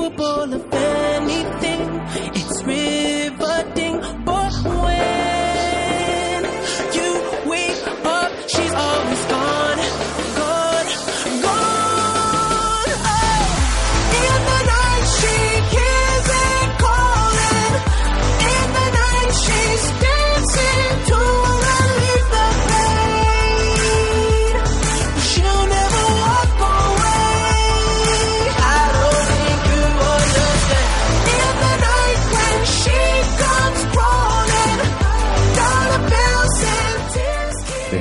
capable 0.00 0.54
of 0.54 0.74
anything. 0.74 1.99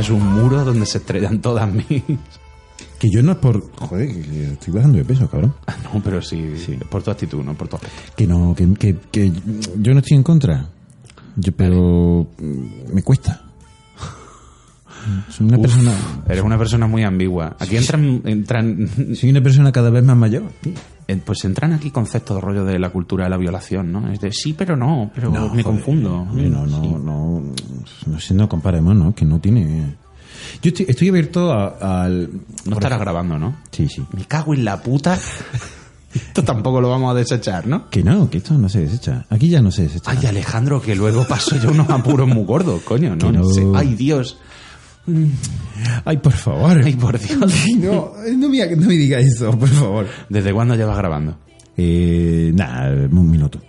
Es 0.09 0.15
un 0.15 0.25
muro 0.33 0.65
donde 0.65 0.88
se 0.88 0.97
estrellan 0.97 1.39
todas 1.39 1.71
mis. 1.71 1.85
Que 2.97 3.09
yo 3.11 3.21
no 3.21 3.33
es 3.33 3.38
por. 3.38 3.71
Joder, 3.75 4.07
que, 4.07 4.53
estoy 4.53 4.73
bajando 4.73 4.97
de 4.97 5.05
peso, 5.05 5.29
cabrón. 5.29 5.53
Ah, 5.67 5.75
No, 5.83 6.02
pero 6.02 6.19
sí, 6.19 6.53
es 6.55 6.88
por 6.89 7.03
tu 7.03 7.11
actitud, 7.11 7.43
no 7.43 7.53
por 7.53 7.67
tu 7.67 7.75
aspecto. 7.75 7.97
Que 8.15 8.25
no, 8.25 8.55
que, 8.55 8.73
que, 8.73 8.97
que 9.11 9.31
yo 9.77 9.93
no 9.93 9.99
estoy 9.99 10.17
en 10.17 10.23
contra. 10.23 10.67
Yo, 11.35 11.52
pero 11.52 12.27
me 12.91 13.03
cuesta. 13.03 13.43
Soy 15.30 15.45
una 15.47 15.57
Uf, 15.57 15.61
persona. 15.61 15.93
Eres 16.27 16.43
una 16.43 16.57
persona 16.57 16.87
muy 16.87 17.03
ambigua. 17.03 17.55
Aquí 17.59 17.77
entran, 17.77 18.21
entran 18.25 18.89
Soy 19.15 19.30
una 19.30 19.41
persona 19.41 19.71
cada 19.71 19.91
vez 19.91 20.03
más 20.03 20.17
mayor. 20.17 20.43
tío. 20.61 20.73
Pues 21.17 21.43
entran 21.45 21.73
aquí 21.73 21.91
conceptos 21.91 22.35
de 22.38 22.41
rollo 22.41 22.65
de 22.65 22.79
la 22.79 22.89
cultura 22.89 23.25
de 23.25 23.29
la 23.29 23.38
violación, 23.38 23.91
¿no? 23.91 24.11
Es 24.11 24.19
de 24.19 24.31
sí, 24.31 24.53
pero 24.53 24.75
no, 24.75 25.11
pero 25.13 25.31
No, 25.31 25.41
me 25.43 25.47
joder, 25.49 25.63
confundo. 25.63 26.27
No, 26.31 26.65
no, 26.65 26.81
Sí. 26.81 26.88
no, 26.89 27.43
no, 28.07 28.19
sé, 28.19 28.33
no 28.33 28.47
comparemos, 28.49 28.95
¿no? 28.95 29.13
Que 29.15 29.25
no 29.25 29.39
tiene. 29.39 29.95
Yo 30.61 30.69
estoy, 30.69 30.85
estoy 30.89 31.09
abierto 31.09 31.52
al. 31.52 32.30
No 32.65 32.73
estarás 32.73 32.99
grabando, 32.99 33.37
¿no? 33.37 33.55
Sí, 33.71 33.87
sí. 33.87 34.03
Me 34.15 34.25
cago 34.25 34.53
en 34.53 34.65
la 34.65 34.81
puta. 34.81 35.17
Esto 36.13 36.43
tampoco 36.43 36.81
lo 36.81 36.89
vamos 36.89 37.11
a 37.11 37.13
desechar, 37.13 37.67
¿no? 37.67 37.87
Que 37.91 38.02
no, 38.03 38.31
que 38.31 38.39
esto 38.39 38.55
no 38.55 38.67
se 38.67 38.80
desecha. 38.81 39.27
Aquí 39.30 39.47
ya 39.47 39.61
no 39.61 39.69
se 39.69 39.83
desecha. 39.83 40.09
Ay, 40.09 40.25
Alejandro, 40.25 40.81
que 40.81 40.95
luego 40.95 41.23
paso 41.27 41.55
yo 41.57 41.69
unos 41.69 41.87
apuros 41.91 42.27
muy 42.27 42.45
gordos, 42.45 42.81
coño, 42.81 43.15
¿no? 43.15 43.31
No. 43.31 43.43
sé. 43.45 43.63
Ay, 43.75 43.93
Dios. 43.93 44.39
Ay, 46.05 46.17
por 46.17 46.33
favor. 46.33 46.81
Ay, 46.83 46.93
por 46.95 47.17
Dios. 47.19 47.39
No, 47.77 48.11
no 48.38 48.49
me, 48.49 48.75
no 48.75 48.88
me 48.88 48.93
diga 48.95 49.19
eso, 49.19 49.52
por 49.57 49.69
favor. 49.69 50.07
¿Desde 50.29 50.53
cuándo 50.53 50.75
llevas 50.75 50.97
grabando? 50.97 51.38
Eh, 51.77 52.52
nada, 52.53 52.89
un 53.09 53.30
minuto. 53.31 53.59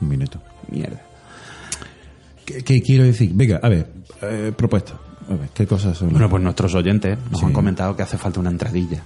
Un 0.00 0.08
minuto. 0.08 0.40
Mierda. 0.70 1.00
¿Qué, 2.44 2.62
qué 2.62 2.80
quiero 2.82 3.04
decir? 3.04 3.30
Venga, 3.34 3.60
a 3.62 3.68
ver, 3.68 3.86
eh, 4.22 4.52
propuesta. 4.56 4.94
A 5.28 5.34
ver, 5.34 5.50
¿qué 5.54 5.66
cosas 5.66 5.96
son? 5.96 6.10
Bueno, 6.10 6.28
pues 6.28 6.42
nuestros 6.42 6.74
oyentes 6.74 7.16
nos 7.30 7.40
Sí. 7.40 7.46
han 7.46 7.52
comentado 7.52 7.94
que 7.94 8.02
hace 8.02 8.18
falta 8.18 8.40
una 8.40 8.50
entradilla. 8.50 9.02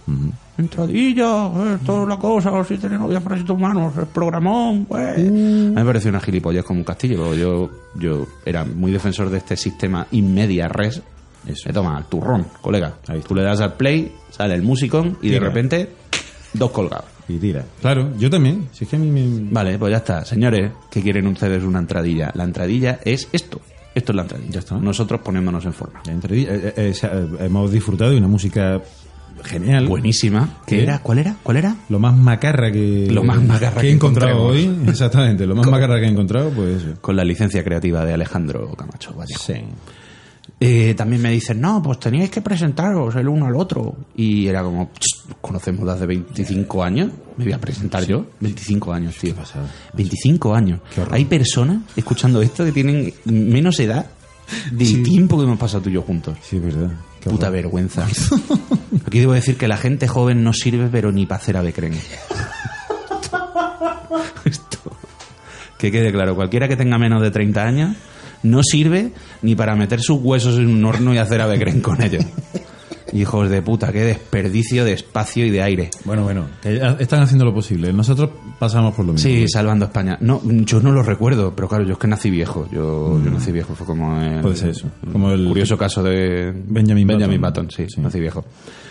Entradilla, 0.56 1.46
eh, 1.48 1.78
toda 1.84 2.06
la 2.06 2.16
cosa, 2.16 2.64
si 2.64 2.78
tiene 2.78 2.96
novias 2.96 3.22
para 3.22 3.36
humanos, 3.52 3.92
el 3.98 4.06
programón, 4.06 4.86
pues. 4.86 5.18
A 5.18 5.20
mí 5.20 5.72
me 5.74 5.84
pareció 5.84 6.08
una 6.10 6.20
gilipollez 6.20 6.64
como 6.64 6.80
un 6.80 6.84
castillo. 6.84 7.34
Yo, 7.34 7.70
yo 7.98 8.26
era 8.46 8.64
muy 8.64 8.92
defensor 8.92 9.28
de 9.28 9.38
este 9.38 9.56
sistema 9.56 10.06
inmedia 10.12 10.68
res. 10.68 11.02
Eso. 11.46 11.68
Me 11.68 11.72
toma, 11.72 11.98
el 11.98 12.04
turrón, 12.04 12.46
colega. 12.60 12.94
Ahí. 13.08 13.20
Tú 13.26 13.34
le 13.34 13.42
das 13.42 13.60
al 13.60 13.74
play, 13.74 14.12
sale 14.30 14.54
el 14.54 14.62
musicón 14.62 15.18
y 15.22 15.30
de 15.30 15.40
repente, 15.40 15.90
dos 16.52 16.70
colgados. 16.70 17.06
Y 17.28 17.38
tira. 17.38 17.64
Claro, 17.80 18.12
yo 18.18 18.30
también. 18.30 18.68
Si 18.72 18.84
es 18.84 18.90
que 18.90 18.96
a 18.96 18.98
mí 19.00 19.10
me... 19.10 19.50
Vale, 19.50 19.78
pues 19.78 19.90
ya 19.90 19.96
está. 19.96 20.24
Señores, 20.24 20.70
¿qué 20.90 21.02
quieren 21.02 21.26
ustedes 21.26 21.64
una 21.64 21.80
entradilla? 21.80 22.30
La 22.34 22.44
entradilla 22.44 23.00
es 23.04 23.28
esto. 23.32 23.60
Esto 23.94 24.12
es 24.12 24.16
la 24.16 24.22
entradilla. 24.22 24.50
Ya 24.52 24.58
está. 24.60 24.76
Nosotros 24.76 25.20
poniéndonos 25.22 25.64
en 25.64 25.72
forma. 25.72 26.02
La 26.06 26.12
entrevista- 26.12 26.54
eh, 26.54 26.72
eh, 26.76 26.92
eh, 26.92 26.94
eh, 27.02 27.26
hemos 27.40 27.72
disfrutado 27.72 28.12
de 28.12 28.18
una 28.18 28.28
música 28.28 28.80
genial. 29.42 29.88
Buenísima. 29.88 30.58
¿Qué 30.66 30.84
era? 30.84 31.00
¿Cuál 31.00 31.18
era? 31.18 31.34
¿Cuál 31.42 31.56
era? 31.56 31.74
Lo 31.88 31.98
más 31.98 32.16
macarra 32.16 32.70
que... 32.70 33.08
Lo 33.10 33.24
más 33.24 33.42
macarra 33.42 33.80
que 33.80 33.88
he 33.88 33.90
que 33.90 33.94
encontrado 33.96 34.42
hoy. 34.44 34.72
Exactamente, 34.86 35.46
lo 35.46 35.56
más 35.56 35.66
macarra 35.66 35.98
que 35.98 36.06
he 36.06 36.10
encontrado, 36.10 36.50
pues. 36.50 36.84
Con 37.00 37.16
la 37.16 37.24
licencia 37.24 37.64
creativa 37.64 38.04
de 38.04 38.14
Alejandro 38.14 38.70
Camacho 38.76 39.12
Vallejo. 39.14 39.42
Sí. 39.42 39.54
Eh, 40.58 40.94
también 40.96 41.20
me 41.20 41.30
dicen, 41.30 41.60
no, 41.60 41.82
pues 41.82 42.00
teníais 42.00 42.30
que 42.30 42.40
presentaros 42.40 43.14
el 43.16 43.28
uno 43.28 43.44
al 43.46 43.56
otro. 43.56 43.94
Y 44.16 44.46
era 44.46 44.62
como, 44.62 44.90
"Ch, 44.98 45.28
nos 45.28 45.36
conocemos 45.42 45.80
desde 45.82 45.92
hace 45.96 46.06
25 46.06 46.82
años. 46.82 47.10
Me 47.36 47.44
voy 47.44 47.52
a 47.52 47.60
presentar 47.60 48.04
yo. 48.06 48.24
25 48.40 48.92
años, 48.92 49.14
tío. 49.16 49.34
pasada. 49.34 49.70
25 49.92 50.54
años. 50.54 50.80
Qué. 50.94 51.02
Hay 51.10 51.26
personas 51.26 51.82
escuchando 51.94 52.40
esto 52.40 52.64
que 52.64 52.72
tienen 52.72 53.12
menos 53.26 53.78
edad 53.80 54.06
del 54.72 55.02
tiempo 55.02 55.36
que 55.36 55.44
hemos 55.44 55.58
pasado 55.58 55.82
tú 55.82 55.90
y 55.90 55.92
yo 55.94 56.00
juntos. 56.02 56.38
Sí, 56.42 56.56
es 56.56 56.62
verdad. 56.62 56.90
Qué 57.20 57.28
Puta 57.28 57.48
horror. 57.48 57.56
vergüenza. 57.62 58.06
Aquí 59.06 59.18
debo 59.20 59.34
decir 59.34 59.58
que 59.58 59.68
la 59.68 59.76
gente 59.76 60.08
joven 60.08 60.42
no 60.42 60.54
sirve, 60.54 60.88
pero 60.90 61.12
ni 61.12 61.26
para 61.26 61.42
hacer 61.42 61.56
avecren. 61.58 61.92
Esto. 64.44 64.78
Que 65.78 65.90
quede 65.92 66.10
claro, 66.12 66.34
cualquiera 66.34 66.68
que 66.68 66.76
tenga 66.76 66.96
menos 66.98 67.20
de 67.20 67.30
30 67.30 67.62
años 67.62 67.96
no 68.42 68.62
sirve 68.62 69.12
ni 69.42 69.54
para 69.54 69.74
meter 69.76 70.00
sus 70.00 70.20
huesos 70.22 70.58
en 70.58 70.68
un 70.68 70.84
horno 70.84 71.14
y 71.14 71.18
hacer 71.18 71.40
avecren 71.40 71.80
con 71.80 72.02
ellos. 72.02 72.24
Hijos 73.12 73.48
de 73.48 73.62
puta, 73.62 73.92
qué 73.92 74.00
desperdicio 74.02 74.84
de 74.84 74.92
espacio 74.92 75.46
y 75.46 75.50
de 75.50 75.62
aire. 75.62 75.90
Bueno, 76.04 76.24
bueno, 76.24 76.46
que 76.60 76.74
están 76.98 77.22
haciendo 77.22 77.44
lo 77.44 77.54
posible. 77.54 77.92
Nosotros 77.92 78.30
pasamos 78.58 78.94
por 78.94 79.06
lo 79.06 79.12
mismo. 79.12 79.28
Sí, 79.30 79.46
salvando 79.48 79.84
España. 79.84 80.18
No, 80.20 80.40
yo 80.44 80.80
no 80.80 80.90
lo 80.90 81.04
recuerdo, 81.04 81.54
pero 81.54 81.68
claro, 81.68 81.84
yo 81.84 81.92
es 81.92 81.98
que 81.98 82.08
nací 82.08 82.30
viejo. 82.30 82.68
Yo, 82.72 83.22
yo 83.24 83.30
nací 83.30 83.52
viejo, 83.52 83.74
fue 83.76 83.86
como 83.86 84.20
el, 84.20 84.40
Puede 84.40 84.56
ser 84.56 84.70
eso. 84.70 84.88
Como 85.12 85.30
el- 85.30 85.46
curioso 85.46 85.78
caso 85.78 86.02
de 86.02 86.52
Benjamin 86.66 87.06
Button. 87.06 87.40
Button. 87.40 87.70
sí, 87.70 87.86
Sí. 87.88 88.00
nací 88.00 88.18
viejo. 88.18 88.44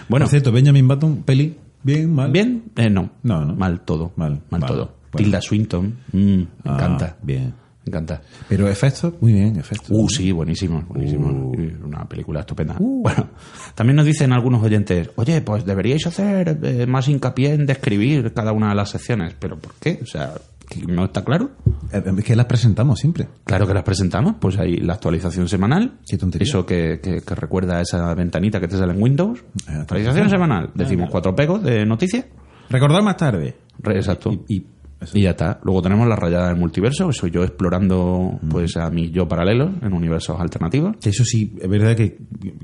Bueno, 0.08 0.24
por 0.26 0.32
cierto, 0.32 0.52
Benjamin 0.54 0.88
Button, 0.88 1.24
peli, 1.24 1.58
bien, 1.84 2.14
mal. 2.16 2.32
¿bien? 2.32 2.64
Eh, 2.78 2.90
no. 2.90 3.10
No, 3.22 3.44
no. 3.44 3.54
Mal 3.54 3.82
todo. 3.82 4.14
Mal, 4.16 4.42
Mal 4.50 4.62
todo. 4.66 4.94
Bueno. 5.12 5.26
Tilda 5.26 5.42
Swinton, 5.42 5.94
mm, 6.14 6.18
me 6.20 6.48
Ah, 6.64 6.74
encanta. 6.74 7.18
Bien. 7.22 7.54
Me 7.86 7.92
encanta. 7.92 8.22
Pero 8.50 8.68
efectos, 8.68 9.14
muy 9.22 9.34
bien, 9.34 9.58
efectos. 9.58 9.90
Uh, 9.92 10.10
sí, 10.10 10.32
buenísimo, 10.32 10.84
buenísimo. 10.88 11.28
Uh. 11.52 11.86
Una 11.86 12.06
película 12.08 12.40
estupenda. 12.42 12.76
Bueno, 13.06 13.30
también 13.76 13.96
nos 13.98 14.06
dicen 14.06 14.34
algunos 14.34 14.64
oyentes, 14.64 15.12
oye, 15.16 15.42
pues 15.42 15.64
deberíais 15.66 16.06
hacer 16.08 16.58
eh, 16.64 16.88
más 16.88 17.08
hincapié 17.08 17.54
en 17.54 17.66
describir 17.68 18.34
cada 18.34 18.52
una 18.52 18.70
de 18.70 18.76
las 18.76 18.90
secciones. 18.90 19.36
¿Pero 19.40 19.60
por 19.60 19.74
qué? 19.76 20.00
O 20.02 20.06
sea, 20.08 20.34
¿que 20.68 20.82
¿no 20.88 21.06
está 21.06 21.24
claro? 21.24 21.52
Eh, 21.94 22.02
Es 22.18 22.24
que 22.24 22.36
las 22.36 22.48
presentamos 22.48 23.00
siempre. 23.00 23.28
Claro 23.44 23.68
que 23.68 23.74
las 23.76 23.84
presentamos, 23.84 24.38
pues 24.40 24.58
hay 24.58 24.78
la 24.78 24.94
actualización 24.94 25.48
semanal. 25.48 26.00
Qué 26.10 26.18
tontería. 26.18 26.48
Eso 26.48 26.66
que, 26.66 27.00
que- 27.04 27.22
que 27.22 27.36
recuerda 27.36 27.78
a 27.78 27.82
esa 27.82 28.16
ventanita 28.16 28.60
que 28.60 28.68
te 28.68 28.76
sale 28.78 28.94
en 28.94 29.02
Windows. 29.04 29.44
Ah, 29.68 29.82
Actualización 29.82 30.30
semanal. 30.32 30.72
Decimos 30.74 31.10
cuatro 31.12 31.36
pegos 31.36 31.62
de 31.64 31.86
noticias. 31.86 32.26
Recordar 32.70 33.04
más 33.04 33.18
tarde. 33.18 33.56
Exacto. 33.84 34.32
Y, 34.48 34.56
y- 34.56 34.66
eso. 35.06 35.18
Y 35.18 35.22
ya 35.24 35.32
está. 35.32 35.60
Luego 35.64 35.82
tenemos 35.82 36.08
la 36.08 36.16
rayada 36.16 36.50
del 36.50 36.58
multiverso, 36.58 37.08
que 37.08 37.14
soy 37.14 37.32
yo 37.32 37.44
explorando 37.44 38.40
pues 38.50 38.78
a 38.78 38.90
mi 38.90 39.10
yo 39.10 39.28
paralelo 39.28 39.72
en 39.82 39.94
universos 39.94 40.40
alternativos. 40.40 40.98
Eso 41.04 41.24
sí, 41.24 41.56
es 41.62 41.70
verdad 41.70 41.96
que 41.96 42.18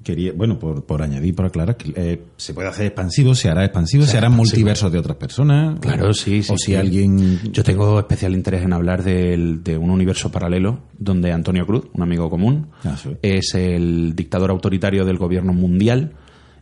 quería, 0.03 0.33
bueno, 0.35 0.59
por, 0.59 0.85
por 0.85 1.01
añadir, 1.01 1.33
por 1.35 1.45
aclarar, 1.45 1.77
que 1.77 1.93
eh, 1.95 2.23
se 2.37 2.53
puede 2.53 2.67
hacer 2.67 2.87
expansivo, 2.87 3.33
se 3.33 3.49
hará 3.49 3.63
expansivo, 3.63 4.03
se, 4.03 4.11
Se 4.11 4.17
hará 4.17 4.27
harán 4.27 4.33
expansivo. 4.39 4.57
multiversos 4.59 4.91
de 4.91 4.99
otras 4.99 5.17
personas. 5.17 5.79
Claro, 5.79 6.09
o, 6.09 6.13
sí, 6.13 6.43
sí. 6.43 6.53
O 6.53 6.57
si 6.57 6.65
sí. 6.71 6.75
alguien. 6.75 7.39
Yo 7.51 7.63
tengo 7.63 7.99
especial 7.99 8.33
interés 8.33 8.63
en 8.63 8.73
hablar 8.73 9.03
del- 9.03 9.63
de 9.63 9.77
un 9.77 9.89
universo 9.89 10.31
paralelo 10.31 10.79
donde 10.97 11.31
Antonio 11.31 11.65
Cruz, 11.65 11.85
un 11.93 12.01
amigo 12.03 12.29
común, 12.29 12.67
Ah, 12.83 12.95
sí. 13.01 13.09
es 13.21 13.55
el 13.55 14.13
dictador 14.15 14.51
autoritario 14.51 15.05
del 15.05 15.17
gobierno 15.17 15.53
mundial 15.53 16.13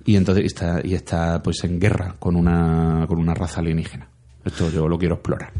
y 0.05 0.15
entonces 0.15 0.45
está, 0.45 0.81
y 0.83 0.93
está 0.93 1.41
pues 1.43 1.63
en 1.63 1.79
guerra 1.79 2.15
con 2.19 2.35
una, 2.35 3.05
con 3.07 3.19
una 3.19 3.33
raza 3.33 3.59
alienígena. 3.61 4.09
Esto 4.45 4.69
yo 4.69 4.87
lo 4.87 4.97
quiero 4.97 5.15
explorar. 5.15 5.51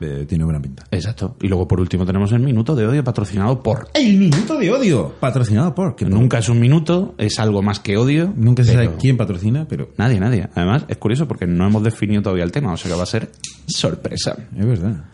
eh, 0.00 0.26
tiene 0.28 0.44
buena 0.44 0.60
pinta. 0.60 0.84
Exacto. 0.90 1.36
Y 1.40 1.48
luego 1.48 1.66
por 1.66 1.80
último 1.80 2.04
tenemos 2.04 2.30
el 2.32 2.40
minuto 2.40 2.74
de 2.76 2.86
odio 2.86 3.02
patrocinado 3.02 3.62
por... 3.62 3.88
El 3.94 4.16
minuto 4.18 4.58
de 4.58 4.70
odio, 4.70 5.14
patrocinado 5.18 5.74
por. 5.74 5.96
que 5.96 6.04
Nunca 6.04 6.38
es 6.38 6.48
un 6.48 6.60
minuto, 6.60 7.14
es 7.18 7.38
algo 7.38 7.62
más 7.62 7.80
que 7.80 7.96
odio. 7.96 8.32
Nunca 8.36 8.62
se 8.64 8.72
sabe 8.74 8.92
quién 8.98 9.16
patrocina, 9.16 9.66
pero 9.68 9.90
Nadie, 9.96 10.20
nadie. 10.20 10.48
Además, 10.54 10.84
es 10.88 10.96
curioso 10.98 11.26
porque 11.26 11.46
no 11.46 11.66
hemos 11.66 11.82
definido 11.82 12.22
todavía 12.22 12.44
el 12.44 12.52
tema, 12.52 12.72
o 12.72 12.76
sea 12.76 12.90
que 12.90 12.96
va 12.96 13.02
a 13.04 13.06
ser 13.06 13.30
sorpresa. 13.66 14.36
es 14.56 14.66
verdad. 14.66 15.04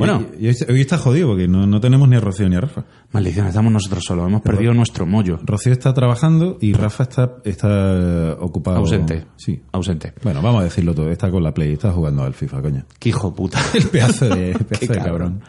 Bueno. 0.00 0.26
Y- 0.38 0.48
hoy, 0.48 0.56
hoy 0.68 0.80
está 0.80 0.98
jodido 0.98 1.28
porque 1.28 1.46
no, 1.46 1.66
no 1.66 1.80
tenemos 1.80 2.08
ni 2.08 2.16
a 2.16 2.20
Rocío 2.20 2.48
ni 2.48 2.56
a 2.56 2.60
Rafa. 2.60 2.84
Maldición, 3.12 3.46
estamos 3.46 3.72
nosotros 3.72 4.04
solos, 4.04 4.26
hemos 4.26 4.42
perdido 4.42 4.74
nuestro 4.74 5.06
mollo. 5.06 5.38
Rocío 5.44 5.72
está 5.72 5.94
trabajando 5.94 6.58
y 6.60 6.72
Rafa 6.72 7.04
está, 7.04 7.36
está 7.44 8.36
ocupado. 8.40 8.78
Ausente. 8.78 9.26
Sí. 9.36 9.60
Ausente. 9.72 10.12
Bueno, 10.22 10.42
vamos 10.42 10.60
a 10.62 10.64
decirlo 10.64 10.94
todo. 10.94 11.10
Está 11.10 11.30
con 11.30 11.42
la 11.42 11.52
Play, 11.54 11.72
está 11.74 11.92
jugando 11.92 12.22
al 12.24 12.34
FIFA, 12.34 12.62
coño. 12.62 12.84
Qué 12.98 13.10
hijo 13.10 13.32
puta. 13.34 13.60
El 13.74 13.84
pedazo 13.88 14.28
de, 14.28 14.52
pedazo 14.68 14.92
de 14.92 14.98
cabrón. 14.98 15.40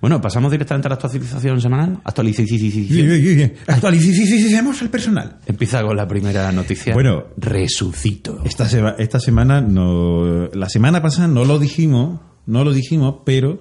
Bueno, 0.00 0.20
pasamos 0.20 0.50
directamente 0.50 0.88
a 0.88 0.90
la 0.90 0.94
actualización 0.94 1.60
semanal. 1.60 2.00
Actualización. 2.04 3.52
Actualicemos 3.66 4.82
el 4.82 4.88
personal. 4.90 5.38
Empieza 5.46 5.82
con 5.82 5.96
la 5.96 6.06
primera 6.08 6.50
noticia. 6.52 6.94
Bueno. 6.94 7.24
resucito. 7.36 8.40
Esta, 8.44 8.66
sema- 8.68 8.94
esta 8.98 9.20
semana 9.20 9.60
no. 9.60 10.48
La 10.54 10.68
semana 10.68 11.02
pasada 11.02 11.28
no 11.28 11.44
lo 11.44 11.58
dijimos, 11.58 12.20
no 12.46 12.64
lo 12.64 12.72
dijimos, 12.72 13.16
pero 13.24 13.60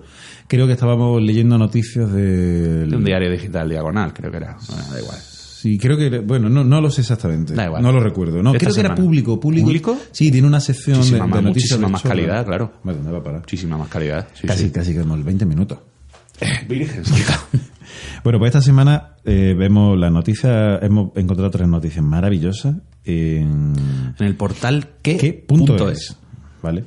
creo 0.50 0.68
que 0.68 0.74
estábamos 0.74 1.22
leyendo 1.22 1.58
noticias 1.58 2.12
del. 2.12 2.90
De 2.90 2.98
un 2.98 3.06
diario 3.06 3.32
digital 3.32 3.70
diagonal, 3.70 4.14
creo 4.14 4.30
que 4.32 4.38
era. 4.38 4.58
Bueno, 4.68 4.84
da 4.92 5.00
igual. 5.00 5.18
Sí, 5.20 5.78
creo 5.78 5.98
que. 5.98 6.20
Bueno, 6.20 6.50
no, 6.50 6.64
no 6.66 6.82
lo 6.82 6.90
sé 6.92 7.02
exactamente. 7.02 7.54
Da 7.54 7.66
igual. 7.66 7.82
No 7.82 7.92
lo 7.94 8.00
recuerdo. 8.02 8.42
No, 8.44 8.52
Esta 8.52 8.60
creo 8.66 8.74
que 8.74 8.80
era 8.82 8.96
público, 8.96 9.40
público. 9.40 9.66
¿Público? 9.68 9.98
Sí, 10.12 10.32
tiene 10.32 10.48
una 10.48 10.60
sección 10.60 10.96
de, 10.96 11.00
Muchísima 11.00 11.26
de 11.26 11.30
más- 11.32 11.44
noticias. 11.44 11.80
muchísima 11.80 11.88
de 11.88 11.92
más 11.94 12.02
calidad, 12.02 12.46
claro. 12.46 12.74
Bueno, 12.84 12.98
¿dónde 13.00 13.12
va 13.14 13.20
a 13.20 13.24
parar? 13.24 13.40
Muchísima 13.42 13.78
más 13.78 13.88
calidad. 13.88 14.28
Sí, 14.34 14.48
Casi, 14.48 14.66
sí. 14.66 14.72
casi 14.72 14.96
como 14.96 15.16
el 15.16 15.24
20 15.24 15.46
minutos. 15.46 15.80
Virgen 16.68 17.06
santa. 17.06 17.40
Bueno, 18.24 18.38
pues 18.38 18.50
esta 18.50 18.62
semana 18.62 19.16
eh, 19.26 19.56
vemos 19.58 19.98
las 19.98 20.12
noticias, 20.12 20.80
hemos 20.84 21.12
encontrado 21.16 21.50
tres 21.50 21.68
noticias 21.68 22.04
maravillosas 22.04 22.76
en 23.06 23.74
En 24.20 24.26
el 24.26 24.36
portal 24.36 24.90
que 25.02 25.18
qué 25.18 25.34
punto, 25.34 25.90
es. 25.90 26.16
¿Vale? 26.62 26.84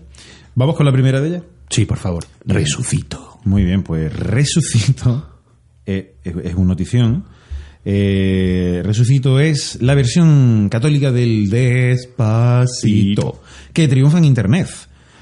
Vamos 0.55 0.77
con 0.77 0.85
la 0.87 0.93
primera 0.93 1.21
de 1.21 1.29
ellas. 1.29 1.43
Sí, 1.71 1.85
por 1.87 1.99
favor. 1.99 2.25
Resucito. 2.45 3.32
Muy 3.45 3.65
bien, 3.65 3.83
pues 3.83 4.13
Resucito 4.15 5.29
eh, 5.87 6.15
es, 6.25 6.35
es 6.45 6.55
un 6.55 6.69
notición. 6.69 7.25
Eh, 7.85 8.81
Resucito 8.85 9.41
es 9.41 9.83
la 9.83 9.95
versión 9.95 10.69
católica 10.71 11.11
del 11.11 11.51
Despacito, 11.51 13.43
que 13.73 13.89
triunfa 13.89 14.19
en 14.19 14.25
Internet. 14.25 14.69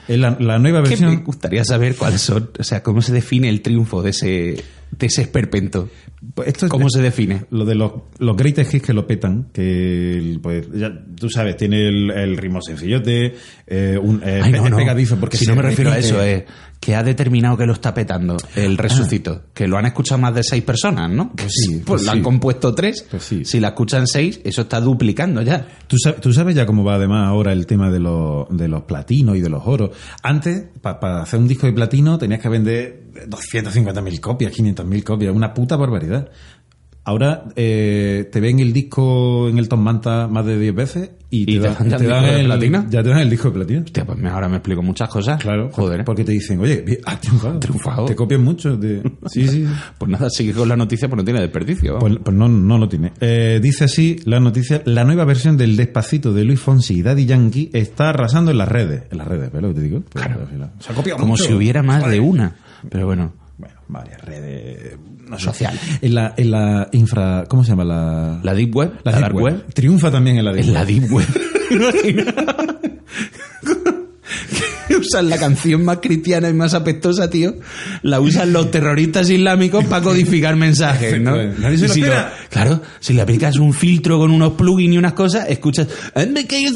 La, 0.08 0.36
la 0.40 0.58
nueva 0.58 0.82
Que 0.82 0.90
me 0.96 0.96
versión. 0.96 1.24
gustaría 1.24 1.64
saber 1.64 1.94
cuáles 1.96 2.20
son, 2.20 2.50
o 2.58 2.64
sea, 2.64 2.82
cómo 2.82 3.00
se 3.00 3.12
define 3.12 3.48
el 3.48 3.62
triunfo 3.62 4.02
de 4.02 4.10
ese, 4.10 4.64
de 4.90 5.06
ese 5.06 5.22
esperpento. 5.22 5.88
Pues 6.34 6.48
esto 6.48 6.66
es- 6.66 6.70
¿Cómo 6.70 6.90
se 6.90 7.00
define? 7.00 7.44
Lo 7.50 7.64
de 7.64 7.74
los, 7.74 7.92
los 8.18 8.36
greatest 8.36 8.74
hits 8.74 8.84
que 8.86 8.92
lo 8.92 9.06
petan, 9.06 9.48
que 9.52 10.38
pues 10.42 10.66
ya 10.74 10.92
tú 11.18 11.30
sabes, 11.30 11.56
tiene 11.56 11.88
el, 11.88 12.10
el 12.10 12.36
ritmo 12.36 12.60
sencillote, 12.60 13.34
eh, 13.66 13.98
un, 14.02 14.20
eh, 14.24 14.40
Ay, 14.42 14.52
no, 14.52 14.68
no. 14.68 14.76
pegadizo 14.76 15.16
porque 15.18 15.36
si 15.36 15.46
no 15.46 15.54
me 15.56 15.62
refiero 15.62 15.90
a 15.92 15.98
eso, 15.98 16.20
es 16.22 16.44
que 16.78 16.94
ha 16.94 17.02
determinado 17.02 17.56
que 17.58 17.66
lo 17.66 17.74
está 17.74 17.92
petando 17.92 18.36
el 18.56 18.78
resucito. 18.78 19.42
Que 19.52 19.68
lo 19.68 19.76
han 19.76 19.84
escuchado 19.86 20.18
más 20.18 20.34
de 20.34 20.42
seis 20.42 20.62
personas, 20.64 21.10
¿no? 21.10 21.30
Pues 21.36 21.52
sí, 21.52 21.72
Pues, 21.74 21.84
pues 21.84 22.02
lo 22.06 22.12
sí. 22.12 22.16
han 22.18 22.22
compuesto 22.24 22.74
tres. 22.74 23.06
Pues 23.10 23.22
sí. 23.22 23.44
Si 23.44 23.60
la 23.60 23.68
escuchan 23.68 24.06
seis, 24.06 24.40
eso 24.44 24.62
está 24.62 24.80
duplicando 24.80 25.42
ya. 25.42 25.66
¿Tú 25.86 25.96
sabes, 26.02 26.20
tú 26.22 26.32
sabes 26.32 26.54
ya 26.54 26.64
cómo 26.64 26.82
va 26.82 26.94
además 26.94 27.26
ahora 27.28 27.52
el 27.52 27.66
tema 27.66 27.90
de 27.90 28.00
los, 28.00 28.46
de 28.50 28.66
los 28.68 28.84
platinos 28.84 29.36
y 29.36 29.40
de 29.42 29.50
los 29.50 29.62
oros. 29.66 29.90
Antes, 30.22 30.64
para 30.80 31.20
hacer 31.22 31.38
un 31.38 31.48
disco 31.48 31.66
de 31.66 31.74
platino, 31.74 32.16
tenías 32.16 32.40
que 32.40 32.48
vender 32.48 33.09
250.000 33.28 34.20
copias, 34.20 34.52
500.000 34.52 35.02
copias, 35.04 35.34
una 35.34 35.54
puta 35.54 35.76
barbaridad. 35.76 36.28
Ahora 37.02 37.44
eh, 37.56 38.28
te 38.30 38.40
ven 38.40 38.60
el 38.60 38.74
disco 38.74 39.48
en 39.48 39.56
el 39.58 39.68
Tom 39.68 39.80
Manta 39.82 40.28
más 40.28 40.44
de 40.44 40.58
10 40.58 40.74
veces 40.74 41.10
y, 41.30 41.42
¿Y 41.50 41.58
te 41.58 41.66
dan- 41.66 41.88
dan 41.88 42.24
el 42.26 42.38
de 42.40 42.44
platino? 42.44 42.86
Ya 42.90 43.02
te 43.02 43.08
dan 43.08 43.20
el 43.20 43.30
disco 43.30 43.48
de 43.48 43.54
platino. 43.54 43.80
Hostia, 43.84 44.04
pues 44.04 44.22
ahora 44.26 44.48
me 44.50 44.56
explico 44.58 44.82
muchas 44.82 45.08
cosas. 45.08 45.40
Claro, 45.42 45.70
Joder. 45.72 46.00
¿eh? 46.00 46.04
Porque 46.04 46.24
te 46.24 46.32
dicen, 46.32 46.60
oye, 46.60 47.00
has 47.06 47.20
triunfado. 47.22 47.58
Triunfado. 47.58 48.04
Te 48.04 48.14
copian 48.14 48.44
mucho. 48.44 48.76
de- 48.76 49.02
Sí, 49.26 49.48
sí. 49.48 49.66
Pues 49.96 50.10
nada, 50.10 50.28
sigue 50.28 50.52
con 50.52 50.68
la 50.68 50.76
noticia, 50.76 51.08
pues 51.08 51.16
no 51.16 51.24
tiene 51.24 51.40
desperdicio. 51.40 51.98
Pues, 51.98 52.18
pues 52.22 52.36
no, 52.36 52.48
no 52.50 52.76
lo 52.76 52.86
tiene. 52.86 53.12
Eh, 53.18 53.60
dice 53.62 53.84
así 53.84 54.20
la 54.26 54.38
noticia, 54.38 54.82
la 54.84 55.02
nueva 55.02 55.24
versión 55.24 55.56
del 55.56 55.76
Despacito 55.76 56.34
de 56.34 56.44
Luis 56.44 56.60
Fonsi 56.60 56.98
y 56.98 57.02
Daddy 57.02 57.24
Yankee 57.24 57.70
está 57.72 58.10
arrasando 58.10 58.50
en 58.50 58.58
las 58.58 58.68
redes. 58.68 59.04
En 59.10 59.16
las 59.18 59.26
redes, 59.26 59.50
¿ves 59.50 59.62
lo 59.62 59.68
que 59.68 59.74
te 59.74 59.80
digo? 59.80 60.02
Pues, 60.02 60.22
Claro. 60.26 60.42
al 60.42 60.48
final, 60.48 60.70
Se 60.80 60.92
ha 60.92 60.94
copiado 60.94 61.18
Como 61.18 61.30
mucho. 61.32 61.44
si 61.44 61.54
hubiera 61.54 61.82
más 61.82 62.02
Vale. 62.02 62.12
de 62.14 62.20
una. 62.20 62.56
Pero 62.88 63.06
bueno, 63.06 63.32
Bueno, 63.58 63.74
varias 63.88 64.22
redes 64.22 64.96
no 65.28 65.38
sé. 65.38 65.44
Social. 65.44 65.78
En 66.00 66.14
la, 66.14 66.34
en 66.36 66.50
la 66.50 66.88
infra... 66.92 67.44
¿Cómo 67.48 67.62
se 67.62 67.70
llama? 67.70 67.84
La, 67.84 68.40
la 68.42 68.54
Deep 68.54 68.74
Web, 68.74 68.92
la, 69.04 69.12
Deep 69.12 69.20
Dark 69.20 69.34
Web, 69.36 69.66
Triunfa 69.74 70.10
también 70.10 70.38
en 70.38 70.44
la 70.44 70.52
Deep 70.52 70.64
en 70.64 70.72
la 70.74 70.80
Web. 70.80 70.88
Deep 70.88 71.12
Web. 71.12 71.26
Usan 75.00 75.28
la 75.30 75.38
canción 75.38 75.84
más 75.84 75.98
cristiana 76.02 76.48
y 76.50 76.52
más 76.52 76.74
apestosa, 76.74 77.30
tío. 77.30 77.54
La 78.02 78.20
usan 78.20 78.52
los 78.52 78.70
terroristas 78.70 79.30
islámicos 79.30 79.84
para 79.86 80.02
codificar 80.02 80.56
mensajes, 80.56 81.12
¿no? 81.20 81.30
Efectivamente. 81.36 81.62
Nadie 81.62 81.78
se 81.78 81.84
Y 81.84 81.88
lo 81.88 81.94
si 81.94 82.00
espera. 82.02 82.34
claro, 82.50 82.82
si 82.98 83.12
le 83.14 83.22
aplicas 83.22 83.56
un 83.56 83.72
filtro 83.72 84.18
con 84.18 84.30
unos 84.30 84.52
plugins 84.54 84.94
y 84.94 84.98
unas 84.98 85.12
cosas, 85.14 85.48
escuchas, 85.48 85.86
"Ande 86.14 86.44
que 86.46 86.62
yo 86.62 86.70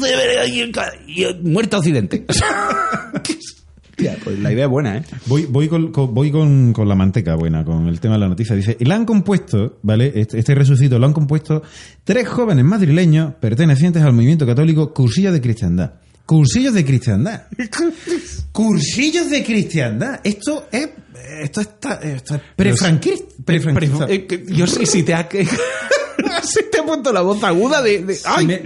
muerto 1.43 1.75
a 1.75 1.79
Occidente. 1.79 2.25
Hostia, 3.97 4.17
pues 4.23 4.37
la 4.39 4.51
idea 4.51 4.65
es 4.65 4.69
buena, 4.69 4.97
¿eh? 4.97 5.03
Voy, 5.27 5.45
voy, 5.45 5.69
con, 5.69 5.91
con- 5.93 6.13
voy 6.13 6.29
con, 6.29 6.73
con 6.73 6.89
la 6.89 6.95
manteca 6.95 7.35
buena, 7.35 7.63
con 7.63 7.87
el 7.87 7.99
tema 8.01 8.15
de 8.15 8.19
la 8.19 8.27
noticia. 8.27 8.53
Dice, 8.55 8.75
y 8.77 8.83
la 8.83 8.95
han 8.95 9.05
compuesto, 9.05 9.79
¿vale? 9.83 10.11
Este, 10.15 10.37
este 10.37 10.53
resucito 10.53 10.99
lo 10.99 11.05
han 11.05 11.13
compuesto 11.13 11.63
tres 12.03 12.27
jóvenes 12.27 12.65
madrileños 12.65 13.35
pertenecientes 13.39 14.03
al 14.03 14.11
movimiento 14.11 14.45
católico 14.45 14.93
Cursillos 14.93 15.31
de 15.31 15.39
Cristiandad. 15.39 15.93
Cursillos 16.25 16.73
de 16.73 16.83
Cristiandad. 16.83 17.43
Cursillos 18.51 19.29
de 19.29 19.43
Cristiandad. 19.43 20.19
Esto 20.23 20.67
es... 20.71 20.89
Esto 21.41 21.61
está... 21.61 21.93
Esto 21.95 22.35
es 22.35 22.41
prefranquista. 22.55 24.07
Yo 24.47 24.67
sé 24.67 24.85
si 24.85 25.03
te 25.03 25.13
ha... 25.13 25.27
si 26.43 26.59
te 26.71 26.79
ha 26.79 26.83
puesto 26.85 27.11
la 27.13 27.21
voz 27.21 27.43
aguda 27.43 27.81
de... 27.81 28.03
de- 28.03 28.17
¡Ay! 28.25 28.45
me- 28.47 28.61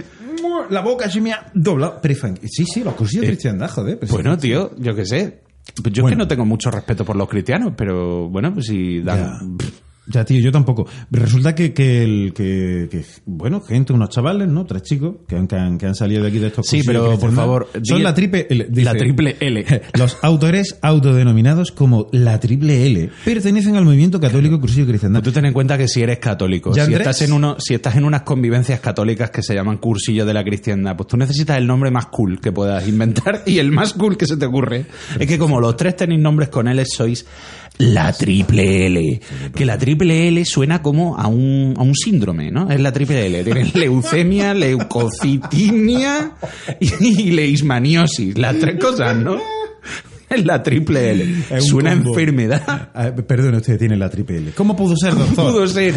la 0.70 0.80
boca 0.80 1.08
se 1.10 1.20
me 1.20 1.32
ha 1.32 1.46
doblado. 1.54 2.00
Sí, 2.48 2.64
sí, 2.64 2.82
los 2.84 2.94
cursillos 2.94 3.22
de 3.22 3.28
Cristiandad, 3.28 3.70
joder. 3.70 3.98
pero 3.98 4.12
Bueno, 4.12 4.34
sí. 4.34 4.40
tío, 4.42 4.70
yo 4.78 4.94
qué 4.94 5.04
sé. 5.06 5.40
Yo 5.76 5.90
es 5.90 6.00
Bueno. 6.02 6.08
que 6.08 6.16
no 6.16 6.28
tengo 6.28 6.44
mucho 6.44 6.70
respeto 6.70 7.04
por 7.04 7.16
los 7.16 7.28
cristianos, 7.28 7.74
pero 7.76 8.28
bueno, 8.28 8.52
pues 8.54 8.66
si 8.66 9.00
dan... 9.02 9.56
Ya, 10.10 10.24
tío, 10.24 10.40
yo 10.40 10.50
tampoco. 10.52 10.86
Resulta 11.10 11.54
que, 11.54 11.72
que, 11.72 12.02
el, 12.02 12.32
que, 12.34 12.88
que, 12.90 13.04
bueno, 13.26 13.60
gente, 13.60 13.92
unos 13.92 14.08
chavales, 14.10 14.48
¿no? 14.48 14.66
Tres 14.66 14.82
chicos 14.82 15.16
que 15.28 15.36
han, 15.36 15.46
que 15.46 15.56
han, 15.56 15.78
que 15.78 15.86
han 15.86 15.94
salido 15.94 16.22
de 16.22 16.28
aquí 16.28 16.38
de 16.38 16.48
estos 16.48 16.66
Sí, 16.66 16.82
pero, 16.84 17.18
por 17.18 17.32
favor, 17.32 17.68
Son 17.82 18.02
la 18.02 18.14
triple 18.14 18.46
L. 18.50 18.66
dice- 18.68 18.84
la 18.84 18.94
triple 18.94 19.36
L. 19.40 19.64
Los 19.98 20.18
autores 20.22 20.78
autodenominados 20.82 21.72
como 21.72 22.08
la 22.12 22.38
triple 22.40 22.86
L 22.86 23.10
pertenecen 23.24 23.76
al 23.76 23.84
movimiento 23.84 24.20
católico 24.20 24.60
cursillo 24.60 24.86
de 24.86 24.92
cristiandad. 24.92 25.22
Tú 25.22 25.32
ten 25.32 25.44
en 25.46 25.52
cuenta 25.52 25.76
que 25.78 25.88
si 25.88 26.02
eres 26.02 26.18
católico, 26.18 26.70
¿Ya, 26.74 26.84
si 26.86 26.92
Andrés? 26.92 27.00
estás, 27.06 27.22
en 27.22 27.32
uno, 27.32 27.56
si 27.58 27.74
estás 27.74 27.96
en 27.96 28.04
unas 28.04 28.22
convivencias 28.22 28.80
católicas 28.80 29.30
que 29.30 29.42
se 29.42 29.54
llaman 29.54 29.78
cursillo 29.78 30.26
de 30.26 30.34
la 30.34 30.44
cristiandad, 30.44 30.96
pues 30.96 31.08
tú 31.08 31.16
necesitas 31.16 31.56
el 31.58 31.66
nombre 31.66 31.90
más 31.90 32.06
cool 32.06 32.40
que 32.40 32.52
puedas 32.52 32.86
inventar 32.88 33.42
y 33.46 33.58
el 33.58 33.70
más 33.70 33.92
cool 33.94 34.16
que 34.16 34.26
se 34.26 34.36
te 34.36 34.46
ocurre 34.46 34.86
es 35.18 35.26
que 35.26 35.38
como 35.38 35.60
los 35.60 35.76
tres 35.76 35.96
tenéis 35.96 36.20
nombres 36.20 36.48
con 36.48 36.68
L, 36.68 36.82
sois 36.86 37.24
la 37.78 38.12
triple 38.12 38.86
L. 38.86 39.20
Que 39.54 39.64
la 39.64 39.78
triple 39.78 40.28
L 40.28 40.44
suena 40.44 40.82
como 40.82 41.16
a 41.18 41.26
un, 41.26 41.74
a 41.76 41.82
un 41.82 41.94
síndrome, 41.94 42.50
¿no? 42.50 42.70
Es 42.70 42.80
la 42.80 42.92
triple 42.92 43.26
L. 43.26 43.44
Tienes 43.44 43.74
leucemia, 43.76 44.54
leucocitimia 44.54 46.32
y 46.80 47.30
leishmaniosis. 47.30 48.36
Las 48.38 48.58
tres 48.58 48.78
cosas, 48.78 49.16
¿no? 49.16 49.40
Es 50.30 50.44
la 50.46 50.62
triple 50.62 51.10
L. 51.10 51.24
Es 51.50 51.64
un 51.64 51.68
Suena 51.68 51.90
a 51.90 51.94
combo. 51.96 52.10
enfermedad. 52.10 52.90
Ah, 52.94 53.12
perdone, 53.26 53.56
usted 53.58 53.78
tiene 53.78 53.96
la 53.96 54.08
triple 54.08 54.38
L. 54.38 54.52
¿Cómo 54.52 54.76
pudo 54.76 54.96
ser, 54.96 55.14
doctor? 55.14 55.52
pudo 55.52 55.66
ser? 55.66 55.94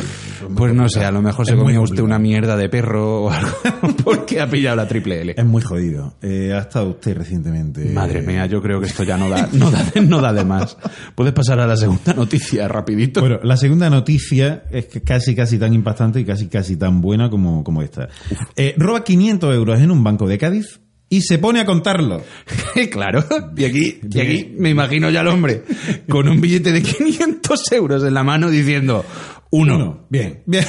Pues 0.55 0.73
no 0.73 0.89
sé, 0.89 1.05
a 1.05 1.11
lo 1.11 1.21
mejor 1.21 1.45
se 1.45 1.55
comió 1.55 1.81
usted 1.81 2.01
una 2.01 2.19
mierda 2.19 2.57
de 2.57 2.67
perro 2.67 3.23
o 3.25 3.29
algo 3.29 3.51
porque 4.03 4.41
ha 4.41 4.49
pillado 4.49 4.75
la 4.77 4.87
triple 4.87 5.21
L. 5.21 5.35
Es 5.37 5.45
muy 5.45 5.61
jodido. 5.61 6.15
Eh, 6.21 6.51
ha 6.53 6.59
estado 6.59 6.89
usted 6.89 7.15
recientemente. 7.15 7.85
Madre 7.93 8.21
mía, 8.21 8.45
yo 8.47 8.61
creo 8.61 8.79
que 8.79 8.87
esto 8.87 9.03
ya 9.03 9.17
no 9.17 9.29
da, 9.29 9.47
no 9.53 9.71
da, 9.71 9.83
de, 9.83 10.01
no 10.01 10.19
da 10.21 10.33
de 10.33 10.43
más. 10.43 10.77
Puedes 11.15 11.33
pasar 11.33 11.59
a 11.59 11.67
la 11.67 11.77
segunda 11.77 12.13
noticia 12.13 12.67
rapidito. 12.67 13.21
Bueno, 13.21 13.39
la 13.43 13.55
segunda 13.57 13.89
noticia 13.89 14.63
es 14.71 14.85
que 14.87 15.01
casi, 15.01 15.35
casi 15.35 15.57
tan 15.57 15.73
impactante 15.73 16.19
y 16.19 16.25
casi, 16.25 16.47
casi 16.47 16.75
tan 16.75 17.01
buena 17.01 17.29
como, 17.29 17.63
como 17.63 17.81
esta. 17.81 18.09
Eh, 18.55 18.73
roba 18.77 19.03
500 19.03 19.53
euros 19.55 19.79
en 19.79 19.91
un 19.91 20.03
banco 20.03 20.27
de 20.27 20.37
Cádiz 20.37 20.79
y 21.13 21.21
se 21.21 21.37
pone 21.37 21.59
a 21.59 21.65
contarlo. 21.65 22.23
claro, 22.91 23.23
y 23.55 23.65
aquí, 23.65 23.99
y 24.09 24.19
aquí 24.19 24.55
me 24.57 24.71
imagino 24.71 25.11
ya 25.11 25.19
al 25.19 25.27
hombre 25.27 25.63
con 26.09 26.27
un 26.27 26.41
billete 26.41 26.71
de 26.71 26.81
500 26.81 27.71
euros 27.73 28.03
en 28.03 28.15
la 28.15 28.23
mano 28.23 28.49
diciendo 28.49 29.05
uno, 29.51 29.75
Uno. 29.75 30.07
Bien, 30.09 30.41
bien. 30.47 30.65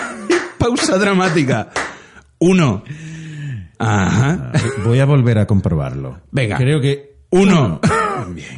pausa 0.58 0.96
dramática, 0.96 1.68
uno, 2.38 2.84
ajá, 3.78 4.52
Voy 4.82 4.98
a 4.98 5.04
volver 5.04 5.38
a 5.38 5.46
comprobarlo. 5.46 6.22
Venga. 6.30 6.56
Creo 6.56 6.80
que. 6.80 7.16
uno, 7.30 7.78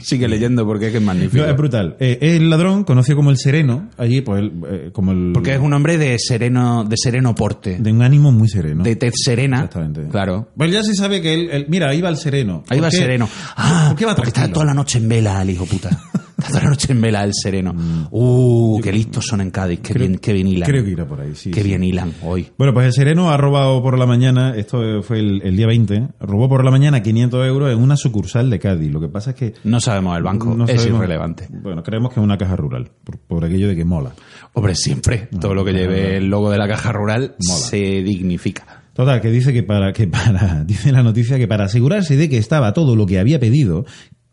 Sigue 0.02 0.28
leyendo 0.28 0.64
porque 0.66 0.86
es 0.86 0.92
que 0.92 0.98
es 0.98 1.04
magnífico. 1.04 1.42
No, 1.44 1.50
es 1.50 1.56
brutal. 1.56 1.96
Eh, 2.00 2.18
el 2.20 2.48
ladrón, 2.50 2.84
conocido 2.84 3.16
como 3.16 3.30
el 3.30 3.38
sereno, 3.38 3.88
allí, 3.96 4.20
pues, 4.20 4.40
el, 4.42 4.52
eh, 4.70 4.90
como 4.92 5.12
el. 5.12 5.32
Porque 5.32 5.54
es 5.54 5.60
un 5.60 5.72
hombre 5.72 5.98
de 5.98 6.16
sereno, 6.18 6.84
de 6.84 6.96
sereno 6.96 7.34
porte. 7.34 7.78
De 7.78 7.92
un 7.92 8.02
ánimo 8.02 8.32
muy 8.32 8.48
sereno. 8.48 8.82
De 8.84 8.96
tez 8.96 9.14
serena. 9.24 9.56
Exactamente. 9.56 10.08
Claro. 10.10 10.48
Pues 10.56 10.70
ya 10.72 10.82
se 10.82 10.94
sabe 10.94 11.20
que 11.20 11.34
él, 11.34 11.48
él- 11.50 11.66
mira, 11.68 11.90
ahí 11.90 12.00
va 12.00 12.08
el 12.08 12.16
sereno. 12.16 12.64
Ahí 12.68 12.78
va 12.80 12.88
¿Por 12.88 12.94
el 12.94 13.00
sereno. 13.00 13.28
Ah, 13.56 13.86
¿Por 13.88 13.98
qué 13.98 14.06
va 14.06 14.14
porque 14.14 14.28
está 14.30 14.50
toda 14.52 14.66
la 14.66 14.74
noche 14.74 14.98
en 14.98 15.08
vela 15.08 15.40
el 15.42 15.50
hijo 15.50 15.66
puta. 15.66 15.90
Toda 16.48 16.62
la 16.62 16.70
noche 16.70 16.92
en 16.92 17.00
vela 17.00 17.24
el 17.24 17.32
sereno. 17.34 17.74
Uh, 18.10 18.80
qué 18.82 18.92
listos 18.92 19.26
son 19.26 19.40
en 19.40 19.50
Cádiz. 19.50 19.80
Qué 19.80 19.94
bien, 19.94 20.18
qué 20.18 20.32
bien 20.32 20.46
hilan. 20.48 20.68
Mm. 20.68 20.70
Creo 20.72 20.84
que 20.84 20.90
irá 20.90 21.06
por 21.06 21.20
ahí, 21.20 21.34
sí. 21.34 21.50
Qué 21.50 21.62
sí. 21.62 21.68
bien 21.68 21.82
hilan 21.84 22.12
hoy. 22.22 22.48
Bueno, 22.58 22.72
pues 22.74 22.86
el 22.86 22.92
sereno 22.92 23.30
ha 23.30 23.36
robado 23.36 23.82
por 23.82 23.98
la 23.98 24.06
mañana, 24.06 24.54
esto 24.56 25.02
fue 25.02 25.18
el, 25.20 25.42
el 25.42 25.56
día 25.56 25.66
20, 25.66 26.08
robó 26.20 26.48
por 26.48 26.64
la 26.64 26.70
mañana 26.70 27.02
500 27.02 27.46
euros 27.46 27.72
en 27.72 27.78
una 27.82 27.96
sucursal 27.96 28.50
de 28.50 28.58
Cádiz. 28.58 28.92
Lo 28.92 29.00
que 29.00 29.08
pasa 29.08 29.30
es 29.30 29.36
que. 29.36 29.54
No 29.64 29.80
sabemos 29.80 30.16
el 30.16 30.22
banco. 30.22 30.54
no 30.54 30.64
es 30.66 30.80
sabemos- 30.80 30.98
irrelevante. 30.98 31.48
Bueno, 31.50 31.82
creemos 31.82 32.12
que 32.12 32.20
es 32.20 32.24
una 32.24 32.36
caja 32.38 32.56
rural, 32.56 32.90
por, 33.04 33.18
por 33.18 33.44
aquello 33.44 33.68
de 33.68 33.76
que 33.76 33.84
mola. 33.84 34.12
Hombre, 34.52 34.74
siempre. 34.74 35.28
Todo 35.40 35.54
lo 35.54 35.64
que 35.64 35.72
lleve 35.72 36.16
el 36.16 36.28
logo 36.28 36.50
de 36.50 36.58
la 36.58 36.68
caja 36.68 36.92
rural 36.92 37.34
Mola. 37.46 37.58
se 37.58 38.02
dignifica. 38.02 38.82
Total, 38.94 39.20
que 39.20 39.28
dice 39.30 39.52
que 39.52 39.64
para, 39.64 39.92
que 39.92 40.06
para, 40.06 40.62
dice 40.66 40.92
la 40.92 41.02
noticia 41.02 41.36
que 41.36 41.48
para 41.48 41.64
asegurarse 41.64 42.16
de 42.16 42.28
que 42.28 42.36
estaba 42.38 42.72
todo 42.72 42.94
lo 42.94 43.06
que 43.06 43.18
había 43.18 43.40
pedido, 43.40 43.84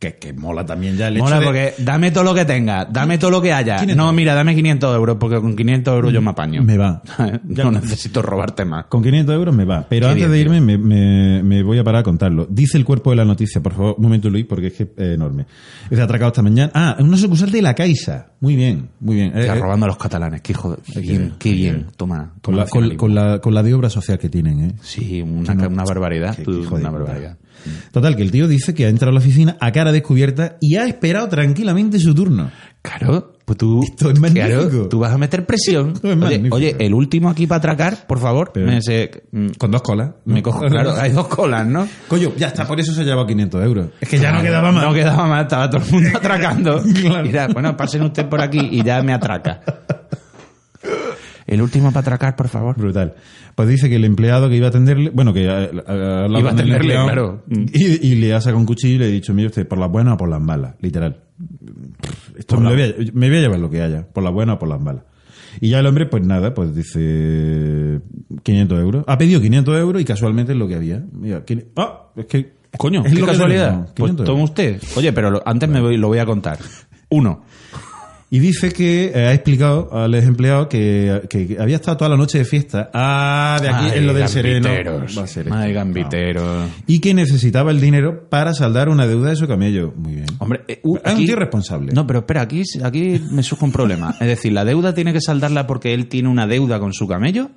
que, 0.02 0.16
que 0.16 0.34
mola 0.34 0.66
también 0.66 0.98
ya 0.98 1.10
el 1.10 1.18
hecho 1.18 1.24
Mola 1.26 1.40
de- 1.40 1.46
porque 1.46 1.74
dame 1.78 2.10
todo 2.10 2.24
lo 2.24 2.34
que 2.34 2.44
tenga, 2.44 2.86
dame 2.86 3.20
todo 3.20 3.30
lo 3.30 3.40
que 3.40 3.54
haya. 3.54 3.76
500. 3.78 3.96
No, 3.96 4.12
mira, 4.12 4.34
dame 4.34 4.56
500 4.56 4.96
euros 4.96 5.18
porque 5.20 5.40
con 5.40 5.56
500 5.56 5.94
euros 5.94 6.12
yo 6.12 6.22
me 6.24 6.32
apaño. 6.32 6.64
Me 6.64 6.76
va. 6.76 7.04
no 7.44 7.72
necesito 7.72 8.24
robarte 8.24 8.66
más. 8.66 8.86
Con 8.86 9.04
500 9.04 9.36
euros 9.36 9.56
me 9.56 9.64
va. 9.64 9.86
Pero 9.88 10.08
antes 10.08 10.28
bien, 10.28 10.32
de 10.32 10.40
irme, 10.40 10.60
me, 10.60 10.78
me- 10.80 11.44
me 11.44 11.62
voy 11.62 11.78
a 11.78 11.84
parar 11.84 12.00
a 12.02 12.04
contarlo. 12.04 12.48
Dice 12.50 12.80
el 12.80 12.84
cuerpo 12.84 13.12
de 13.12 13.18
la 13.18 13.26
noticia, 13.26 13.62
por 13.62 13.74
favor, 13.74 13.94
un 13.96 14.04
momento, 14.04 14.28
Luis, 14.32 14.48
porque 14.48 14.68
es 14.68 14.74
que 14.74 14.84
es 14.98 15.14
enorme. 15.14 15.46
Es 15.92 16.00
atracado 16.00 16.30
esta 16.32 16.42
mañana. 16.42 16.72
Ah, 16.74 16.96
una 17.00 17.16
sucursal 17.16 17.52
de 17.52 17.62
la 17.62 17.76
Caixa. 17.76 18.32
Muy 18.40 18.56
bien, 18.56 18.90
muy 19.02 19.18
bien. 19.18 19.28
Está 19.38 19.54
Eh, 19.54 19.58
eh, 19.58 19.62
robando 19.62 19.86
a 19.86 19.90
los 19.90 19.98
catalanes. 19.98 20.42
Qué, 20.42 20.54
hijo 20.54 20.72
de- 20.76 20.82
qué 20.94 21.00
bien, 21.00 21.34
qué 21.38 21.52
bien. 21.54 21.86
Toma. 21.96 22.34
con, 22.42 22.56
la, 22.58 22.66
con, 22.66 23.14
la, 23.14 23.40
con 23.40 23.54
la 23.54 23.62
de 23.62 23.74
obra 23.76 23.92
social 23.92 24.18
que 24.18 24.30
tienen, 24.30 24.62
¿eh? 24.62 24.72
Sí, 24.82 25.22
una, 25.22 25.54
una 25.54 25.84
barbaridad. 25.84 26.36
Una 26.48 26.90
barbaridad. 26.90 27.38
Total, 27.92 28.16
que 28.16 28.24
el 28.24 28.32
tío 28.32 28.48
dice 28.48 28.74
que 28.74 28.86
ha 28.86 28.90
entrado 28.90 29.12
a 29.12 29.14
la 29.14 29.20
oficina 29.20 29.56
a 29.60 29.72
cara 29.72 29.92
descubierta 29.92 30.58
y 30.60 30.78
ha 30.78 30.86
esperado 30.86 31.30
tranquilamente 31.30 32.00
su 32.00 32.16
turno. 32.16 32.50
Claro, 32.82 33.34
pues 33.46 33.58
tú, 33.60 33.84
Esto 33.84 34.10
es 34.10 34.20
magnífico. 34.20 34.68
claro, 34.70 34.88
tú 34.90 34.98
vas 35.00 35.12
a 35.14 35.18
meter 35.20 35.46
presión. 35.46 35.92
Esto 35.94 36.12
es 36.12 36.52
Oye, 36.52 36.76
el 36.80 36.94
último 36.96 37.30
aquí 37.30 37.46
para 37.46 37.60
atracar, 37.60 38.08
por 38.08 38.18
favor. 38.20 38.50
Pero- 38.52 38.66
me, 38.66 38.82
se- 38.82 39.26
mm, 39.32 39.50
Con 39.60 39.70
dos 39.70 39.84
colas. 39.84 40.10
me 40.26 40.42
cojo, 40.42 40.62
claro, 40.66 40.94
hay 41.00 41.12
dos 41.12 41.28
colas, 41.28 41.68
¿no? 41.68 41.88
Coño, 42.08 42.32
ya 42.36 42.48
está, 42.48 42.66
por 42.66 42.80
eso 42.80 42.92
se 42.94 43.02
ha 43.02 43.04
llevado 43.04 43.28
500 43.28 43.64
euros. 43.64 43.88
Es 44.02 44.10
que 44.10 44.18
ya 44.18 44.32
no 44.32 44.42
quedaba 44.42 44.72
más. 44.72 44.84
No 44.84 44.94
quedaba 44.96 45.28
más, 45.28 45.44
estaba 45.44 45.70
todo 45.70 45.84
el 45.86 45.92
mundo 45.92 46.10
atracando. 46.18 46.82
Claro. 46.82 47.24
Mira, 47.24 47.48
bueno, 47.50 47.78
pasen 47.78 48.02
usted 48.02 48.28
por 48.28 48.42
aquí 48.42 48.60
y 48.72 48.84
ya 48.84 49.04
me 49.04 49.14
atraca. 49.14 49.62
El 51.46 51.62
último 51.62 51.90
para 51.90 52.00
atracar, 52.02 52.36
por 52.36 52.48
favor. 52.48 52.76
Brutal. 52.78 53.14
Pues 53.56 53.68
dice 53.70 53.90
que 53.90 53.96
el 53.98 54.06
empleado 54.06 54.50
que 54.50 54.56
iba 54.56 54.68
a 54.68 54.70
atenderle, 54.70 55.10
bueno, 55.12 55.34
que 55.34 55.46
eh, 55.46 55.48
eh, 55.50 55.82
hablaba 55.88 56.40
Iba 56.40 56.50
a 56.50 56.54
atenderle, 56.54 56.94
empleado, 56.96 57.06
claro. 57.06 57.44
Y, 57.74 58.08
y 58.08 58.16
le 58.16 58.34
ha 58.34 58.42
sacado 58.42 58.60
un 58.60 58.66
cuchillo 58.66 58.96
y 58.96 59.00
le 59.00 59.06
ha 59.06 59.10
dicho, 59.10 59.34
mire 59.34 59.48
usted, 59.48 59.68
por 59.68 59.78
las 59.80 59.90
buenas 59.92 60.14
o 60.14 60.18
por 60.18 60.30
las 60.30 60.42
malas, 60.42 60.76
literal. 60.80 61.22
Esto 62.38 62.60
me, 62.60 62.72
voy 62.74 62.82
a, 62.84 62.94
me 63.14 63.30
voy 63.30 63.38
a 63.38 63.42
llevar 63.42 63.60
lo 63.60 63.70
que 63.70 63.82
haya, 63.82 64.08
por 64.08 64.24
las 64.24 64.34
buenas 64.34 64.56
o 64.56 64.60
por 64.60 64.70
las 64.70 64.82
malas. 64.82 65.04
Y 65.60 65.70
ya 65.70 65.80
el 65.80 65.86
hombre, 65.86 66.06
pues 66.06 66.26
nada, 66.26 66.54
pues 66.54 66.74
dice 66.74 68.00
500 68.44 68.80
euros. 68.80 69.04
Ha 69.08 69.18
pedido 69.18 69.42
500 69.42 69.78
euros 69.80 70.02
y 70.02 70.06
casualmente 70.06 70.54
es 70.54 70.58
lo 70.58 70.68
que 70.68 70.76
había. 70.76 71.04
Mira, 71.12 71.44
¿quién- 71.44 71.66
ah, 71.76 72.10
es 72.16 72.26
que... 72.26 72.54
Coño, 72.78 73.04
es 73.06 73.14
qué 73.14 73.22
casualidad. 73.26 73.80
Pues 73.82 73.94
500 73.96 74.26
toma 74.26 74.44
usted. 74.44 74.82
Oye, 74.96 75.12
pero 75.12 75.30
lo- 75.30 75.44
antes 75.46 75.68
me 75.68 75.82
voy, 75.82 75.98
lo 75.98 76.08
voy 76.08 76.20
a 76.20 76.26
contar. 76.26 76.58
Uno. 77.10 77.44
Y 78.34 78.40
dice 78.40 78.72
que 78.72 79.12
eh, 79.14 79.28
ha 79.28 79.34
explicado 79.34 79.90
al 79.92 80.16
empleado 80.16 80.70
que, 80.70 81.24
que 81.30 81.58
había 81.60 81.76
estado 81.76 81.98
toda 81.98 82.10
la 82.12 82.16
noche 82.16 82.38
de 82.38 82.46
fiesta. 82.46 82.90
Ah, 82.94 83.60
de 83.62 83.68
aquí 83.68 83.86
Ay, 83.92 83.98
en 84.00 84.08
lo 84.08 84.14
del 84.14 84.30
sereno. 84.30 84.70
Va 84.70 85.24
a 85.24 85.28
ser 85.28 85.48
esto. 85.48 85.54
Ay, 85.54 85.74
No. 85.74 85.76
gambiteros. 85.76 86.70
Y 86.88 87.00
que 87.00 87.14
necesitaba 87.14 87.72
el 87.72 87.82
dinero 87.82 88.30
para 88.30 88.54
saldar 88.54 88.88
una 88.88 89.06
deuda 89.06 89.32
de 89.32 89.36
su 89.36 89.50
camello. 89.50 89.94
Muy 89.98 90.14
bien. 90.16 90.28
Hombre, 90.40 90.62
eh, 90.70 90.80
uh, 90.82 90.98
Es 91.04 91.14
un 91.14 91.26
tío 91.26 91.36
responsable. 91.36 91.92
No, 91.92 92.08
pero 92.08 92.20
espera, 92.20 92.40
aquí, 92.44 92.64
aquí 92.82 93.22
me 93.32 93.44
surge 93.44 93.66
un 93.66 93.74
problema. 93.74 94.16
Es 94.22 94.28
decir, 94.28 94.54
¿la 94.54 94.64
deuda 94.64 94.94
tiene 94.96 95.12
que 95.12 95.20
saldarla 95.20 95.68
porque 95.68 95.94
él 95.94 96.08
tiene 96.08 96.30
una 96.30 96.48
deuda 96.48 96.80
con 96.80 96.94
su 96.94 97.10
camello? 97.10 97.52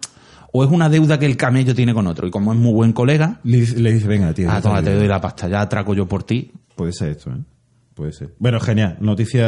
¿O 0.53 0.65
es 0.65 0.71
una 0.73 0.89
deuda 0.89 1.21
que 1.21 1.27
el 1.27 1.37
camello 1.37 1.73
tiene 1.77 1.95
con 1.95 2.09
otro? 2.09 2.27
Y 2.27 2.33
como 2.33 2.53
es 2.53 2.59
muy 2.59 2.73
buen 2.73 2.93
colega, 2.93 3.39
Le, 3.45 3.59
dice- 3.61 3.79
le 3.79 3.93
dice, 3.93 4.09
venga, 4.09 4.35
tío. 4.35 4.51
ah, 4.51 4.61
toma, 4.61 4.83
te 4.83 4.93
doy 4.93 5.07
la 5.07 5.21
pasta, 5.21 5.47
ya 5.49 5.61
atraco 5.61 5.95
yo 5.95 6.07
por 6.09 6.25
ti. 6.25 6.51
Puede 6.75 6.93
ser 6.93 7.11
esto, 7.11 7.31
¿eh? 7.31 7.39
Puede 7.95 8.13
ser. 8.13 8.31
Bueno, 8.39 8.59
genial. 8.61 8.97
Noticia 9.01 9.45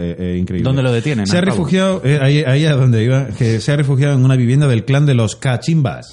eh, 0.00 0.16
eh, 0.18 0.36
increíble. 0.38 0.64
¿Dónde 0.64 0.82
lo 0.82 0.90
detienen, 0.92 1.26
Se 1.26 1.36
ha 1.36 1.40
refugiado, 1.42 2.00
eh, 2.04 2.18
ahí, 2.22 2.42
ahí 2.42 2.64
a 2.64 2.72
donde 2.74 3.04
iba, 3.04 3.26
que 3.28 3.60
se 3.60 3.70
ha 3.72 3.76
refugiado 3.76 4.14
en 4.14 4.24
una 4.24 4.34
vivienda 4.36 4.66
del 4.66 4.84
clan 4.86 5.04
de 5.04 5.14
los 5.14 5.36
cachimbas. 5.36 6.10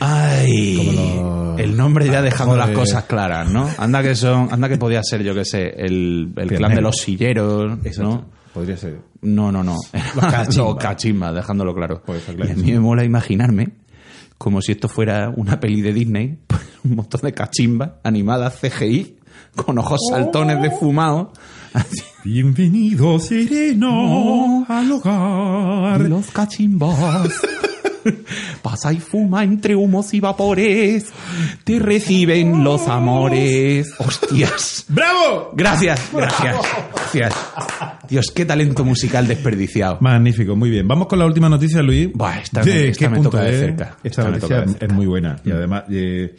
Ay, 0.00 0.92
los- 0.94 1.60
el 1.60 1.76
nombre 1.76 2.06
ya 2.06 2.18
Ah, 2.18 2.22
dejando 2.22 2.54
joder. 2.54 2.68
las 2.68 2.76
cosas 2.78 3.04
claras, 3.04 3.50
¿no? 3.50 3.68
Anda 3.78 4.02
que 4.02 4.14
son, 4.14 4.48
anda 4.52 4.68
que 4.68 4.76
podía 4.76 5.02
ser, 5.02 5.22
yo 5.22 5.34
que 5.34 5.44
sé, 5.44 5.68
el, 5.76 6.32
el 6.36 6.48
clan 6.48 6.74
de 6.74 6.80
los 6.82 6.96
silleros, 6.96 7.78
¿no? 7.98 8.26
Podría 8.52 8.76
ser. 8.76 8.98
No, 9.22 9.50
no, 9.52 9.62
no. 9.62 9.76
Los 10.14 10.24
cachimbas. 10.24 10.56
Los 10.56 10.76
cachimbas, 10.76 11.34
dejándolo 11.34 11.74
claro. 11.74 12.02
Y 12.38 12.50
a 12.50 12.54
mí 12.54 12.72
me 12.72 12.80
mola 12.80 13.04
imaginarme 13.04 13.68
como 14.38 14.60
si 14.60 14.72
esto 14.72 14.88
fuera 14.88 15.30
una 15.34 15.58
peli 15.60 15.80
de 15.80 15.92
Disney, 15.94 16.38
pues, 16.46 16.60
un 16.84 16.96
montón 16.96 17.20
de 17.22 17.32
cachimbas 17.32 17.92
animadas 18.04 18.58
CGI, 18.60 19.16
con 19.56 19.78
ojos 19.78 20.00
saltones 20.10 20.60
defumados. 20.62 21.28
así. 21.72 22.02
Bienvenido, 22.24 23.18
sereno, 23.20 24.64
al 24.68 24.92
hogar. 24.92 26.00
Los 26.02 26.26
cachimbas. 26.30 27.30
Pasa 28.62 28.92
y 28.92 29.00
fuma 29.00 29.42
entre 29.42 29.74
humos 29.74 30.14
y 30.14 30.20
vapores. 30.20 31.06
Te 31.64 31.78
reciben 31.80 32.62
los 32.62 32.86
amores. 32.86 33.92
Hostias. 33.98 34.84
¡Bravo! 34.88 35.50
Gracias, 35.54 36.00
gracias, 36.12 36.56
gracias. 36.94 37.34
Dios, 38.08 38.30
qué 38.30 38.44
talento 38.44 38.84
musical 38.84 39.26
desperdiciado. 39.26 39.98
Magnífico, 40.00 40.54
muy 40.54 40.70
bien. 40.70 40.86
Vamos 40.86 41.08
con 41.08 41.18
la 41.18 41.26
última 41.26 41.48
noticia, 41.48 41.82
Luis. 41.82 42.10
Buah, 42.14 42.38
esta 42.40 42.62
¿De 42.62 42.72
me- 42.74 42.88
esta 42.88 43.08
me 43.10 43.20
toca 43.20 43.40
de 43.42 43.58
cerca. 43.58 43.96
Esta 44.04 44.30
noticia 44.30 44.60
de 44.60 44.68
cerca. 44.68 44.86
es 44.86 44.92
muy 44.92 45.06
buena. 45.06 45.36
Y 45.44 45.50
además, 45.50 45.82
eh, 45.90 46.36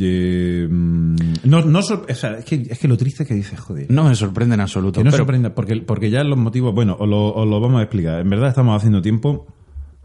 eh, 0.00 0.66
mm, 0.70 1.14
no, 1.44 1.62
no 1.62 1.78
o 1.78 1.82
sea, 1.82 2.38
es, 2.38 2.44
que, 2.44 2.66
es 2.68 2.78
que 2.78 2.88
lo 2.88 2.96
triste 2.96 3.22
es 3.22 3.28
que 3.28 3.34
dices, 3.34 3.58
joder. 3.60 3.86
No 3.90 4.04
me 4.04 4.14
sorprende 4.14 4.54
en 4.54 4.60
absoluto. 4.60 5.00
Que 5.00 5.04
no 5.04 5.10
pero- 5.10 5.22
sorprenda, 5.22 5.54
porque, 5.54 5.76
porque 5.76 6.10
ya 6.10 6.24
los 6.24 6.38
motivos, 6.38 6.74
bueno, 6.74 6.96
os 6.98 7.08
lo, 7.08 7.32
os 7.34 7.48
lo 7.48 7.60
vamos 7.60 7.80
a 7.80 7.82
explicar. 7.84 8.20
En 8.20 8.30
verdad 8.30 8.48
estamos 8.48 8.76
haciendo 8.76 9.00
tiempo. 9.02 9.46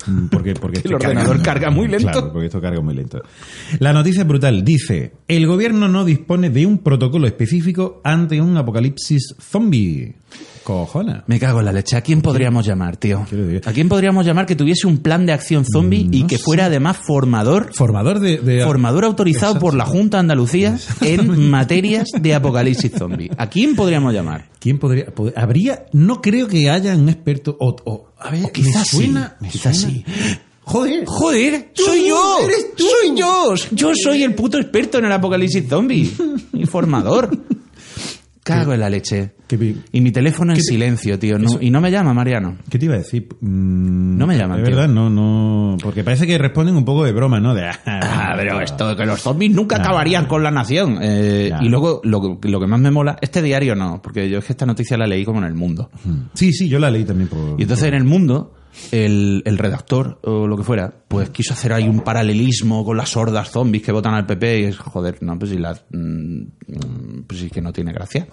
mm, 0.08 0.28
Porque, 0.28 0.54
porque 0.54 0.82
Que 0.84 0.88
el 0.90 0.96
ordenador 0.96 1.38
cargando. 1.38 1.44
carga 1.44 1.70
muy 1.72 1.88
lento. 1.88 2.12
Claro, 2.12 2.32
porque 2.32 2.46
esto 2.48 2.62
carga 2.62 2.82
muy 2.82 2.94
lento. 2.94 3.22
La 3.80 3.94
noticia 3.94 4.22
es 4.22 4.28
brutal. 4.28 4.64
Dice, 4.64 5.14
el 5.28 5.48
gobierno 5.48 5.88
no 5.88 6.06
dispone 6.06 6.50
de 6.50 6.66
un 6.66 6.80
protocolo 6.80 7.26
específico 7.28 8.02
ante 8.04 8.40
un 8.42 8.56
apocalipsis 8.58 9.36
zombie. 9.40 10.14
Cojona. 10.64 11.24
Me 11.28 11.40
cago 11.40 11.60
en 11.60 11.66
la 11.66 11.72
leche. 11.74 11.96
¿A 11.98 12.02
quién 12.02 12.22
podríamos 12.22 12.66
llamar, 12.66 12.98
tío? 12.98 13.26
¿A 13.66 13.72
quién 13.74 13.90
podríamos 13.90 14.26
llamar 14.26 14.46
que 14.46 14.56
tuviese 14.56 14.88
un 14.88 15.00
plan 15.00 15.26
de 15.26 15.34
acción 15.34 15.66
zombie 15.72 16.08
y 16.12 16.24
que 16.24 16.38
sé. 16.38 16.44
fuera 16.44 16.66
además 16.66 16.98
formador 16.98 17.72
Formador 17.74 18.20
de... 18.20 18.38
de- 18.38 18.64
Formador 18.64 19.06
autorizado 19.06 19.58
por 19.60 19.74
la 19.74 19.86
Junta 19.86 20.18
de 20.18 20.22
Andalucía 20.22 20.78
en 21.02 21.50
materias 21.50 22.10
de 22.20 22.36
apocalipsis 22.36 22.92
zombie. 22.98 23.30
¿A 23.38 23.50
quién 23.50 23.76
podríamos 23.76 24.14
llamar? 24.14 24.50
¿Quién 24.60 24.78
podría, 24.78 25.06
pod- 25.08 25.34
Habría... 25.36 25.86
No 25.94 26.22
creo 26.22 26.48
que 26.48 26.70
haya 26.70 26.96
un 26.96 27.10
experto... 27.10 27.58
O, 27.60 27.76
o- 27.86 28.12
a 28.20 28.30
ver, 28.30 28.46
O 28.46 28.52
quizás 28.52 28.76
me 28.94 29.00
suena, 29.00 29.36
sí, 29.40 29.44
me 29.46 29.50
quizás 29.50 29.78
suena- 29.78 29.94
sí. 29.96 30.06
Joder. 30.64 31.04
Joder, 31.08 31.72
Tú, 31.76 31.84
soy 31.84 32.08
yo. 32.08 32.38
eres 32.44 32.76
tú. 32.78 32.84
Soy 32.84 33.18
yo. 33.18 33.56
Yo 33.72 33.92
soy 33.96 34.24
el 34.24 34.36
puto 34.36 34.60
experto 34.60 35.00
en 35.00 35.06
el 35.06 35.12
apocalipsis 35.12 35.68
zombie. 35.68 36.10
Informador. 36.54 37.30
Cago 38.44 38.74
en 38.74 38.80
la 38.80 38.90
leche. 38.90 39.34
¿Qué, 39.48 39.76
Y 39.92 40.02
mi 40.02 40.12
teléfono 40.12 40.52
en 40.52 40.58
¿Qué 40.58 40.64
te- 40.64 40.72
silencio, 40.72 41.20
tío. 41.20 41.38
No- 41.38 41.60
y 41.62 41.70
no 41.70 41.80
me 41.80 41.92
llama, 41.92 42.14
Mariano. 42.14 42.58
¿Qué 42.70 42.80
te 42.80 42.86
iba 42.86 42.96
a 42.96 42.98
decir? 42.98 43.28
Mm, 43.40 44.18
No 44.18 44.26
me 44.26 44.36
llaman, 44.38 44.60
Es 44.60 44.66
tío. 44.66 44.76
verdad, 44.76 44.90
no, 44.92 45.10
no... 45.10 45.78
Porque 45.82 46.04
parece 46.04 46.26
que 46.26 46.38
responden 46.40 46.76
un 46.76 46.84
poco 46.86 47.04
de 47.06 47.12
broma, 47.12 47.40
¿no? 47.40 47.54
De, 47.54 47.70
Ah, 47.86 48.34
pero 48.36 48.60
esto 48.62 48.88
de 48.90 48.96
que 48.96 49.06
los 49.06 49.22
zombies 49.22 49.52
nunca 49.54 49.76
acabarían 49.78 50.26
con 50.26 50.42
la 50.42 50.50
nación. 50.52 50.98
Eh. 51.02 51.52
Y 51.62 51.70
luego, 51.70 52.02
lo, 52.04 52.40
que- 52.40 52.50
lo 52.50 52.60
que 52.60 52.68
más 52.68 52.80
me 52.80 52.90
mola, 52.92 53.18
este 53.22 53.42
diario 53.44 53.76
no, 53.76 54.02
porque 54.02 54.30
yo 54.30 54.40
es 54.40 54.46
que 54.46 54.54
esta 54.54 54.66
noticia 54.66 54.98
la 54.98 55.06
leí 55.06 55.24
como 55.24 55.40
en 55.40 55.46
el 55.46 55.54
mundo. 55.54 55.90
Sí, 56.34 56.52
sí, 56.54 56.68
yo 56.68 56.80
la 56.80 56.90
leí 56.90 57.04
también 57.04 57.30
por... 57.30 57.60
Y 57.60 57.64
entonces 57.64 57.88
en 57.90 57.94
el 57.94 58.04
mundo, 58.06 58.56
el, 58.92 59.44
el 59.46 59.58
redactor 59.58 60.20
o 60.24 60.48
lo 60.48 60.58
que 60.58 60.64
fuera, 60.64 60.94
pues 61.08 61.30
quiso 61.30 61.54
hacer 61.54 61.74
ahí 61.74 61.88
un 61.88 62.02
paralelismo 62.02 62.84
con 62.86 62.98
las 62.98 63.16
hordas 63.16 63.52
zombies 63.52 63.84
que 63.84 63.92
votan 63.92 64.14
al 64.14 64.26
PP 64.26 64.60
y 64.60 64.64
es, 64.66 64.78
joder, 64.78 65.22
no, 65.22 65.38
pues 65.38 65.52
si 65.52 65.58
las, 65.58 65.84
mm, 65.92 67.22
pues 67.28 67.40
sí 67.40 67.50
que 67.50 67.62
no 67.62 67.72
tiene 67.74 67.94
gracia. 67.94 68.28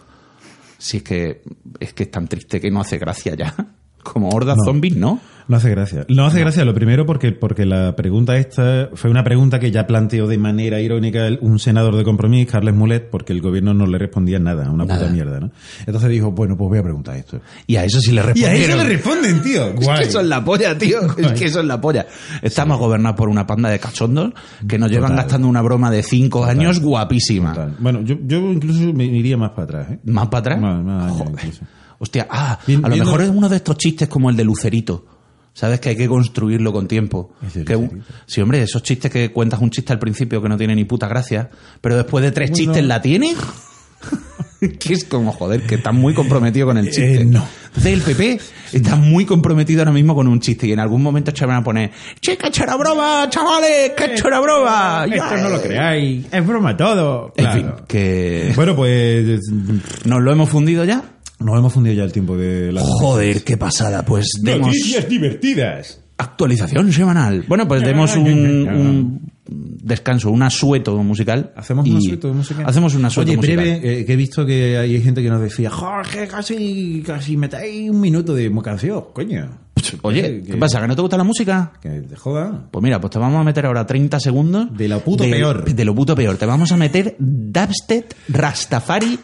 Si 0.79 0.99
es 0.99 1.03
que, 1.03 1.43
es 1.81 1.93
que 1.93 2.05
es 2.05 2.11
tan 2.11 2.29
triste 2.29 2.61
que 2.61 2.71
no 2.71 2.81
hace 2.81 2.99
gracia 2.99 3.35
ya. 3.35 3.55
Como 4.03 4.29
hordas 4.31 4.57
No. 4.59 4.65
zombies, 4.65 4.97
¿no? 4.97 5.21
No 5.49 5.57
hace 5.57 5.71
gracia. 5.71 6.05
No 6.11 6.27
hace 6.27 6.41
gracia 6.41 6.63
lo 6.67 6.75
primero 6.75 7.07
porque, 7.07 7.33
porque 7.33 7.65
la 7.65 7.97
pregunta 7.97 8.37
esta 8.37 8.91
fue 8.93 9.11
una 9.11 9.25
pregunta 9.25 9.59
que 9.59 9.71
ya 9.71 9.87
planteó 9.87 10.27
de 10.27 10.37
manera 10.37 10.79
irónica 10.79 11.21
un 11.41 11.59
senador 11.59 11.97
de 11.97 12.05
compromiso, 12.05 12.53
Carles 12.53 12.75
Mulet, 12.75 13.09
porque 13.09 13.33
el 13.33 13.41
gobierno 13.41 13.73
no 13.73 13.87
le 13.87 13.97
respondía 13.97 14.39
nada, 14.39 14.71
una 14.71 14.85
Nada. 14.85 15.01
puta 15.01 15.11
mierda, 15.11 15.41
¿no? 15.41 15.51
Entonces 15.87 16.11
dijo, 16.11 16.33
bueno, 16.33 16.55
pues 16.59 16.69
voy 16.69 16.79
a 16.81 16.83
preguntar 16.83 17.17
esto. 17.17 17.41
Y 17.67 17.77
a 17.77 17.85
eso 17.85 17.99
sí 17.99 18.11
le 18.13 18.17
Y 18.17 18.21
a 18.21 18.27
respondieron. 18.27 18.61
eso 18.63 18.77
le 18.77 18.85
responden, 18.85 19.43
tío. 19.43 19.65
Es 19.79 19.87
Guay. 19.87 19.99
que 20.03 20.09
eso 20.09 20.21
es 20.21 20.27
la 20.27 20.45
polla, 20.45 20.77
tío. 20.77 20.99
Es 21.17 21.33
que 21.33 21.47
eso 21.47 21.61
es 21.61 21.67
la 21.67 21.81
polla. 21.81 22.07
Estamos 22.43 22.79
gobernados 22.79 23.17
por 23.17 23.31
una 23.31 23.47
panda 23.47 23.71
de 23.71 23.79
cachondos 23.79 24.33
que 24.69 24.79
nos 24.79 24.91
llevan 24.91 25.13
Total. 25.13 25.25
gastando 25.25 25.49
una 25.49 25.63
broma 25.63 25.91
de 25.91 26.03
cinco 26.03 26.41
Total. 26.41 26.59
años 26.59 26.79
guapísima. 26.81 27.55
Total. 27.55 27.75
Bueno, 27.79 28.03
yo, 28.03 28.17
yo 28.23 28.39
incluso 28.53 28.93
me 28.93 29.07
iría 29.07 29.39
más 29.39 29.53
para 29.53 29.63
atrás, 29.65 29.87
¿eh? 29.93 29.99
¿Más 30.05 30.29
para 30.29 30.41
atrás? 30.41 30.61
Más, 30.61 30.85
más 30.85 31.05
años 31.05 31.17
Joder. 31.23 31.78
Hostia, 31.99 32.27
ah, 32.31 32.59
Bien- 32.67 32.85
a 32.85 32.89
lo 32.89 32.97
mejor 32.97 33.23
es 33.23 33.29
uno 33.31 33.49
de 33.49 33.57
estos 33.57 33.77
chistes 33.77 34.09
como 34.09 34.31
el 34.31 34.37
de 34.37 34.45
Lucerito. 34.45 35.07
¿Sabes? 35.55 35.81
Que 35.81 35.89
hay 35.89 35.97
que 35.97 36.07
construirlo 36.07 36.73
con 36.73 36.87
tiempo. 36.87 37.33
Que 37.67 37.75
un- 37.75 38.05
sí, 38.27 38.41
hombre, 38.41 38.63
esos 38.63 38.81
chistes 38.85 39.11
que 39.11 39.33
cuentas 39.33 39.61
un 39.61 39.71
chiste 39.71 39.93
al 39.93 39.99
principio 39.99 40.41
que 40.41 40.49
no 40.49 40.57
tiene 40.57 40.77
ni 40.77 40.85
puta 40.85 41.09
gracia, 41.09 41.51
pero 41.81 41.97
después 41.97 42.23
de 42.23 42.31
tres 42.31 42.51
Bueno. 42.51 42.65
chistes 42.65 42.85
la 42.85 43.03
tiene. 43.03 43.35
que 44.79 44.93
es 44.93 45.05
como, 45.05 45.33
joder, 45.33 45.63
que 45.67 45.77
está 45.77 45.91
muy 45.93 46.15
comprometido 46.15 46.67
con 46.69 46.79
el 46.79 46.87
chiste. 46.87 47.23
Eh, 47.23 47.25
no. 47.25 47.45
Entonces 47.69 47.93
el 47.93 48.03
PP 48.03 48.41
está 48.73 48.97
muy 48.97 49.25
comprometido 49.25 49.81
ahora 49.81 49.93
mismo 49.93 50.15
con 50.15 50.27
un 50.29 50.41
chiste 50.41 50.67
y 50.67 50.73
en 50.73 50.81
algún 50.81 51.03
momento 51.03 51.33
se 51.35 51.47
van 51.47 51.57
a 51.57 51.65
poner, 51.65 51.91
che, 52.21 52.37
que 52.37 52.51
broma, 52.79 53.27
chavales, 53.29 53.93
que 53.97 54.21
broma. 54.41 55.07
Esto 55.11 55.37
no 55.39 55.49
lo 55.49 55.61
creáis. 55.61 56.27
Es 56.31 56.47
broma 56.47 56.77
todo. 56.77 57.33
En 57.37 57.45
Claro. 57.45 57.61
fin, 57.77 57.85
que 57.89 58.53
Bueno, 58.57 58.77
pues 58.77 59.41
nos 60.05 60.23
lo 60.23 60.33
hemos 60.33 60.49
fundido 60.49 60.85
ya. 60.85 61.03
Nos 61.41 61.59
hemos 61.59 61.73
fundido 61.73 61.95
ya 61.97 62.05
el 62.05 62.13
tiempo 62.13 62.37
de 62.37 62.73
la 62.73 62.81
Joder, 62.83 63.45
qué 63.45 63.57
pasada. 63.57 64.05
Pues 64.05 64.29
demos 64.43 64.69
Noticias 64.69 65.09
divertidas. 65.09 66.01
actualización 66.17 66.93
semanal. 66.93 67.45
Bueno, 67.49 67.67
pues 67.69 67.83
demos 67.83 68.17
un, 68.17 68.29
un 68.29 69.33
descanso, 69.47 70.31
un 70.31 70.43
asueto 70.43 70.97
musical. 71.03 71.53
Hacemos 71.57 71.89
un 71.89 71.97
asueto 71.97 72.35
musical. 72.35 72.65
Hacemos 72.67 72.95
un 72.95 73.05
asueto 73.05 73.31
Oye, 73.31 73.37
musical. 73.37 73.57
breve, 73.57 74.01
eh, 74.01 74.05
que 74.05 74.13
he 74.13 74.17
visto 74.17 74.45
que 74.45 74.77
hay 74.79 75.01
gente 75.01 75.23
que 75.23 75.31
nos 75.31 75.41
decía, 75.41 75.71
Jorge, 75.71 76.27
casi, 76.27 77.03
casi 77.07 77.37
metéis 77.37 77.91
un 77.91 78.01
minuto 78.01 78.35
de 78.35 78.53
canción, 78.63 79.05
coño. 79.13 79.49
Oye, 80.03 80.23
Que- 80.23 80.43
¿qué 80.43 80.57
pasa? 80.57 80.81
¿Que 80.81 80.89
no 80.89 80.97
te 80.97 81.03
gusta 81.03 81.17
la 81.17 81.23
música? 81.25 81.73
Que 81.81 82.01
te 82.03 82.17
joda. 82.17 82.67
Pues 82.71 82.83
mira, 82.83 83.01
pues 83.01 83.13
te 83.13 83.19
vamos 83.21 83.41
a 83.41 83.45
meter 83.45 83.65
ahora 83.65 83.87
30 83.87 84.19
segundos. 84.19 84.77
De 84.77 84.89
lo 84.89 84.99
puto 85.01 85.23
peor. 85.25 85.65
De 85.73 85.85
lo 85.85 85.95
puto 85.95 86.17
peor. 86.17 86.37
Te 86.37 86.47
vamos 86.47 86.73
a 86.73 86.77
meter 86.77 87.15
Dubstep 87.19 88.13
Rastafari 88.29 89.19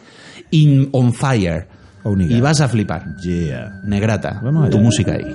in 0.51 0.87
on 0.93 1.13
fire. 1.13 1.67
Nigga. 2.13 2.35
y 2.35 2.41
vas 2.41 2.61
a 2.61 2.67
flipar. 2.67 3.15
Yeah. 3.15 3.79
Negrata, 3.83 4.39
Vamos 4.43 4.69
tu 4.69 4.79
música 4.79 5.13
ahí. 5.13 5.31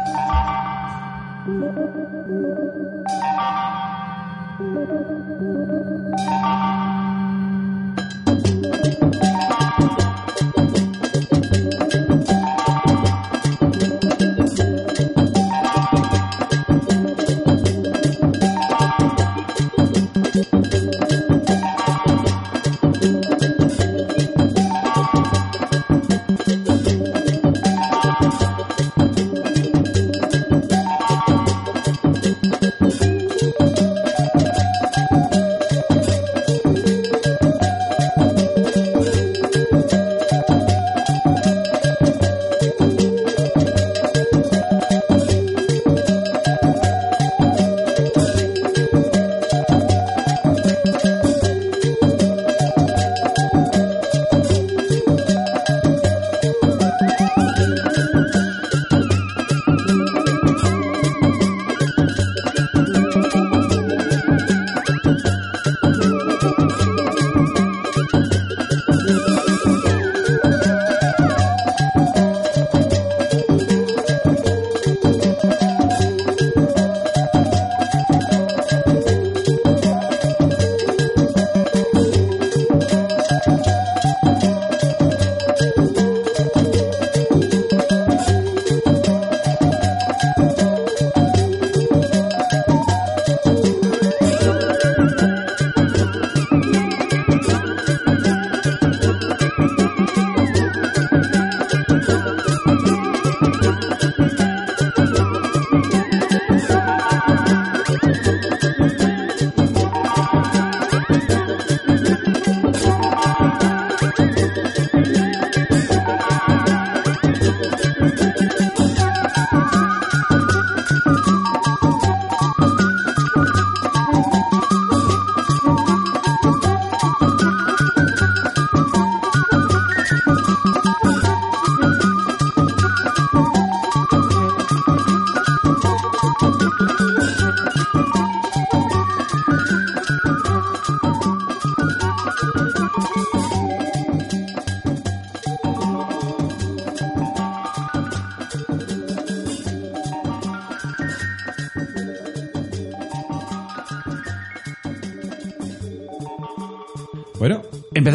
Bueno, 136.61 137.10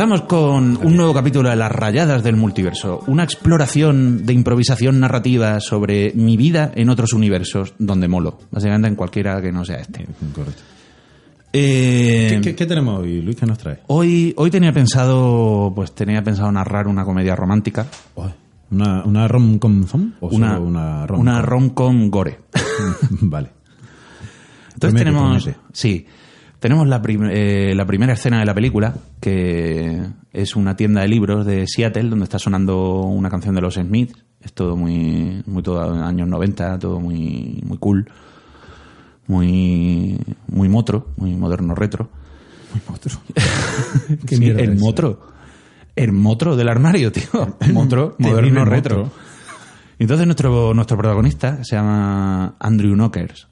Empezamos 0.06 0.30
con 0.30 0.86
un 0.86 0.96
nuevo 0.96 1.16
capítulo 1.16 1.50
de 1.50 1.56
Las 1.56 1.72
Rayadas 1.72 2.24
del 2.24 2.36
Multiverso, 2.36 3.04
una 3.08 3.24
exploración 3.24 4.24
de 4.24 4.34
improvisación 4.34 5.00
narrativa 5.00 5.60
sobre 5.60 6.12
mi 6.14 6.38
vida 6.38 6.72
en 6.76 6.90
otros 6.90 7.12
universos 7.14 7.74
donde 7.80 8.08
molo, 8.08 8.38
básicamente 8.52 8.88
en 8.88 8.96
cualquiera 8.96 9.42
que 9.42 9.52
no 9.52 9.66
sea 9.66 9.78
este. 9.78 10.06
correcto. 10.36 10.62
Eh, 11.52 12.28
¿Qué, 12.30 12.42
qué- 12.42 12.56
qué 12.56 12.66
tenemos 12.68 13.00
hoy, 13.00 13.20
Luis? 13.24 13.36
¿Qué 13.36 13.48
nos 13.48 13.58
trae? 13.58 13.80
Hoy, 13.88 14.32
hoy 14.38 14.52
tenía 14.52 14.72
pensado, 14.72 15.74
pues 15.76 15.96
tenía 15.96 16.24
pensado 16.24 16.52
narrar 16.52 16.88
una 16.88 17.04
comedia 17.04 17.36
romántica, 17.36 17.88
¿Una, 18.70 19.04
una 19.06 19.28
rom-com 19.28 19.86
una, 20.22 20.60
una 20.60 21.08
rom 21.08 21.20
una 21.20 21.42
rom-com 21.42 22.12
gore. 22.12 22.42
vale. 23.22 23.50
Entonces 24.76 25.00
tenemos, 25.00 25.50
sí, 25.74 26.06
tenemos 26.66 26.88
la, 26.88 27.00
prim- 27.00 27.30
eh, 27.32 27.74
la 27.76 27.86
primera 27.86 28.14
escena 28.14 28.40
de 28.40 28.46
la 28.48 28.56
película, 28.56 28.96
que 29.22 30.02
es 30.34 30.56
una 30.56 30.76
tienda 30.76 31.02
de 31.02 31.08
libros 31.08 31.46
de 31.46 31.68
Seattle, 31.68 32.10
donde 32.10 32.24
está 32.24 32.40
sonando 32.40 33.02
una 33.04 33.30
canción 33.30 33.54
de 33.54 33.62
los 33.62 33.76
Smiths. 33.76 34.16
Es 34.42 34.52
todo 34.54 34.76
muy, 34.76 35.44
muy 35.46 35.62
todo 35.62 36.04
años 36.04 36.28
90, 36.28 36.80
todo 36.80 37.00
muy, 37.00 37.62
muy 37.64 37.78
cool, 37.78 38.10
muy, 39.28 40.18
muy 40.48 40.68
motro, 40.68 41.08
muy 41.18 41.36
moderno 41.36 41.76
retro. 41.76 42.10
¿Qué 44.28 44.36
Sí, 44.36 44.50
el 44.50 44.78
motro. 44.80 45.22
El 45.96 46.14
motro 46.14 46.56
del 46.56 46.68
armario, 46.70 47.12
tío. 47.12 47.30
Motro, 47.74 48.16
moderno 48.18 48.62
motro. 48.62 48.72
retro. 48.74 49.12
Entonces 50.00 50.26
nuestro, 50.26 50.74
nuestro 50.74 50.98
protagonista 50.98 51.64
se 51.64 51.76
llama 51.76 52.56
Andrew 52.60 52.96
Knockers. 52.96 53.48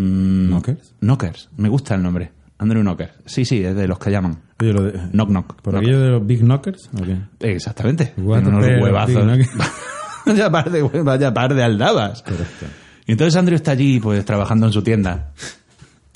Mm, 0.00 0.48
¿Knockers? 0.50 0.94
Knockers. 1.00 1.48
Me 1.56 1.68
gusta 1.68 1.94
el 1.96 2.02
nombre. 2.02 2.30
Andrew 2.58 2.82
Knockers. 2.82 3.12
Sí, 3.26 3.44
sí, 3.44 3.62
es 3.64 3.74
de 3.74 3.86
los 3.88 3.98
que 3.98 4.10
llaman. 4.10 4.38
Oye, 4.60 4.72
lo 4.72 4.82
de- 4.84 4.92
Knock 5.10 5.28
Knock. 5.28 5.60
¿Por 5.62 5.76
aquello 5.76 6.00
de 6.00 6.08
los 6.10 6.26
Big 6.26 6.40
Knockers? 6.40 6.88
¿o 7.00 7.04
qué? 7.04 7.18
Exactamente. 7.52 8.14
Unos 8.16 8.64
huevazos. 8.80 9.26
Vaya 10.26 10.50
par 10.50 10.70
de 10.70 10.82
vaya 10.82 11.32
par 11.32 11.54
de 11.54 11.62
aldabas. 11.62 12.22
Correcto. 12.22 12.66
Y 13.06 13.12
entonces 13.12 13.34
Andrew 13.36 13.56
está 13.56 13.70
allí, 13.72 13.98
pues, 13.98 14.22
trabajando 14.24 14.66
en 14.66 14.72
su 14.72 14.82
tienda, 14.82 15.32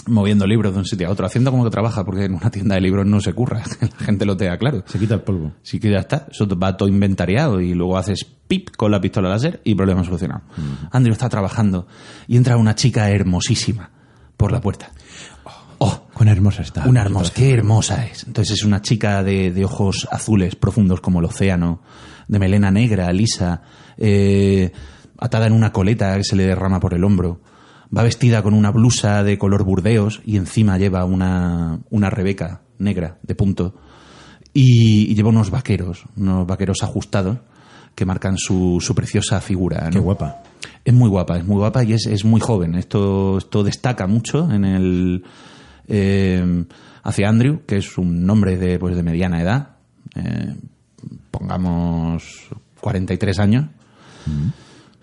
moviendo 0.07 0.47
libros 0.47 0.73
de 0.73 0.79
un 0.81 0.85
sitio 0.85 1.09
a 1.09 1.11
otro, 1.11 1.27
haciendo 1.27 1.51
como 1.51 1.65
que 1.65 1.71
trabaja, 1.71 2.05
porque 2.05 2.25
en 2.25 2.35
una 2.35 2.51
tienda 2.51 2.75
de 2.75 2.81
libros 2.81 3.07
no 3.07 3.21
se 3.21 3.33
curra, 3.33 3.63
la 3.81 4.05
gente 4.05 4.25
lo 4.25 4.37
tenga 4.37 4.57
claro. 4.59 4.83
Se 4.87 4.99
quita 4.99 5.15
el 5.15 5.21
polvo. 5.23 5.53
Así 5.63 5.79
que 5.79 5.91
ya 5.91 5.99
está, 5.99 6.27
eso 6.31 6.47
va 6.59 6.77
todo 6.77 6.89
inventariado 6.89 7.61
y 7.61 7.75
luego 7.75 7.97
haces 7.97 8.25
pip 8.49 8.71
con 8.77 8.91
la 8.91 9.01
pistola 9.01 9.29
láser 9.29 9.61
y 9.65 9.75
problema 9.75 10.05
solucionado. 10.05 10.43
Andrew 10.91 11.13
está 11.13 11.29
trabajando 11.29 11.87
y 12.27 12.37
entra 12.37 12.57
una 12.57 12.75
chica 12.75 13.11
hermosísima 13.11 13.91
por 14.37 14.53
la 14.53 14.61
puerta. 14.61 14.91
Oh, 15.79 16.07
Con 16.15 16.29
hermosa 16.29 16.63
está. 16.63 16.89
una 16.89 17.03
hermosa, 17.03 17.33
qué 17.35 17.53
hermosa 17.53 18.07
es. 18.07 18.25
Entonces 18.25 18.59
es 18.59 18.65
una 18.65 18.83
chica 18.83 19.23
de, 19.25 19.51
de 19.51 19.65
ojos 19.65 20.07
azules 20.13 20.55
profundos 20.55 21.01
como 21.01 21.19
el 21.19 21.25
océano, 21.25 21.81
de 22.29 22.39
melena 22.39 22.71
negra, 22.71 23.13
lisa, 23.13 23.63
eh, 23.97 24.71
atada 25.19 25.47
en 25.47 25.53
una 25.53 25.73
coleta 25.73 26.17
que 26.17 26.25
se 26.25 26.37
le 26.37 26.47
derrama 26.47 26.79
por 26.79 26.95
el 26.95 27.03
hombro. 27.03 27.41
Va 27.97 28.03
vestida 28.03 28.43
con 28.43 28.55
una 28.55 28.71
blusa 28.71 29.23
de 29.23 29.39
color 29.39 29.65
burdeos 29.65 30.23
y 30.25 30.37
encima 30.37 30.79
lleva 30.79 31.05
una, 31.05 31.81
una 31.91 32.11
rebeca 32.11 32.63
negra 32.79 33.19
de 33.23 33.35
punto. 33.35 33.75
Y, 34.55 35.11
y 35.11 35.15
lleva 35.15 35.31
unos 35.31 35.51
vaqueros, 35.51 36.05
unos 36.17 36.47
vaqueros 36.47 36.83
ajustados 36.83 37.39
que 37.95 38.07
marcan 38.07 38.37
su, 38.39 38.79
su 38.81 38.95
preciosa 38.95 39.41
figura. 39.41 39.89
Qué 39.91 39.99
guapa. 39.99 40.43
Es 40.85 40.95
muy 40.95 41.09
guapa, 41.09 41.39
es 41.39 41.45
muy 41.45 41.57
guapa 41.57 41.85
y 41.85 41.93
es, 41.93 42.07
es 42.07 42.25
muy 42.25 42.41
joven. 42.41 42.75
Esto, 42.75 43.39
esto 43.39 43.63
destaca 43.63 44.07
mucho 44.07 44.51
en 44.51 44.65
el 44.65 45.25
eh, 45.89 46.65
hacia 47.03 47.29
Andrew, 47.29 47.63
que 47.67 47.77
es 47.77 47.99
un 47.99 48.29
hombre 48.29 48.57
de, 48.57 48.79
pues, 48.79 48.97
de 48.97 49.03
mediana 49.03 49.43
edad, 49.43 49.77
eh, 50.15 50.55
pongamos 51.31 52.49
43 52.81 53.39
años. 53.39 53.67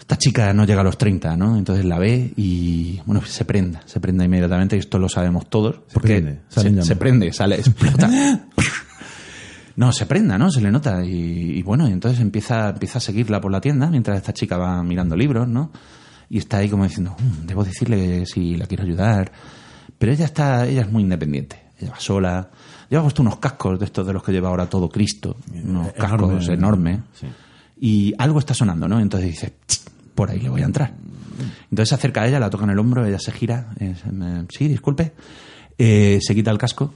Esta 0.09 0.17
chica 0.17 0.53
no 0.53 0.65
llega 0.65 0.81
a 0.81 0.83
los 0.83 0.97
30, 0.97 1.37
¿no? 1.37 1.55
Entonces 1.55 1.85
la 1.85 1.99
ve 1.99 2.33
y, 2.35 2.99
bueno, 3.05 3.23
se 3.23 3.45
prenda, 3.45 3.83
se 3.85 3.99
prenda 3.99 4.25
inmediatamente, 4.25 4.75
y 4.75 4.79
esto 4.79 4.97
lo 4.97 5.07
sabemos 5.07 5.47
todos. 5.51 5.81
porque 5.93 6.07
prende, 6.15 6.41
salen 6.49 6.77
se, 6.77 6.83
se 6.83 6.95
prende, 6.95 7.31
sale, 7.31 7.57
explota. 7.57 8.09
No, 9.75 9.91
se 9.93 10.05
prenda, 10.07 10.37
¿no? 10.37 10.49
Se 10.51 10.61
le 10.61 10.71
nota. 10.71 11.05
Y, 11.05 11.11
y 11.59 11.61
bueno, 11.61 11.87
y 11.87 11.91
entonces 11.91 12.19
empieza, 12.21 12.69
empieza 12.69 12.97
a 12.97 13.01
seguirla 13.01 13.39
por 13.39 13.51
la 13.51 13.61
tienda 13.61 13.87
mientras 13.89 14.17
esta 14.17 14.33
chica 14.33 14.57
va 14.57 14.81
mirando 14.83 15.15
libros, 15.15 15.47
¿no? 15.47 15.71
Y 16.29 16.37
está 16.39 16.57
ahí 16.57 16.69
como 16.69 16.83
diciendo, 16.85 17.15
"Mm, 17.19 17.45
debo 17.45 17.63
decirle 17.63 18.25
si 18.25 18.57
la 18.57 18.65
quiero 18.65 18.83
ayudar. 18.83 19.31
Pero 19.97 20.11
ella 20.11 20.25
está, 20.25 20.65
ella 20.67 20.81
es 20.81 20.91
muy 20.91 21.03
independiente. 21.03 21.67
Ella 21.79 21.91
va 21.91 21.99
sola. 21.99 22.49
Lleva 22.89 23.03
puesto 23.03 23.21
unos 23.21 23.37
cascos 23.37 23.79
de 23.79 23.85
estos 23.85 24.05
de 24.05 24.13
los 24.13 24.23
que 24.23 24.31
lleva 24.31 24.49
ahora 24.49 24.65
todo 24.65 24.89
Cristo. 24.89 25.37
Unos 25.53 25.63
Enorme. 25.63 25.93
cascos 25.93 26.49
enormes. 26.49 26.99
Sí. 27.13 27.27
Y 27.79 28.13
algo 28.17 28.39
está 28.39 28.53
sonando, 28.53 28.87
¿no? 28.87 28.99
Entonces 28.99 29.29
dice, 29.29 29.53
"Ch, 29.65 29.79
por 30.19 30.31
ahí 30.31 30.41
le 30.41 30.49
voy 30.49 30.61
a 30.63 30.65
entrar. 30.65 30.91
Entonces 31.71 31.87
se 31.87 31.95
acerca 31.95 32.23
a 32.23 32.27
ella, 32.27 32.41
la 32.41 32.49
toca 32.49 32.65
en 32.65 32.71
el 32.71 32.79
hombro, 32.79 33.05
ella 33.05 33.19
se 33.19 33.31
gira. 33.31 33.69
eh, 33.79 33.95
sí, 34.49 34.67
disculpe. 34.67 35.13
Eh, 35.77 36.19
se 36.21 36.35
quita 36.35 36.51
el 36.51 36.57
casco. 36.57 36.93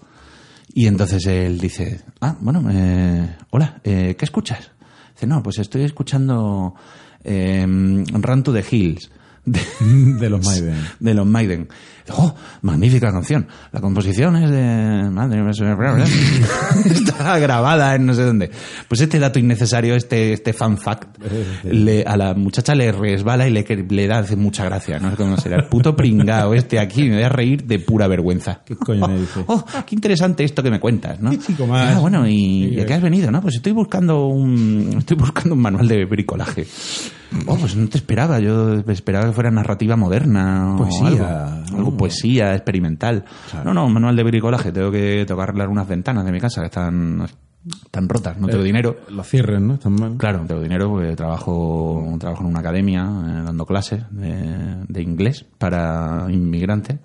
Y 0.73 0.87
entonces 0.87 1.25
él 1.27 1.57
dice, 1.57 2.01
ah, 2.19 2.35
bueno, 2.41 2.69
eh, 2.69 3.37
hola, 3.51 3.79
eh, 3.85 4.17
¿qué 4.19 4.25
escuchas? 4.25 4.71
Dice, 5.13 5.25
no, 5.25 5.41
pues 5.41 5.57
estoy 5.59 5.83
escuchando 5.83 6.75
eh, 7.23 7.65
Run 7.65 8.43
to 8.43 8.51
the 8.51 8.65
Hills. 8.69 9.09
De, 9.45 9.59
De 10.19 10.29
los 10.29 10.45
Maiden. 10.45 10.75
de 10.99 11.13
los 11.13 11.25
Maiden. 11.25 11.67
¡Oh! 12.09 12.35
Magnífica 12.61 13.11
canción. 13.11 13.47
La 13.71 13.79
composición 13.79 14.35
es 14.35 14.49
de. 14.49 15.09
Madre 15.09 15.41
mía, 15.41 15.51
Está 16.85 17.39
grabada 17.39 17.95
en 17.95 18.05
no 18.05 18.13
sé 18.13 18.23
dónde. 18.23 18.51
Pues 18.89 18.99
este 19.01 19.19
dato 19.19 19.39
innecesario, 19.39 19.95
este, 19.95 20.33
este 20.33 20.51
fan 20.53 20.77
fact, 20.77 21.17
le- 21.63 22.03
a 22.03 22.17
la 22.17 22.33
muchacha 22.33 22.75
le 22.75 22.91
resbala 22.91 23.47
y 23.47 23.51
le, 23.51 23.63
le 23.89 24.07
da 24.07 24.19
hace 24.19 24.35
mucha 24.35 24.65
gracia. 24.65 24.99
No 24.99 25.11
sé 25.11 25.17
cómo 25.17 25.37
será. 25.37 25.55
El 25.57 25.65
puto 25.69 25.95
pringao 25.95 26.53
este 26.53 26.79
aquí 26.79 27.03
me 27.03 27.15
voy 27.15 27.23
a 27.23 27.29
reír 27.29 27.63
de 27.63 27.79
pura 27.79 28.07
vergüenza. 28.07 28.61
¿Qué 28.65 28.75
coño 28.75 29.07
me 29.07 29.19
dice? 29.19 29.43
Oh, 29.47 29.63
qué 29.85 29.95
interesante 29.95 30.43
esto 30.43 30.61
que 30.61 30.71
me 30.71 30.79
cuentas, 30.81 31.21
¿no? 31.21 31.29
Qué 31.31 31.39
chico 31.39 31.65
más. 31.67 31.95
Ah, 31.95 31.99
bueno, 31.99 32.27
¿y, 32.27 32.33
Sí, 32.33 32.69
¿y 32.75 32.79
a 32.81 32.85
qué 32.85 32.93
has 32.95 33.01
venido, 33.01 33.31
no? 33.31 33.41
Pues 33.41 33.55
estoy 33.55 33.71
buscando 33.71 34.27
un, 34.27 34.95
estoy 34.97 35.15
buscando 35.17 35.55
un 35.55 35.61
manual 35.61 35.87
de 35.87 36.03
bricolaje. 36.05 36.65
Oh, 37.47 37.55
pues 37.57 37.75
no 37.75 37.87
te 37.89 37.97
esperaba, 37.97 38.39
yo 38.39 38.73
esperaba 38.87 39.25
que 39.27 39.33
fuera 39.33 39.49
narrativa 39.51 39.95
moderna. 39.95 40.73
o 40.73 40.77
Poesía, 40.77 41.63
algo, 41.73 41.97
poesía, 41.97 42.53
experimental. 42.53 43.25
No, 43.63 43.73
no, 43.73 43.85
un 43.85 43.93
manual 43.93 44.15
de 44.15 44.23
bricolaje. 44.23 44.71
Tengo 44.71 44.91
que, 44.91 45.23
tengo 45.27 45.37
que 45.39 45.43
arreglar 45.43 45.69
unas 45.69 45.87
ventanas 45.87 46.25
de 46.25 46.31
mi 46.31 46.39
casa 46.39 46.61
que 46.61 46.67
están, 46.67 47.25
están 47.85 48.07
rotas. 48.09 48.37
No 48.37 48.47
tengo 48.47 48.63
dinero. 48.63 48.97
Los 49.09 49.27
cierres, 49.27 49.61
¿no? 49.61 49.75
Están 49.75 49.93
mal. 49.93 50.15
Claro, 50.17 50.39
no 50.41 50.45
tengo 50.47 50.61
dinero 50.61 50.89
porque 50.89 51.15
trabajo, 51.15 52.05
trabajo 52.19 52.43
en 52.43 52.49
una 52.49 52.59
academia 52.59 53.01
eh, 53.01 53.41
dando 53.45 53.65
clases 53.65 54.03
de, 54.11 54.83
de 54.87 55.01
inglés 55.01 55.45
para 55.57 56.25
inmigrantes. 56.29 56.97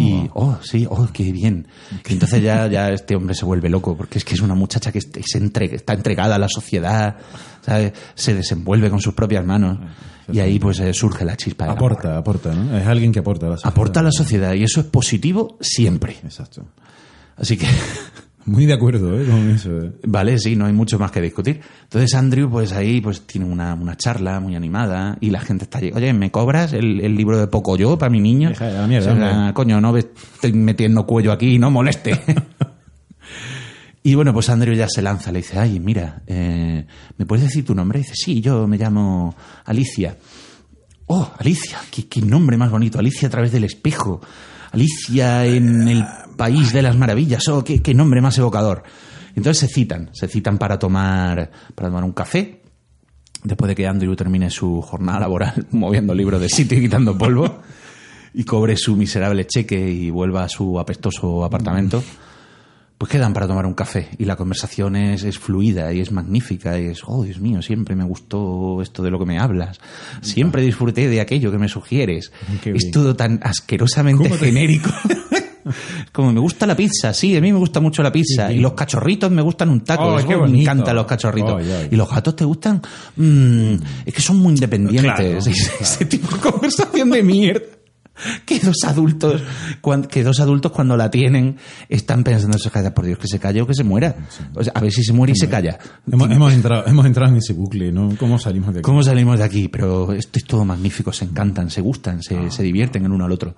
Y, 0.00 0.28
oh, 0.34 0.56
sí, 0.62 0.84
oh, 0.90 1.06
qué 1.12 1.30
bien. 1.30 1.68
Y 2.08 2.14
entonces 2.14 2.42
ya, 2.42 2.66
ya 2.66 2.90
este 2.90 3.14
hombre 3.14 3.36
se 3.36 3.44
vuelve 3.44 3.68
loco, 3.68 3.96
porque 3.96 4.18
es 4.18 4.24
que 4.24 4.34
es 4.34 4.40
una 4.40 4.56
muchacha 4.56 4.90
que 4.90 4.98
es- 4.98 5.10
es 5.14 5.34
entre- 5.36 5.72
está 5.76 5.92
entregada 5.92 6.34
a 6.34 6.38
la 6.40 6.48
sociedad, 6.48 7.16
¿sabes? 7.66 7.92
se 8.14 8.34
desenvuelve 8.34 8.88
con 8.88 9.00
sus 9.00 9.14
propias 9.14 9.44
manos. 9.44 9.78
Y 10.32 10.40
ahí 10.40 10.58
pues 10.58 10.80
eh, 10.80 10.92
surge 10.92 11.24
la 11.24 11.36
chispa. 11.36 11.64
del 11.64 11.76
amor. 11.76 11.92
Aporta, 11.92 12.16
aporta, 12.16 12.54
¿no? 12.54 12.76
Es 12.76 12.86
alguien 12.86 13.12
que 13.12 13.18
aporta 13.20 13.46
a 13.46 13.50
la 13.50 13.56
sociedad. 13.56 13.72
Aporta 13.72 14.00
a 14.00 14.02
la 14.02 14.12
sociedad 14.12 14.54
y 14.54 14.64
eso 14.64 14.80
es 14.80 14.86
positivo 14.86 15.56
siempre. 15.60 16.16
Exacto. 16.24 16.64
Así 17.36 17.56
que 17.56 17.66
Muy 18.46 18.64
de 18.64 18.74
acuerdo, 18.74 19.20
¿eh? 19.20 19.26
Con 19.26 19.50
eso. 19.50 19.76
¿eh? 19.76 19.92
Vale, 20.06 20.38
sí, 20.38 20.54
no 20.54 20.66
hay 20.66 20.72
mucho 20.72 21.00
más 21.00 21.10
que 21.10 21.20
discutir. 21.20 21.60
Entonces 21.82 22.14
Andrew, 22.14 22.48
pues 22.48 22.72
ahí 22.72 23.00
pues 23.00 23.22
tiene 23.22 23.44
una, 23.44 23.74
una 23.74 23.96
charla 23.96 24.38
muy 24.38 24.54
animada 24.54 25.18
y 25.20 25.30
la 25.30 25.40
gente 25.40 25.64
está 25.64 25.78
allí, 25.78 25.90
oye, 25.92 26.12
¿me 26.12 26.30
cobras 26.30 26.72
el, 26.72 27.00
el 27.00 27.16
libro 27.16 27.38
de 27.40 27.48
Pocoyo 27.48 27.98
para 27.98 28.08
mi 28.08 28.20
niño? 28.20 28.50
Deja 28.50 28.66
de 28.66 28.78
la 28.78 28.86
mierda, 28.86 29.12
O 29.12 29.16
sea, 29.16 29.52
coño, 29.52 29.80
no 29.80 29.92
me 29.92 29.98
estoy 29.98 30.52
metiendo 30.52 31.06
cuello 31.06 31.32
aquí, 31.32 31.58
no 31.58 31.72
moleste. 31.72 32.20
y 34.06 34.14
bueno, 34.14 34.32
pues 34.32 34.48
Andrew 34.50 34.72
ya 34.72 34.86
se 34.88 35.02
lanza, 35.02 35.32
le 35.32 35.38
dice, 35.38 35.58
ay, 35.58 35.80
mira, 35.80 36.22
eh, 36.28 36.86
¿me 37.18 37.26
puedes 37.26 37.44
decir 37.46 37.64
tu 37.64 37.74
nombre? 37.74 37.98
Dice, 37.98 38.12
sí, 38.14 38.40
yo 38.40 38.68
me 38.68 38.78
llamo 38.78 39.34
Alicia. 39.64 40.16
Oh, 41.06 41.32
Alicia, 41.36 41.80
qué, 41.90 42.20
nombre 42.20 42.56
más 42.56 42.70
bonito, 42.70 43.00
Alicia 43.00 43.26
a 43.26 43.32
través 43.32 43.50
del 43.50 43.64
espejo, 43.64 44.20
Alicia 44.70 45.44
en 45.44 45.88
el 45.88 46.04
país 46.36 46.72
de 46.72 46.82
las 46.82 46.96
maravillas, 46.96 47.48
oh, 47.48 47.64
qué, 47.64 47.82
qué 47.82 47.94
nombre 47.94 48.20
más 48.20 48.38
evocador. 48.38 48.84
Entonces 49.34 49.68
se 49.68 49.74
citan, 49.74 50.10
se 50.12 50.28
citan 50.28 50.56
para 50.56 50.78
tomar, 50.78 51.50
para 51.74 51.88
tomar 51.88 52.04
un 52.04 52.12
café, 52.12 52.62
después 53.42 53.70
de 53.70 53.74
que 53.74 53.88
Andrew 53.88 54.14
termine 54.14 54.50
su 54.50 54.82
jornada 54.82 55.18
laboral 55.18 55.66
moviendo 55.72 56.14
libros 56.14 56.40
de 56.40 56.48
sitio 56.48 56.78
y 56.78 56.82
quitando 56.82 57.18
polvo, 57.18 57.58
y 58.34 58.44
cobre 58.44 58.76
su 58.76 58.94
miserable 58.94 59.48
cheque 59.48 59.90
y 59.90 60.10
vuelva 60.10 60.44
a 60.44 60.48
su 60.48 60.78
apestoso 60.78 61.44
apartamento, 61.44 62.04
pues 62.98 63.10
quedan 63.10 63.34
para 63.34 63.46
tomar 63.46 63.66
un 63.66 63.74
café 63.74 64.08
y 64.18 64.24
la 64.24 64.36
conversación 64.36 64.96
es, 64.96 65.22
es 65.22 65.38
fluida 65.38 65.92
y 65.92 66.00
es 66.00 66.12
magnífica 66.12 66.78
y 66.78 66.86
es, 66.86 67.02
oh 67.06 67.24
Dios 67.24 67.40
mío, 67.40 67.60
siempre 67.62 67.94
me 67.94 68.04
gustó 68.04 68.80
esto 68.80 69.02
de 69.02 69.10
lo 69.10 69.18
que 69.18 69.26
me 69.26 69.38
hablas, 69.38 69.78
siempre 70.22 70.62
disfruté 70.62 71.08
de 71.08 71.20
aquello 71.20 71.50
que 71.50 71.58
me 71.58 71.68
sugieres, 71.68 72.32
Qué 72.62 72.70
es 72.70 72.84
bien. 72.84 72.92
todo 72.92 73.14
tan 73.14 73.40
asquerosamente 73.42 74.30
genérico. 74.30 74.90
Como 76.12 76.32
me 76.32 76.40
gusta 76.40 76.66
la 76.66 76.76
pizza, 76.76 77.12
sí, 77.12 77.36
a 77.36 77.40
mí 77.40 77.52
me 77.52 77.58
gusta 77.58 77.80
mucho 77.80 78.02
la 78.02 78.12
pizza. 78.12 78.52
Y 78.52 78.60
los 78.60 78.72
cachorritos 78.72 79.30
me 79.30 79.42
gustan 79.42 79.70
un 79.70 79.80
taco. 79.80 80.04
Oh, 80.04 80.18
es 80.18 80.24
como 80.24 80.46
me 80.46 80.60
encantan 80.60 80.94
los 80.96 81.06
cachorritos. 81.06 81.62
Oh. 81.62 81.88
¿Y 81.90 81.96
los 81.96 82.10
gatos 82.10 82.36
te 82.36 82.44
gustan? 82.44 82.80
Mm, 83.16 83.74
es 84.04 84.14
que 84.14 84.20
son 84.20 84.38
muy 84.38 84.54
independientes. 84.54 85.02
Claro, 85.02 85.38
Ese 85.80 86.04
tipo 86.06 86.34
de 86.36 86.40
conversación 86.40 87.10
de 87.10 87.22
mierda. 87.22 87.75
Que 88.44 88.58
dos 88.60 88.84
adultos, 88.84 89.42
cuan- 89.80 90.04
que 90.04 90.22
dos 90.24 90.40
adultos 90.40 90.72
cuando 90.72 90.96
la 90.96 91.10
tienen 91.10 91.56
están 91.88 92.24
pensando, 92.24 92.58
se 92.58 92.70
calla, 92.70 92.94
por 92.94 93.04
Dios, 93.04 93.18
que 93.18 93.28
se 93.28 93.38
calle 93.38 93.60
o 93.62 93.66
que 93.66 93.74
se 93.74 93.84
muera. 93.84 94.16
O 94.54 94.64
sea, 94.64 94.72
a 94.74 94.80
ver 94.80 94.90
si 94.92 95.02
se 95.02 95.12
muere 95.12 95.32
y 95.34 95.36
se 95.36 95.48
calla. 95.48 95.78
Hemos, 96.10 96.30
hemos 96.30 96.52
entrado, 96.54 96.86
hemos 96.86 97.04
entrado 97.06 97.30
en 97.32 97.38
ese 97.38 97.52
bucle, 97.52 97.92
¿no? 97.92 98.16
¿Cómo 98.18 98.38
salimos 98.38 98.72
de 98.72 98.80
aquí? 98.80 98.84
¿Cómo 98.84 99.02
salimos 99.02 99.38
de 99.38 99.44
aquí? 99.44 99.68
Pero 99.68 100.12
esto 100.12 100.38
es 100.38 100.44
todo 100.44 100.64
magnífico, 100.64 101.12
se 101.12 101.24
encantan, 101.26 101.70
se 101.70 101.80
gustan, 101.80 102.22
se, 102.22 102.50
se 102.50 102.62
divierten 102.62 103.04
el 103.04 103.12
uno 103.12 103.24
al 103.26 103.32
otro. 103.32 103.54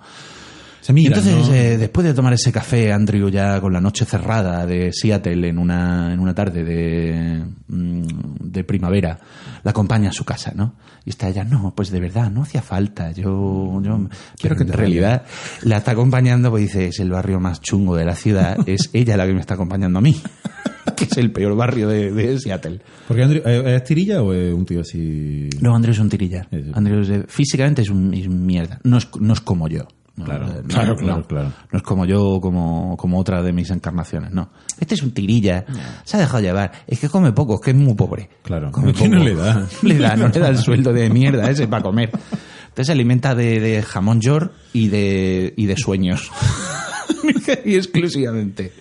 Se 0.89 0.93
Y 0.93 0.95
miran, 0.95 1.19
entonces, 1.19 1.49
¿no? 1.49 1.53
eh, 1.53 1.77
después 1.77 2.03
de 2.07 2.15
tomar 2.15 2.33
ese 2.33 2.51
café, 2.51 2.91
Andrew 2.91 3.29
ya 3.29 3.61
con 3.61 3.71
la 3.71 3.79
noche 3.79 4.05
cerrada 4.05 4.65
de 4.65 4.91
Seattle 4.91 5.47
en 5.47 5.59
una, 5.59 6.11
en 6.11 6.19
una 6.19 6.33
tarde 6.33 6.63
de, 6.63 7.43
mm, 7.67 8.01
de 8.41 8.63
primavera, 8.63 9.19
la 9.61 9.69
acompaña 9.69 10.09
a 10.09 10.11
su 10.11 10.25
casa, 10.25 10.51
¿no? 10.55 10.73
Y 11.05 11.11
está 11.11 11.29
ella, 11.29 11.43
no, 11.43 11.75
pues 11.75 11.91
de 11.91 11.99
verdad, 11.99 12.31
no 12.31 12.41
hacía 12.41 12.63
falta. 12.63 13.11
Yo, 13.11 13.79
yo 13.83 14.09
quiero 14.35 14.55
que 14.55 14.63
en 14.63 14.73
realidad 14.73 15.25
la 15.61 15.77
está 15.77 15.91
acompañando, 15.91 16.49
pues 16.49 16.63
dice, 16.63 16.87
es 16.87 16.99
el 16.99 17.11
barrio 17.11 17.39
más 17.39 17.61
chungo 17.61 17.95
de 17.95 18.05
la 18.05 18.15
ciudad, 18.15 18.57
es 18.67 18.89
ella 18.91 19.15
la 19.15 19.27
que 19.27 19.33
me 19.35 19.41
está 19.41 19.53
acompañando 19.53 19.99
a 19.99 20.01
mí. 20.01 20.19
que 20.95 21.03
es 21.03 21.17
el 21.17 21.31
peor 21.31 21.55
barrio 21.55 21.87
de, 21.87 22.11
de 22.11 22.39
Seattle. 22.39 22.81
Porque 23.07 23.21
Andrew, 23.21 23.43
¿eh, 23.45 23.75
¿es 23.75 23.83
tirilla 23.83 24.23
o 24.23 24.33
es 24.33 24.51
un 24.51 24.65
tío 24.65 24.81
así...? 24.81 25.51
No, 25.61 25.75
Andrew 25.75 25.91
es 25.93 25.99
un 25.99 26.09
tirilla. 26.09 26.47
Andrew 26.73 27.01
es, 27.01 27.25
físicamente 27.27 27.83
es 27.83 27.89
un 27.91 28.11
es 28.11 28.25
un 28.25 28.43
mierda. 28.43 28.79
No 28.83 28.97
es, 28.97 29.07
no 29.19 29.33
es 29.33 29.41
como 29.41 29.67
yo. 29.67 29.87
No, 30.19 30.25
Claro, 30.25 30.45
eh, 30.47 30.61
no, 30.61 30.67
claro, 30.67 30.87
no. 30.89 30.95
claro, 30.97 31.27
claro. 31.27 31.53
No 31.71 31.77
es 31.77 31.83
como 31.83 32.05
yo, 32.05 32.39
como, 32.41 32.97
como 32.97 33.19
otra 33.19 33.41
de 33.41 33.53
mis 33.53 33.69
encarnaciones, 33.71 34.31
no. 34.31 34.49
Este 34.79 34.95
es 34.95 35.01
un 35.03 35.11
tirilla. 35.11 35.65
Se 36.03 36.17
ha 36.17 36.19
dejado 36.19 36.41
llevar. 36.41 36.71
Es 36.87 36.99
que 36.99 37.07
come 37.09 37.31
poco, 37.31 37.55
es 37.55 37.61
que 37.61 37.71
es 37.71 37.77
muy 37.77 37.93
pobre. 37.95 38.29
Claro. 38.43 38.71
Come 38.71 38.93
que 38.93 39.07
no 39.07 39.17
poco. 39.17 39.29
le 39.29 39.35
da. 39.35 39.67
le 39.81 39.97
da, 39.97 40.15
no 40.15 40.27
le 40.27 40.39
da 40.39 40.49
el 40.49 40.57
sueldo 40.57 40.91
de 40.93 41.09
mierda 41.09 41.49
ese 41.49 41.67
para 41.67 41.83
comer. 41.83 42.11
Entonces 42.11 42.87
se 42.87 42.91
alimenta 42.91 43.33
de, 43.33 43.59
de 43.59 43.81
jamón 43.81 44.21
york 44.21 44.51
y 44.73 44.89
de, 44.89 45.53
y 45.57 45.65
de 45.65 45.75
sueños. 45.77 46.29
y 47.65 47.75
exclusivamente. 47.75 48.73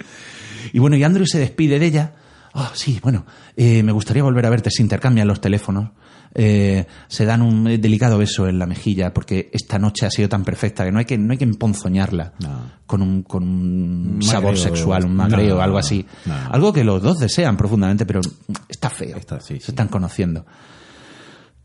Y 0.72 0.78
bueno, 0.78 0.96
y 0.96 1.04
Andrew 1.04 1.26
se 1.26 1.38
despide 1.38 1.78
de 1.78 1.86
ella. 1.86 2.12
Ah, 2.54 2.70
sí, 2.74 2.98
bueno, 3.02 3.24
eh, 3.56 3.82
me 3.82 3.92
gustaría 3.92 4.22
volver 4.22 4.44
a 4.46 4.50
verte. 4.50 4.70
Se 4.70 4.82
intercambian 4.82 5.28
los 5.28 5.40
teléfonos. 5.40 5.90
Eh, 6.34 6.86
se 7.08 7.24
dan 7.24 7.42
un 7.42 7.64
delicado 7.64 8.18
beso 8.18 8.46
en 8.48 8.58
la 8.58 8.66
mejilla 8.66 9.12
porque 9.12 9.50
esta 9.52 9.78
noche 9.78 10.06
ha 10.06 10.10
sido 10.10 10.28
tan 10.28 10.44
perfecta 10.44 10.84
que 10.84 10.92
no 10.92 10.98
hay 10.98 11.04
que, 11.04 11.16
no 11.18 11.32
hay 11.32 11.38
que 11.38 11.44
emponzoñarla 11.44 12.34
No. 12.40 12.70
con 12.86 13.02
un, 13.02 13.22
con 13.22 13.42
un 13.44 14.22
sabor 14.22 14.56
sexual, 14.56 15.04
un 15.06 15.16
magreo, 15.16 15.56
No, 15.56 15.62
algo 15.62 15.78
así. 15.78 16.06
Algo 16.50 16.72
que 16.72 16.84
los 16.84 17.02
dos 17.02 17.18
desean 17.18 17.56
profundamente, 17.56 18.06
pero 18.06 18.20
está 18.68 18.90
feo. 18.90 19.16
Está, 19.16 19.40
sí, 19.40 19.54
se 19.54 19.66
sí. 19.66 19.72
están 19.72 19.88
conociendo. 19.88 20.44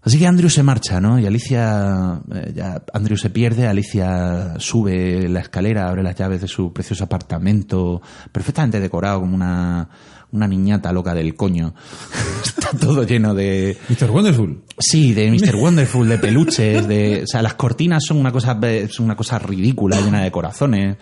Así 0.05 0.19
que 0.19 0.27
Andrew 0.27 0.49
se 0.49 0.63
marcha, 0.63 0.99
¿no? 0.99 1.17
Y 1.17 1.25
Alicia, 1.25 2.19
eh, 2.33 2.51
ya 2.53 2.83
Andrew 2.93 3.15
se 3.17 3.29
pierde, 3.29 3.67
Alicia 3.67 4.55
sube 4.57 5.29
la 5.29 5.39
escalera, 5.39 5.87
abre 5.87 6.03
las 6.03 6.15
llaves 6.15 6.41
de 6.41 6.47
su 6.49 6.73
precioso 6.73 7.05
apartamento, 7.05 8.01
perfectamente 8.31 8.81
decorado 8.81 9.21
como 9.21 9.33
una, 9.33 9.87
una 10.33 10.47
niñata 10.47 10.91
loca 10.91 11.13
del 11.13 11.35
coño. 11.35 11.73
Está 12.45 12.69
todo 12.77 13.03
lleno 13.03 13.33
de, 13.33 13.77
Mr. 13.89 14.11
Wonderful. 14.11 14.63
Sí, 14.77 15.13
de 15.13 15.31
Mr. 15.31 15.55
Wonderful, 15.55 16.07
de 16.09 16.17
peluches, 16.17 16.87
de, 16.87 17.21
o 17.23 17.27
sea, 17.27 17.41
las 17.41 17.53
cortinas 17.53 18.03
son 18.05 18.17
una 18.17 18.31
cosa, 18.31 18.59
son 18.89 19.05
una 19.05 19.15
cosa 19.15 19.39
ridícula, 19.39 19.99
llena 20.01 20.21
de 20.23 20.31
corazones. 20.31 20.97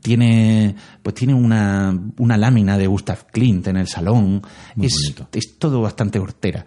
Tiene, 0.00 0.74
pues 1.02 1.14
tiene 1.14 1.34
una, 1.34 1.94
una 2.18 2.38
lámina 2.38 2.78
de 2.78 2.86
Gustav 2.86 3.26
Klimt 3.30 3.66
en 3.66 3.76
el 3.76 3.86
salón. 3.86 4.40
Muy 4.74 4.86
Es, 4.86 4.94
bonito. 4.94 5.28
es 5.32 5.58
todo 5.58 5.82
bastante 5.82 6.18
hortera. 6.18 6.64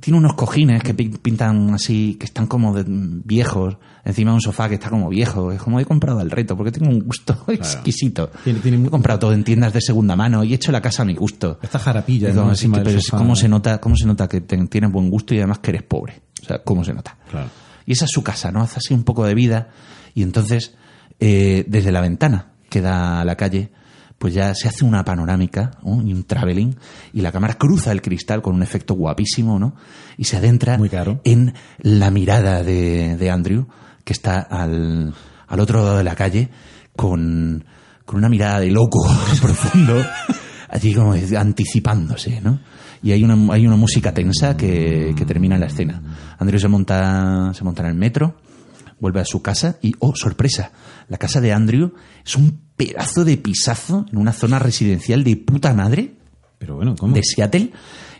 Tiene 0.00 0.18
unos 0.18 0.34
cojines 0.34 0.82
que 0.82 0.94
pi- 0.94 1.08
pintan 1.08 1.74
así, 1.74 2.16
que 2.18 2.26
están 2.26 2.46
como 2.46 2.74
de- 2.74 2.84
viejos, 2.86 3.76
encima 4.04 4.30
de 4.30 4.34
un 4.36 4.40
sofá 4.40 4.68
que 4.68 4.74
está 4.74 4.90
como 4.90 5.08
viejo. 5.08 5.50
Es 5.52 5.60
como 5.62 5.80
he 5.80 5.84
comprado 5.84 6.20
el 6.20 6.30
reto, 6.30 6.56
porque 6.56 6.70
tengo 6.72 6.90
un 6.90 7.00
gusto 7.00 7.36
exquisito. 7.48 8.30
Tiene- 8.44 8.60
tiene 8.60 8.78
mu- 8.78 8.86
he 8.88 8.90
comprado 8.90 9.18
todo 9.20 9.32
en 9.32 9.44
tiendas 9.44 9.72
de 9.72 9.80
segunda 9.80 10.16
mano 10.16 10.44
y 10.44 10.52
he 10.52 10.56
hecho 10.56 10.70
la 10.72 10.80
casa 10.80 11.02
a 11.02 11.04
mi 11.04 11.14
gusto. 11.14 11.58
Esta 11.62 11.78
jarapilla 11.78 12.32
¿no? 12.32 12.50
así 12.50 12.70
que, 12.70 12.80
pero 12.80 13.00
sofá. 13.00 13.18
¿cómo 13.18 13.34
se 13.36 13.48
nota, 13.48 13.80
cómo 13.80 13.96
se 13.96 14.06
nota 14.06 14.28
que 14.28 14.40
tienes 14.40 14.92
buen 14.92 15.10
gusto 15.10 15.34
y 15.34 15.38
además 15.38 15.58
que 15.58 15.70
eres 15.70 15.82
pobre? 15.82 16.22
O 16.42 16.46
sea, 16.46 16.58
¿cómo 16.62 16.84
se 16.84 16.92
nota? 16.94 17.16
Claro. 17.30 17.48
Y 17.86 17.92
esa 17.92 18.04
es 18.06 18.10
su 18.10 18.22
casa, 18.22 18.50
¿no? 18.52 18.60
Hace 18.62 18.78
así 18.78 18.94
un 18.94 19.04
poco 19.04 19.24
de 19.26 19.34
vida 19.34 19.68
y 20.14 20.22
entonces 20.22 20.74
eh, 21.20 21.64
desde 21.68 21.92
la 21.92 22.00
ventana 22.00 22.52
que 22.70 22.80
da 22.80 23.20
a 23.20 23.24
la 23.24 23.36
calle, 23.36 23.70
pues 24.18 24.34
ya 24.34 24.54
se 24.54 24.68
hace 24.68 24.84
una 24.84 25.04
panorámica 25.04 25.72
¿no? 25.82 26.02
y 26.02 26.12
un 26.12 26.24
traveling 26.24 26.74
y 27.12 27.20
la 27.20 27.32
cámara 27.32 27.54
cruza 27.54 27.92
el 27.92 28.00
cristal 28.00 28.42
con 28.42 28.54
un 28.54 28.62
efecto 28.62 28.94
guapísimo, 28.94 29.58
¿no? 29.58 29.74
Y 30.16 30.24
se 30.24 30.36
adentra 30.36 30.78
Muy 30.78 30.88
caro. 30.88 31.20
en 31.24 31.54
la 31.80 32.10
mirada 32.10 32.62
de, 32.62 33.16
de 33.16 33.30
Andrew, 33.30 33.66
que 34.04 34.12
está 34.12 34.40
al, 34.40 35.14
al 35.46 35.60
otro 35.60 35.82
lado 35.82 35.98
de 35.98 36.04
la 36.04 36.14
calle 36.14 36.48
con, 36.96 37.64
con 38.04 38.18
una 38.18 38.28
mirada 38.28 38.60
de 38.60 38.70
loco 38.70 39.04
profundo, 39.42 40.02
allí 40.68 40.94
como 40.94 41.12
anticipándose, 41.12 42.40
¿no? 42.40 42.60
Y 43.02 43.12
hay 43.12 43.22
una, 43.22 43.52
hay 43.52 43.66
una 43.66 43.76
música 43.76 44.14
tensa 44.14 44.56
que, 44.56 45.12
que 45.14 45.26
termina 45.26 45.58
la 45.58 45.66
escena. 45.66 46.00
Andrew 46.38 46.58
se 46.58 46.68
monta, 46.68 47.52
se 47.52 47.62
monta 47.62 47.82
en 47.82 47.88
el 47.90 47.94
metro, 47.94 48.36
vuelve 48.98 49.20
a 49.20 49.26
su 49.26 49.42
casa 49.42 49.76
y, 49.82 49.92
oh, 49.98 50.14
sorpresa, 50.16 50.72
la 51.08 51.18
casa 51.18 51.40
de 51.40 51.52
Andrew 51.52 51.92
es 52.24 52.36
un 52.36 52.60
pedazo 52.76 53.24
de 53.24 53.36
pisazo 53.36 54.06
en 54.10 54.18
una 54.18 54.32
zona 54.32 54.58
residencial 54.58 55.24
de 55.24 55.36
puta 55.36 55.72
madre. 55.74 56.14
Pero 56.58 56.76
bueno, 56.76 56.94
¿cómo? 56.98 57.14
de 57.14 57.22
Seattle. 57.22 57.72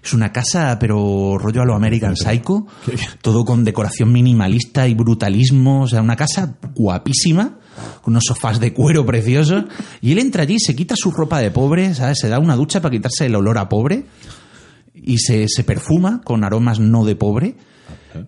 Es 0.03 0.13
una 0.13 0.33
casa, 0.33 0.79
pero 0.79 1.39
rollo 1.39 1.63
a 1.63 1.65
lo 1.65 1.75
American 1.75 2.15
Psycho, 2.15 2.67
todo 3.23 3.43
con 3.43 3.65
decoración 3.65 4.13
minimalista 4.13 4.87
y 4.87 4.93
brutalismo, 4.93 5.85
o 5.85 5.89
sea, 5.89 6.03
una 6.03 6.15
casa 6.15 6.59
guapísima, 6.75 7.59
con 8.03 8.13
unos 8.13 8.25
sofás 8.27 8.61
de 8.61 8.75
cuero 8.75 9.07
preciosos, 9.07 9.65
y 10.03 10.13
él 10.13 10.19
entra 10.19 10.43
allí, 10.43 10.61
se 10.61 10.77
quita 10.77 10.95
su 10.95 11.11
ropa 11.11 11.39
de 11.39 11.51
pobre, 11.51 11.95
¿sabes? 11.95 12.19
Se 12.21 12.29
da 12.29 12.39
una 12.39 12.55
ducha 12.55 12.83
para 12.83 12.93
quitarse 12.93 13.25
el 13.25 13.35
olor 13.35 13.57
a 13.57 13.71
pobre, 13.71 14.05
y 14.93 15.17
se, 15.17 15.49
se 15.49 15.65
perfuma 15.65 16.21
con 16.23 16.45
aromas 16.45 16.81
no 16.81 17.07
de 17.07 17.17
pobre, 17.17 17.57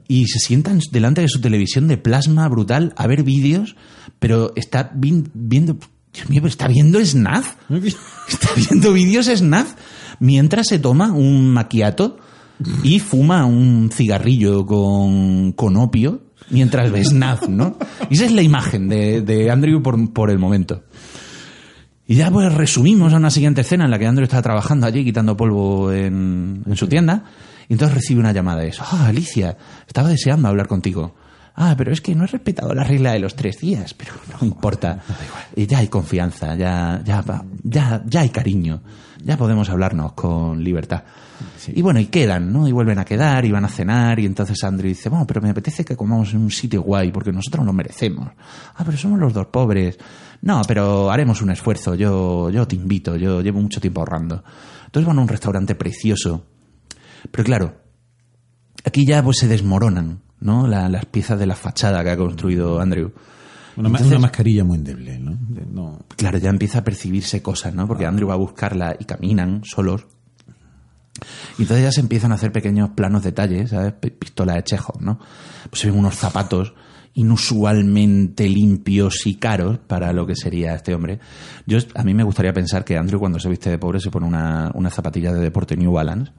y 0.09 0.27
se 0.27 0.39
sientan 0.39 0.81
delante 0.91 1.21
de 1.23 1.29
su 1.29 1.41
televisión 1.41 1.89
de 1.89 1.97
plasma 1.99 2.49
brutal 2.49 2.93
a 2.97 3.07
ver 3.07 3.23
vídeos, 3.23 3.77
pero 4.19 4.53
está 4.57 4.91
vi- 4.95 5.25
viendo... 5.35 5.79
Dios 6.13 6.31
mío, 6.31 6.41
pero 6.41 6.49
está 6.51 6.67
viendo 6.69 7.05
Snaf. 7.05 7.57
Está 8.29 8.49
viendo 8.57 8.93
vídeos 8.95 9.27
Snaf 9.27 9.75
mientras 10.19 10.67
se 10.69 10.79
toma 10.79 11.13
un 11.13 11.49
maquiato 11.51 12.17
y 12.83 13.01
fuma 13.01 13.45
un 13.45 13.91
cigarrillo 13.93 14.65
con, 14.65 15.53
con 15.53 15.77
opio 15.77 16.23
mientras 16.49 16.91
ve 16.91 17.05
Snaf, 17.05 17.49
¿no? 17.49 17.77
Y 18.09 18.15
esa 18.15 18.25
es 18.25 18.33
la 18.33 18.41
imagen 18.43 18.89
de, 18.89 19.21
de 19.21 19.51
Andrew 19.51 19.83
por, 19.83 20.13
por 20.15 20.31
el 20.31 20.39
momento. 20.39 20.85
Y 22.09 22.15
ya 22.15 22.31
pues 22.31 22.53
resumimos 22.55 23.13
a 23.13 23.17
una 23.17 23.31
siguiente 23.31 23.61
escena 23.61 23.85
en 23.85 23.91
la 23.91 23.99
que 23.99 24.07
Andrew 24.07 24.25
está 24.25 24.41
trabajando 24.41 24.87
allí 24.87 25.05
quitando 25.05 25.37
polvo 25.37 25.93
en, 25.93 26.63
en 26.65 26.77
su 26.77 26.87
tienda 26.89 27.25
y 27.69 27.75
entonces 27.75 27.95
recibe 27.95 28.21
una 28.21 28.33
llamada 28.33 28.61
de 28.61 28.69
eso. 28.69 28.85
Ah, 28.85 29.07
Alicia, 29.09 29.57
estaba 29.87 30.09
deseando 30.09 30.49
hablar 30.49 30.69
contigo. 30.69 31.15
Ah, 31.59 31.75
pero 31.77 31.91
es 31.91 32.03
que 32.03 32.15
no 32.15 32.25
he 32.25 32.27
respetado 32.27 32.75
la 32.75 32.85
regla 32.85 33.13
de 33.13 33.19
los 33.19 33.35
tres 33.35 33.59
días, 33.59 33.95
pero 33.95 34.13
no 34.29 34.47
importa. 34.47 35.01
Y 35.55 35.67
ya 35.67 35.79
hay 35.79 35.89
confianza, 35.89 36.55
ya, 36.55 37.01
ya, 37.03 37.25
ya, 37.63 38.03
ya 38.05 38.21
hay 38.21 38.29
cariño, 38.29 38.83
ya 39.25 39.39
podemos 39.39 39.71
hablarnos 39.71 40.13
con 40.13 40.63
libertad. 40.63 41.03
Y 41.69 41.81
bueno, 41.81 41.99
y 41.99 42.07
quedan, 42.07 42.53
¿no? 42.53 42.69
Y 42.69 42.73
vuelven 42.73 42.99
a 42.99 43.07
quedar, 43.07 43.45
y 43.47 43.53
van 43.53 43.65
a 43.65 43.69
cenar, 43.69 44.19
y 44.21 44.27
entonces 44.27 44.63
Andrew 44.65 44.89
dice, 44.89 45.09
bueno, 45.09 45.27
pero 45.27 45.41
me 45.41 45.49
apetece 45.49 45.83
que 45.83 45.97
comamos 45.97 46.33
en 46.35 46.41
un 46.41 46.51
sitio 46.51 46.83
guay, 46.83 47.11
porque 47.11 47.33
nosotros 47.33 47.65
lo 47.65 47.73
merecemos. 47.73 48.29
Ah, 48.77 48.83
pero 48.85 48.99
somos 48.99 49.19
los 49.19 49.33
dos 49.33 49.47
pobres. 49.47 49.99
No, 50.43 50.61
pero 50.69 51.11
haremos 51.11 51.41
un 51.41 51.51
esfuerzo, 51.51 51.95
yo, 51.95 52.51
yo 52.51 52.69
te 52.69 52.77
invito, 52.77 53.17
yo 53.17 53.41
llevo 53.41 53.63
mucho 53.63 53.81
tiempo 53.81 54.01
ahorrando. 54.01 54.45
Entonces 54.85 55.07
van 55.07 55.19
a 55.19 55.23
un 55.23 55.29
restaurante 55.29 55.75
precioso. 55.75 56.45
Pero 57.31 57.45
claro, 57.45 57.77
aquí 58.85 59.05
ya 59.07 59.23
pues 59.23 59.39
se 59.39 59.49
desmoronan, 59.49 60.21
¿no? 60.41 60.67
La- 60.67 60.89
las 60.89 61.07
piezas 61.07 61.39
de 61.39 61.47
la 61.47 61.55
fachada 61.57 62.03
que 62.05 62.11
ha 62.11 62.17
construido 62.17 62.81
Andrew. 62.81 63.13
Una, 63.77 63.89
Entonces- 63.89 64.09
una 64.13 64.21
mascarilla 64.21 64.65
muy 64.65 64.79
endeble, 64.79 65.19
¿no? 65.19 65.99
Claro, 66.17 66.39
ya 66.39 66.49
empieza 66.51 66.79
a 66.79 66.85
percibirse 66.85 67.43
cosas, 67.43 67.75
¿no? 67.75 67.87
Porque 67.87 68.07
Andrew 68.07 68.29
va 68.29 68.35
a 68.35 68.39
buscarla 68.39 68.97
y 68.99 69.05
caminan 69.05 69.63
solos. 69.65 70.07
Y 71.59 71.63
entonces 71.63 71.85
ya 71.85 71.93
se 71.93 72.01
empiezan 72.01 72.33
a 72.33 72.37
hacer 72.37 72.53
pequeños 72.53 72.91
planos 72.91 73.23
detalles, 73.23 73.71
¿sabes? 73.71 73.93
Pistola 73.95 74.55
de 74.55 74.65
Chekhov, 74.65 75.01
¿no? 75.03 75.19
Pues 75.71 75.81
se 75.81 75.91
ven 75.91 75.99
unos 75.99 76.15
zapatos 76.15 76.75
inusualmente 77.15 78.49
limpios 78.49 79.27
y 79.27 79.37
caros 79.37 79.79
para 79.79 80.13
lo 80.13 80.27
que 80.27 80.37
sería 80.37 80.75
este 80.75 80.95
hombre. 80.95 81.19
Yo, 81.67 81.79
a 81.95 82.03
mí 82.03 82.13
me 82.13 82.23
gustaría 82.25 82.53
pensar 82.53 82.85
que 82.85 82.97
Andrew 82.99 83.19
cuando 83.21 83.39
se 83.39 83.49
viste 83.49 83.71
de 83.71 83.79
pobre 83.79 84.01
se 84.01 84.11
pone 84.11 84.27
una, 84.27 84.71
una 84.75 84.91
zapatilla 84.91 85.33
de 85.33 85.41
deporte 85.41 85.77
New 85.77 85.93
Balance. 85.93 86.33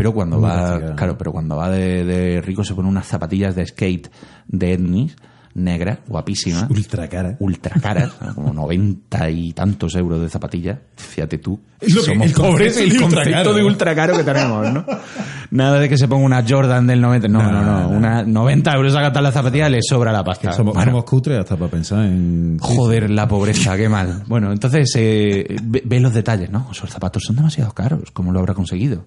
Pero 0.00 0.14
cuando 0.14 0.38
Muy 0.38 0.48
va, 0.48 0.94
claro, 0.96 1.18
pero 1.18 1.30
cuando 1.32 1.56
va 1.56 1.68
de, 1.70 2.04
de 2.04 2.40
rico 2.40 2.64
se 2.64 2.74
pone 2.74 2.88
unas 2.88 3.06
zapatillas 3.06 3.54
de 3.54 3.66
skate 3.66 4.08
de 4.48 4.72
etnis, 4.72 5.14
negra, 5.52 5.98
guapísima 6.06 6.68
Ultra 6.70 7.08
cara. 7.08 7.36
ultra 7.40 7.78
caras, 7.80 8.12
¿no? 8.24 8.34
como 8.36 8.52
noventa 8.54 9.28
y 9.28 9.52
tantos 9.52 9.94
euros 9.96 10.20
de 10.22 10.28
zapatilla. 10.28 10.80
Fíjate 10.96 11.38
tú. 11.38 11.58
Es 11.80 11.92
lo 11.92 12.02
que- 12.02 12.06
somos 12.06 12.26
el 12.28 12.32
pobres, 12.32 12.76
el 12.76 12.92
ultra 12.92 13.06
concepto 13.08 13.30
caro. 13.32 13.54
de 13.54 13.64
ultra 13.64 13.94
caro 13.94 14.16
que 14.16 14.22
tenemos, 14.24 14.72
¿no? 14.72 14.84
Nada 15.50 15.80
de 15.80 15.88
que 15.88 15.98
se 15.98 16.06
ponga 16.06 16.24
una 16.24 16.44
Jordan 16.48 16.86
del 16.86 17.00
90. 17.00 17.26
No, 17.26 17.42
no, 17.42 17.50
no. 17.50 17.62
No, 17.64 17.80
no. 17.80 17.88
Una 17.88 18.22
90 18.22 18.72
euros 18.76 18.94
a 18.94 19.00
gastar 19.02 19.24
la 19.24 19.32
zapatilla 19.32 19.68
le 19.68 19.80
sobra 19.82 20.12
la 20.12 20.22
pasta. 20.22 20.52
Somos, 20.52 20.74
Bueno, 20.74 20.92
somos 20.92 21.04
cutres 21.04 21.40
hasta 21.40 21.56
para 21.56 21.68
pensar 21.72 22.04
en... 22.04 22.56
Joder, 22.60 23.10
la 23.10 23.26
pobreza, 23.26 23.76
qué 23.76 23.88
mal. 23.88 24.22
Bueno, 24.28 24.52
entonces 24.52 24.88
eh, 24.96 25.56
ve, 25.64 25.82
ve 25.84 25.98
los 25.98 26.14
detalles, 26.14 26.48
¿no? 26.50 26.68
Esos 26.70 26.88
zapatos 26.88 27.24
son 27.26 27.34
demasiado 27.34 27.72
caros, 27.72 28.12
¿cómo 28.12 28.30
lo 28.32 28.38
habrá 28.38 28.54
conseguido? 28.54 29.04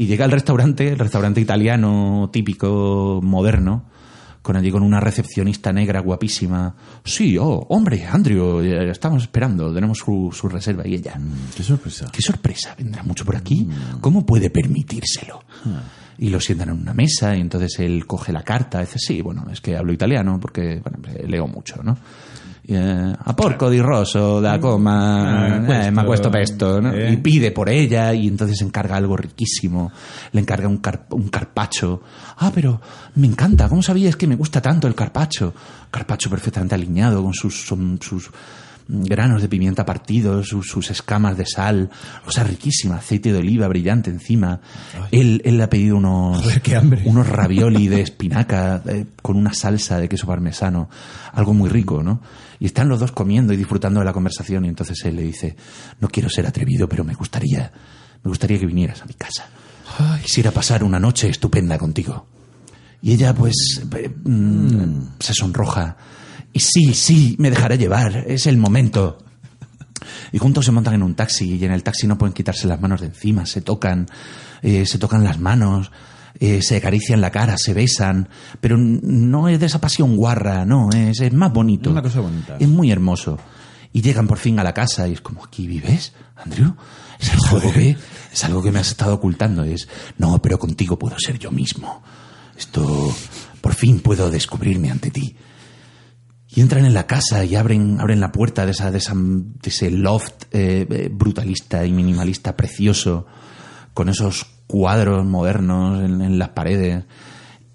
Y 0.00 0.06
llega 0.06 0.24
al 0.24 0.30
restaurante, 0.30 0.88
el 0.88 0.98
restaurante 0.98 1.42
italiano 1.42 2.30
típico, 2.32 3.20
moderno, 3.22 3.84
con 4.40 4.56
allí 4.56 4.70
con 4.70 4.82
una 4.82 4.98
recepcionista 4.98 5.74
negra 5.74 6.00
guapísima. 6.00 6.74
Sí, 7.04 7.36
oh, 7.36 7.66
hombre, 7.68 8.06
Andrew, 8.06 8.60
eh, 8.62 8.90
estamos 8.90 9.24
esperando, 9.24 9.74
tenemos 9.74 9.98
su, 9.98 10.30
su 10.32 10.48
reserva. 10.48 10.88
Y 10.88 10.94
ella, 10.94 11.20
Qué 11.54 11.62
sorpresa. 11.62 12.06
qué 12.10 12.22
sorpresa, 12.22 12.74
vendrá 12.78 13.02
mucho 13.02 13.26
por 13.26 13.36
aquí. 13.36 13.68
¿Cómo 14.00 14.24
puede 14.24 14.48
permitírselo? 14.48 15.44
Y 16.16 16.30
lo 16.30 16.40
sientan 16.40 16.70
en 16.70 16.80
una 16.80 16.94
mesa 16.94 17.36
y 17.36 17.42
entonces 17.42 17.78
él 17.80 18.06
coge 18.06 18.32
la 18.32 18.42
carta. 18.42 18.80
Dice, 18.80 18.98
sí, 18.98 19.20
bueno, 19.20 19.48
es 19.52 19.60
que 19.60 19.76
hablo 19.76 19.92
italiano 19.92 20.40
porque 20.40 20.80
bueno, 20.82 20.98
leo 21.28 21.46
mucho, 21.46 21.82
¿no? 21.82 21.98
Eh, 22.74 23.12
a 23.18 23.32
porco 23.34 23.68
di 23.68 23.78
rosso 23.78 24.40
da 24.40 24.58
coma, 24.58 25.50
Ah, 25.50 25.56
eh, 25.56 25.64
questo, 25.64 25.92
ma 25.92 26.04
questo 26.04 26.30
pesto, 26.30 26.80
¿no? 26.80 26.92
eh. 26.92 27.12
y 27.12 27.16
pide 27.18 27.50
por 27.52 27.68
ella 27.68 28.12
y 28.12 28.26
entonces 28.28 28.60
encarga 28.62 28.96
algo 28.96 29.16
riquísimo, 29.16 29.90
le 30.32 30.40
encarga 30.40 30.68
un, 30.68 30.78
car- 30.78 31.06
un 31.10 31.28
carpacho. 31.28 32.02
Ah, 32.38 32.50
pero 32.54 32.80
me 33.14 33.26
encanta, 33.26 33.68
¿cómo 33.68 33.82
sabías 33.82 34.16
que 34.16 34.26
me 34.26 34.36
gusta 34.36 34.60
tanto 34.60 34.86
el 34.86 34.94
carpacho? 34.94 35.52
Carpacho 35.90 36.30
perfectamente 36.30 36.74
alineado 36.74 37.22
con 37.22 37.34
sus, 37.34 37.66
son- 37.66 37.98
sus 38.00 38.30
granos 38.90 39.42
de 39.42 39.48
pimienta 39.48 39.86
partidos, 39.86 40.48
sus, 40.48 40.68
sus 40.68 40.90
escamas 40.90 41.36
de 41.36 41.46
sal, 41.46 41.90
cosa 42.24 42.42
riquísima, 42.42 42.96
aceite 42.96 43.32
de 43.32 43.38
oliva 43.38 43.68
brillante 43.68 44.10
encima. 44.10 44.60
Él, 45.12 45.40
él 45.44 45.58
le 45.58 45.62
ha 45.62 45.70
pedido 45.70 45.96
unos, 45.96 46.42
Joder, 46.42 46.60
qué 46.60 46.76
hambre. 46.76 47.02
unos 47.04 47.28
ravioli 47.28 47.88
de 47.88 48.00
espinaca 48.00 48.82
eh, 48.86 49.06
con 49.22 49.36
una 49.36 49.54
salsa 49.54 49.98
de 49.98 50.08
queso 50.08 50.26
parmesano, 50.26 50.90
algo 51.32 51.54
muy 51.54 51.68
rico, 51.70 52.02
¿no? 52.02 52.20
Y 52.58 52.66
están 52.66 52.88
los 52.88 53.00
dos 53.00 53.12
comiendo 53.12 53.52
y 53.52 53.56
disfrutando 53.56 54.00
de 54.00 54.06
la 54.06 54.12
conversación 54.12 54.64
y 54.64 54.68
entonces 54.68 55.02
él 55.04 55.16
le 55.16 55.22
dice, 55.22 55.56
no 56.00 56.08
quiero 56.08 56.28
ser 56.28 56.46
atrevido, 56.46 56.88
pero 56.88 57.04
me 57.04 57.14
gustaría, 57.14 57.72
me 58.22 58.28
gustaría 58.28 58.58
que 58.58 58.66
vinieras 58.66 59.00
a 59.02 59.06
mi 59.06 59.14
casa. 59.14 59.46
Quisiera 60.22 60.50
pasar 60.50 60.84
una 60.84 60.98
noche 60.98 61.28
estupenda 61.28 61.78
contigo. 61.78 62.26
Y 63.02 63.12
ella, 63.12 63.34
pues, 63.34 63.82
eh, 63.96 64.08
mm, 64.24 65.16
se 65.18 65.34
sonroja. 65.34 65.96
Y 66.52 66.60
sí, 66.60 66.94
sí, 66.94 67.36
me 67.38 67.50
dejaré 67.50 67.78
llevar. 67.78 68.24
Es 68.26 68.46
el 68.46 68.56
momento. 68.56 69.18
Y 70.32 70.38
juntos 70.38 70.64
se 70.64 70.72
montan 70.72 70.94
en 70.94 71.02
un 71.02 71.14
taxi 71.14 71.56
y 71.56 71.64
en 71.64 71.72
el 71.72 71.82
taxi 71.82 72.06
no 72.06 72.18
pueden 72.18 72.32
quitarse 72.32 72.66
las 72.66 72.80
manos 72.80 73.00
de 73.00 73.08
encima, 73.08 73.46
se 73.46 73.60
tocan, 73.60 74.06
eh, 74.62 74.86
se 74.86 74.98
tocan 74.98 75.24
las 75.24 75.38
manos, 75.38 75.90
eh, 76.38 76.62
se 76.62 76.76
acarician 76.76 77.20
la 77.20 77.30
cara, 77.30 77.56
se 77.58 77.74
besan, 77.74 78.28
pero 78.60 78.76
no 78.78 79.48
es 79.48 79.60
de 79.60 79.66
esa 79.66 79.80
pasión 79.80 80.16
guarra, 80.16 80.64
no, 80.64 80.90
es, 80.90 81.20
es 81.20 81.32
más 81.32 81.52
bonito. 81.52 81.90
Es 81.90 81.92
una 81.92 82.02
cosa 82.02 82.20
bonita. 82.20 82.56
Es 82.58 82.68
muy 82.68 82.90
hermoso. 82.90 83.38
Y 83.92 84.02
llegan 84.02 84.28
por 84.28 84.38
fin 84.38 84.58
a 84.58 84.64
la 84.64 84.72
casa 84.72 85.08
y 85.08 85.12
es 85.14 85.20
como, 85.20 85.44
¿aquí 85.44 85.66
vives, 85.66 86.12
Andrew? 86.36 86.74
Es 87.18 87.30
algo 87.52 87.72
que, 87.72 87.96
es 88.32 88.44
algo 88.44 88.62
que 88.62 88.72
me 88.72 88.78
has 88.78 88.88
estado 88.88 89.14
ocultando. 89.14 89.64
Es, 89.64 89.88
no, 90.16 90.40
pero 90.40 90.58
contigo 90.58 90.98
puedo 90.98 91.18
ser 91.18 91.38
yo 91.38 91.50
mismo. 91.50 92.02
Esto, 92.56 93.14
por 93.60 93.74
fin 93.74 94.00
puedo 94.00 94.30
descubrirme 94.30 94.90
ante 94.90 95.10
ti. 95.10 95.36
Y 96.54 96.60
entran 96.60 96.84
en 96.84 96.94
la 96.94 97.06
casa 97.06 97.44
y 97.44 97.54
abren, 97.54 98.00
abren 98.00 98.20
la 98.20 98.32
puerta 98.32 98.64
de, 98.64 98.72
esa, 98.72 98.90
de, 98.90 98.98
esa- 98.98 99.14
de 99.14 99.68
ese 99.68 99.90
loft 99.90 100.44
eh, 100.52 100.86
eh, 100.90 101.08
brutalista 101.12 101.86
y 101.86 101.92
minimalista 101.92 102.56
precioso, 102.56 103.26
con 103.94 104.08
esos 104.08 104.44
cuadros 104.66 105.24
modernos 105.24 106.02
en, 106.02 106.20
en 106.22 106.38
las 106.38 106.48
paredes. 106.50 107.04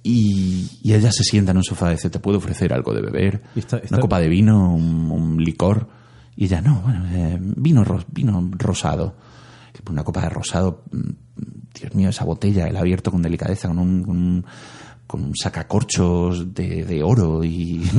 Y, 0.03 0.69
y 0.83 0.93
ella 0.93 1.11
se 1.11 1.23
sienta 1.23 1.51
en 1.51 1.57
un 1.57 1.63
sofá 1.63 1.89
y 1.89 1.95
dice, 1.95 2.09
¿te 2.09 2.19
puedo 2.19 2.38
ofrecer 2.38 2.73
algo 2.73 2.93
de 2.93 3.01
beber? 3.01 3.41
Y 3.55 3.59
está- 3.59 3.77
está- 3.77 3.95
Una 3.95 4.01
copa 4.01 4.19
de 4.19 4.27
vino, 4.29 4.75
un, 4.75 5.09
un 5.11 5.43
licor. 5.43 5.88
Y 6.35 6.45
ella, 6.45 6.61
no, 6.61 6.81
bueno, 6.81 7.05
eh, 7.11 7.38
vino, 7.39 7.83
vino 8.11 8.49
rosado. 8.57 9.15
Una 9.89 10.03
copa 10.03 10.21
de 10.21 10.29
rosado, 10.29 10.83
mm, 10.91 11.09
Dios 11.79 11.95
mío, 11.95 12.09
esa 12.09 12.23
botella, 12.23 12.67
el 12.67 12.77
abierto 12.77 13.11
con 13.11 13.21
delicadeza, 13.21 13.67
con 13.67 13.79
un, 13.79 14.03
con 14.03 14.15
un, 14.17 14.45
con 15.07 15.23
un 15.23 15.35
sacacorchos 15.35 16.53
de, 16.53 16.83
de 16.85 17.03
oro 17.03 17.43
y... 17.43 17.81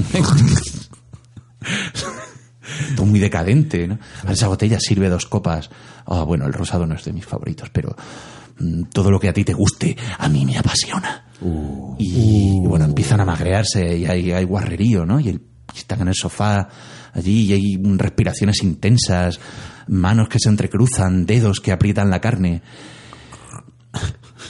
Todo 2.97 3.07
muy 3.07 3.21
decadente, 3.21 3.87
¿no? 3.87 3.99
Ahora 4.23 4.33
Esa 4.33 4.49
botella 4.49 4.79
sirve 4.81 5.09
dos 5.09 5.27
copas. 5.27 5.71
Ah, 6.07 6.23
bueno, 6.25 6.47
el 6.47 6.53
rosado 6.53 6.87
no 6.87 6.95
es 6.95 7.05
de 7.05 7.13
mis 7.13 7.25
favoritos, 7.25 7.71
pero 7.71 7.95
mm, 8.59 8.85
todo 8.93 9.11
lo 9.11 9.21
que 9.21 9.29
a 9.29 9.33
ti 9.33 9.45
te 9.45 9.53
guste, 9.55 9.97
a 10.19 10.29
mí 10.29 10.45
me 10.45 10.59
apasiona. 10.59 11.25
y, 11.99 12.59
y 12.65 12.67
bueno, 12.67 12.85
empiezan 12.85 13.21
a 13.21 13.25
magrearse 13.25 13.97
y 13.97 14.07
hay, 14.07 14.33
hay 14.33 14.45
guarrerío, 14.45 15.07
¿no? 15.07 15.21
Y, 15.21 15.29
el- 15.29 15.43
y 15.75 15.79
están 15.79 16.01
en 16.03 16.09
el 16.09 16.15
sofá 16.15 16.69
allí 17.13 17.45
y 17.45 17.53
hay 17.53 17.77
respiraciones 17.97 18.63
intensas, 18.63 19.39
manos 19.87 20.29
que 20.29 20.39
se 20.41 20.49
entrecruzan, 20.49 21.25
dedos 21.27 21.61
que 21.61 21.73
aprietan 21.73 22.11
la 22.11 22.21
carne 22.21 22.63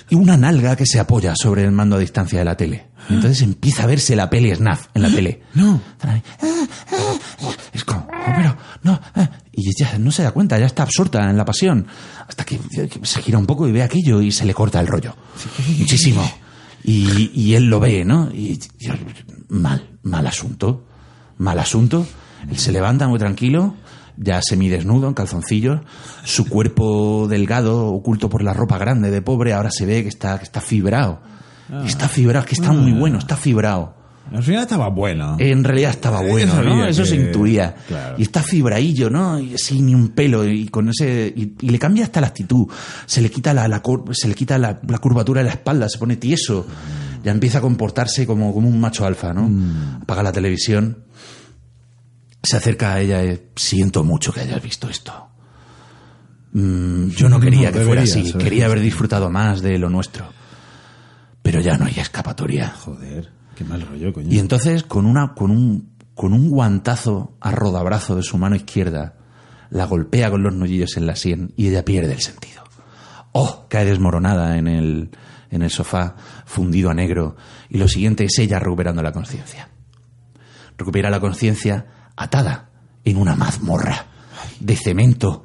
y 0.08 0.14
una 0.14 0.36
nalga 0.36 0.76
que 0.76 0.86
se 0.86 0.98
apoya 1.00 1.34
sobre 1.36 1.64
el 1.64 1.72
mando 1.72 1.96
a 1.96 1.98
distancia 1.98 2.38
de 2.38 2.44
la 2.44 2.56
tele. 2.56 2.86
Entonces 3.08 3.42
empieza 3.42 3.84
a 3.84 3.86
verse 3.86 4.16
la 4.16 4.28
peli 4.28 4.54
snaf 4.54 4.86
en 4.94 5.02
la 5.02 5.10
tele. 5.10 5.42
No. 5.54 5.80
"Ah, 6.02 6.20
ah", 6.42 6.66
Es 7.72 7.84
como, 7.84 8.00
"Oh, 8.10 8.32
pero, 8.36 8.56
no. 8.82 9.00
ah", 9.14 9.30
Y 9.52 9.68
ella 9.70 9.98
no 9.98 10.10
se 10.12 10.22
da 10.22 10.32
cuenta, 10.32 10.58
ya 10.58 10.66
está 10.66 10.82
absorta 10.82 11.30
en 11.30 11.36
la 11.36 11.44
pasión. 11.44 11.86
Hasta 12.28 12.44
que 12.44 12.58
se 13.02 13.22
gira 13.22 13.38
un 13.38 13.46
poco 13.46 13.66
y 13.68 13.72
ve 13.72 13.82
aquello 13.82 14.20
y 14.20 14.30
se 14.32 14.44
le 14.44 14.52
corta 14.54 14.80
el 14.80 14.86
rollo. 14.86 15.14
Muchísimo. 15.78 16.28
Y, 16.84 17.30
y 17.34 17.54
él 17.54 17.64
lo 17.64 17.80
ve, 17.80 18.04
¿no? 18.04 18.30
Y, 18.32 18.60
y- 18.78 18.88
mal, 19.48 19.88
mal 20.02 20.26
asunto. 20.26 20.84
Mal 21.38 21.58
asunto. 21.58 22.06
Él 22.50 22.58
se 22.58 22.70
levanta 22.70 23.08
muy 23.08 23.18
tranquilo, 23.18 23.74
ya 24.16 24.40
semidesnudo, 24.42 25.08
en 25.08 25.14
calzoncillos. 25.14 25.80
Su 26.24 26.46
cuerpo 26.48 27.26
delgado, 27.28 27.86
oculto 27.86 28.28
por 28.28 28.42
la 28.42 28.52
ropa 28.52 28.78
grande 28.78 29.10
de 29.10 29.22
pobre, 29.22 29.52
ahora 29.52 29.70
se 29.70 29.86
ve 29.86 30.02
que 30.02 30.08
está, 30.08 30.38
que 30.38 30.44
está 30.44 30.60
fibrado. 30.60 31.20
Y 31.84 31.86
está 31.88 32.08
fibrado, 32.08 32.46
que 32.46 32.54
está 32.54 32.72
muy 32.72 32.92
bueno, 32.92 33.18
está 33.18 33.36
fibrado. 33.36 33.94
Al 34.32 34.42
final 34.42 34.62
estaba 34.62 34.88
bueno. 34.88 35.36
En 35.38 35.62
realidad 35.62 35.90
estaba 35.90 36.20
bueno, 36.20 36.52
sabía 36.52 36.70
¿no? 36.70 36.86
Eso 36.86 37.02
que- 37.04 37.08
se 37.10 37.16
intuía. 37.16 37.76
claro. 37.86 38.16
Y 38.18 38.22
está 38.22 38.42
fibraillo, 38.42 39.08
¿no? 39.08 39.38
Y 39.38 39.54
así 39.54 39.80
ni 39.82 39.94
un 39.94 40.08
pelo 40.08 40.44
y 40.44 40.66
con 40.68 40.88
ese 40.88 41.32
y, 41.34 41.54
y 41.60 41.70
le 41.70 41.78
cambia 41.78 42.04
hasta 42.04 42.20
la 42.20 42.26
actitud. 42.28 42.66
Se 43.06 43.20
le 43.20 43.30
quita 43.30 43.54
la, 43.54 43.68
la 43.68 43.82
cur- 43.82 44.12
se 44.14 44.26
le 44.26 44.34
quita 44.34 44.58
la, 44.58 44.80
la 44.86 44.98
curvatura 44.98 45.42
de 45.42 45.44
la 45.48 45.52
espalda, 45.52 45.88
se 45.88 45.98
pone 45.98 46.16
tieso. 46.16 46.66
Ya 47.22 47.30
empieza 47.32 47.58
a 47.58 47.60
comportarse 47.60 48.26
como, 48.26 48.52
como 48.52 48.68
un 48.68 48.80
macho 48.80 49.06
alfa, 49.06 49.32
¿no? 49.32 49.48
Mm. 49.48 50.02
Apaga 50.02 50.24
la 50.24 50.32
televisión. 50.32 50.98
Se 52.46 52.56
acerca 52.56 52.94
a 52.94 53.00
ella 53.00 53.24
y 53.24 53.40
siento 53.56 54.04
mucho 54.04 54.32
que 54.32 54.40
hayas 54.40 54.62
visto 54.62 54.88
esto. 54.88 55.30
Mm, 56.52 57.08
yo 57.08 57.28
no 57.28 57.40
quería 57.40 57.72
No, 57.72 57.78
que 57.78 57.84
fuera 57.84 58.02
así, 58.02 58.32
quería 58.34 58.66
haber 58.66 58.78
disfrutado 58.78 59.30
más 59.30 59.62
de 59.62 59.76
lo 59.78 59.90
nuestro. 59.90 60.26
Pero 61.42 61.60
ya 61.60 61.76
no 61.76 61.86
hay 61.86 61.98
escapatoria. 61.98 62.70
Joder, 62.70 63.32
qué 63.56 63.64
mal 63.64 63.82
rollo, 63.82 64.12
coño. 64.12 64.28
Y 64.30 64.38
entonces, 64.38 64.84
con, 64.84 65.06
una, 65.06 65.34
con, 65.34 65.50
un, 65.50 65.90
con 66.14 66.32
un 66.32 66.48
guantazo 66.48 67.36
a 67.40 67.50
rodabrazo 67.50 68.14
de 68.14 68.22
su 68.22 68.38
mano 68.38 68.54
izquierda, 68.54 69.16
la 69.70 69.86
golpea 69.86 70.30
con 70.30 70.44
los 70.44 70.54
nudillos 70.54 70.96
en 70.96 71.06
la 71.08 71.16
sien 71.16 71.52
y 71.56 71.66
ella 71.66 71.84
pierde 71.84 72.12
el 72.12 72.20
sentido. 72.20 72.62
¡Oh! 73.32 73.66
Cae 73.68 73.84
desmoronada 73.84 74.56
en 74.56 74.68
el, 74.68 75.10
en 75.50 75.62
el 75.62 75.70
sofá, 75.70 76.14
fundido 76.44 76.90
a 76.90 76.94
negro. 76.94 77.34
Y 77.70 77.78
lo 77.78 77.88
siguiente 77.88 78.24
es 78.24 78.38
ella 78.38 78.60
recuperando 78.60 79.02
la 79.02 79.10
conciencia. 79.10 79.68
Recupera 80.78 81.10
la 81.10 81.18
conciencia 81.18 81.86
atada 82.16 82.70
en 83.04 83.16
una 83.16 83.34
mazmorra 83.36 84.06
de 84.60 84.74
cemento, 84.76 85.44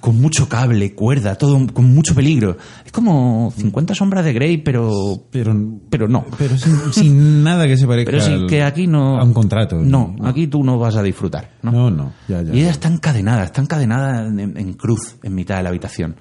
con 0.00 0.20
mucho 0.20 0.48
cable, 0.48 0.94
cuerda, 0.94 1.34
todo 1.36 1.66
con 1.72 1.92
mucho 1.94 2.14
peligro. 2.14 2.56
Es 2.84 2.92
como 2.92 3.52
50 3.56 3.94
sombras 3.94 4.24
de 4.24 4.32
Grey, 4.32 4.58
pero, 4.58 5.24
Pero, 5.30 5.54
pero 5.90 6.06
no. 6.08 6.24
pero 6.38 6.56
sin, 6.56 6.76
sin 6.92 7.42
nada 7.42 7.66
que 7.66 7.76
se 7.76 7.86
parezca 7.86 8.10
Pero 8.12 8.24
al- 8.24 8.46
que 8.46 8.62
aquí 8.62 8.86
no. 8.86 9.18
a 9.18 9.24
un 9.24 9.32
contrato. 9.32 9.76
No, 9.80 10.14
aquí 10.24 10.46
tú 10.46 10.62
no 10.62 10.78
vas 10.78 10.94
a 10.96 11.02
disfrutar. 11.02 11.50
No, 11.62 11.72
No, 11.72 11.90
no, 11.90 12.12
ya, 12.28 12.42
ya. 12.42 12.54
Y 12.54 12.60
ella 12.60 12.70
está 12.70 12.88
encadenada, 12.88 13.44
está 13.44 13.62
encadenada 13.62 14.26
en, 14.28 14.38
en 14.56 14.72
cruz 14.74 15.16
en 15.22 15.34
mitad 15.34 15.56
de 15.56 15.62
la 15.64 15.68
habitación. 15.70 16.16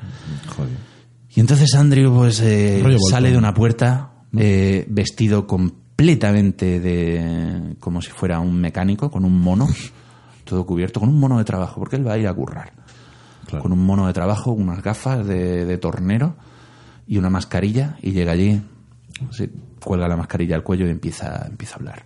Joder. 0.56 0.78
Y 1.34 1.40
entonces 1.40 1.74
Andrew 1.76 2.14
pues 2.14 2.40
eh, 2.42 2.84
sale 3.10 3.32
de 3.32 3.38
una 3.38 3.54
puerta 3.54 4.14
eh, 4.36 4.86
vestido 4.90 5.46
completamente 6.02 6.80
de 6.80 7.76
como 7.80 8.02
si 8.02 8.12
fuera 8.12 8.40
un 8.40 8.60
mecánico 8.60 9.10
con 9.12 9.24
un 9.26 9.40
mono 9.40 9.68
todo 10.44 10.66
cubierto 10.66 11.00
con 11.00 11.10
un 11.10 11.20
mono 11.20 11.38
de 11.38 11.44
trabajo 11.44 11.80
porque 11.80 11.96
él 11.96 12.08
va 12.08 12.14
a 12.14 12.18
ir 12.18 12.28
a 12.28 12.34
currar 12.34 12.72
Claro. 13.46 13.64
con 13.64 13.74
un 13.74 13.86
mono 13.86 14.08
de 14.08 14.14
trabajo 14.14 14.52
unas 14.52 14.82
gafas 14.82 15.26
de, 15.28 15.66
de 15.66 15.78
tornero 15.78 16.36
y 17.08 17.18
una 17.18 17.30
mascarilla 17.30 17.98
y 18.02 18.12
llega 18.12 18.32
allí 18.32 18.62
se 19.32 19.50
cuelga 19.84 20.08
la 20.08 20.16
mascarilla 20.16 20.56
al 20.56 20.64
cuello 20.64 20.88
y 20.88 20.90
empieza 20.92 21.46
empieza 21.48 21.76
a 21.76 21.78
hablar 21.78 22.06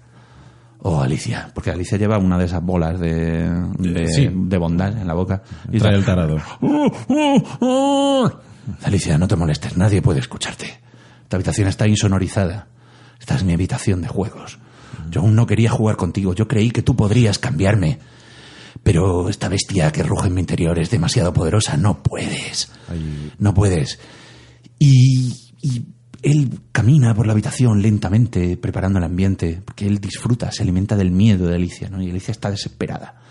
Oh, 0.88 1.02
Alicia, 1.02 1.50
porque 1.56 1.72
Alicia 1.72 1.98
lleva 1.98 2.20
una 2.20 2.38
de 2.38 2.46
esas 2.46 2.62
bolas 2.64 3.00
de, 3.00 3.50
de, 3.80 4.08
Sí. 4.08 4.30
de 4.32 4.58
bondad 4.60 4.96
en 4.96 5.08
la 5.08 5.16
boca. 5.16 5.42
Y 5.72 5.80
Trae 5.80 5.98
está- 5.98 5.98
el 5.98 6.06
tarado. 6.06 6.38
¡Oh, 6.62 6.92
oh, 7.10 7.44
oh! 7.62 8.32
Alicia, 8.84 9.18
no 9.18 9.28
te 9.28 9.36
molestes, 9.36 9.76
nadie 9.78 10.04
puede 10.04 10.20
escucharte. 10.20 10.66
Esta 11.24 11.38
habitación 11.38 11.70
está 11.70 11.88
insonorizada. 11.88 12.68
Esta 13.20 13.36
es 13.36 13.44
mi 13.44 13.54
habitación 13.54 14.02
de 14.02 14.08
juegos. 14.08 14.60
Yo 15.10 15.22
aún 15.22 15.36
no 15.36 15.46
quería 15.46 15.70
jugar 15.70 15.98
contigo, 15.98 16.34
yo 16.34 16.48
creí 16.48 16.72
que 16.72 16.82
tú 16.82 16.96
podrías 16.96 17.40
cambiarme. 17.40 18.00
Pero 18.84 19.30
esta 19.30 19.50
bestia 19.50 19.92
que 19.92 20.04
ruge 20.04 20.28
en 20.28 20.36
mi 20.36 20.42
interior 20.42 20.78
es 20.78 20.90
demasiado 20.90 21.34
poderosa, 21.34 21.78
no 21.78 22.04
puedes. 22.04 22.70
No 23.40 23.54
puedes. 23.54 24.00
Y, 24.78 25.34
y 25.62 25.86
él 26.22 26.60
camina 26.72 27.14
por 27.14 27.28
la 27.28 27.34
habitación 27.34 27.82
lentamente, 27.82 28.58
preparando 28.58 29.00
el 29.00 29.06
ambiente, 29.06 29.62
porque 29.64 29.88
él 29.88 30.00
disfruta, 30.00 30.52
se 30.52 30.64
alimenta 30.64 30.96
del 30.96 31.12
miedo 31.12 31.48
de 31.48 31.56
Alicia, 31.56 31.90
¿no? 31.90 32.02
Y 32.02 32.10
Alicia 32.10 32.32
está 32.32 32.50
desesperada. 32.50 33.22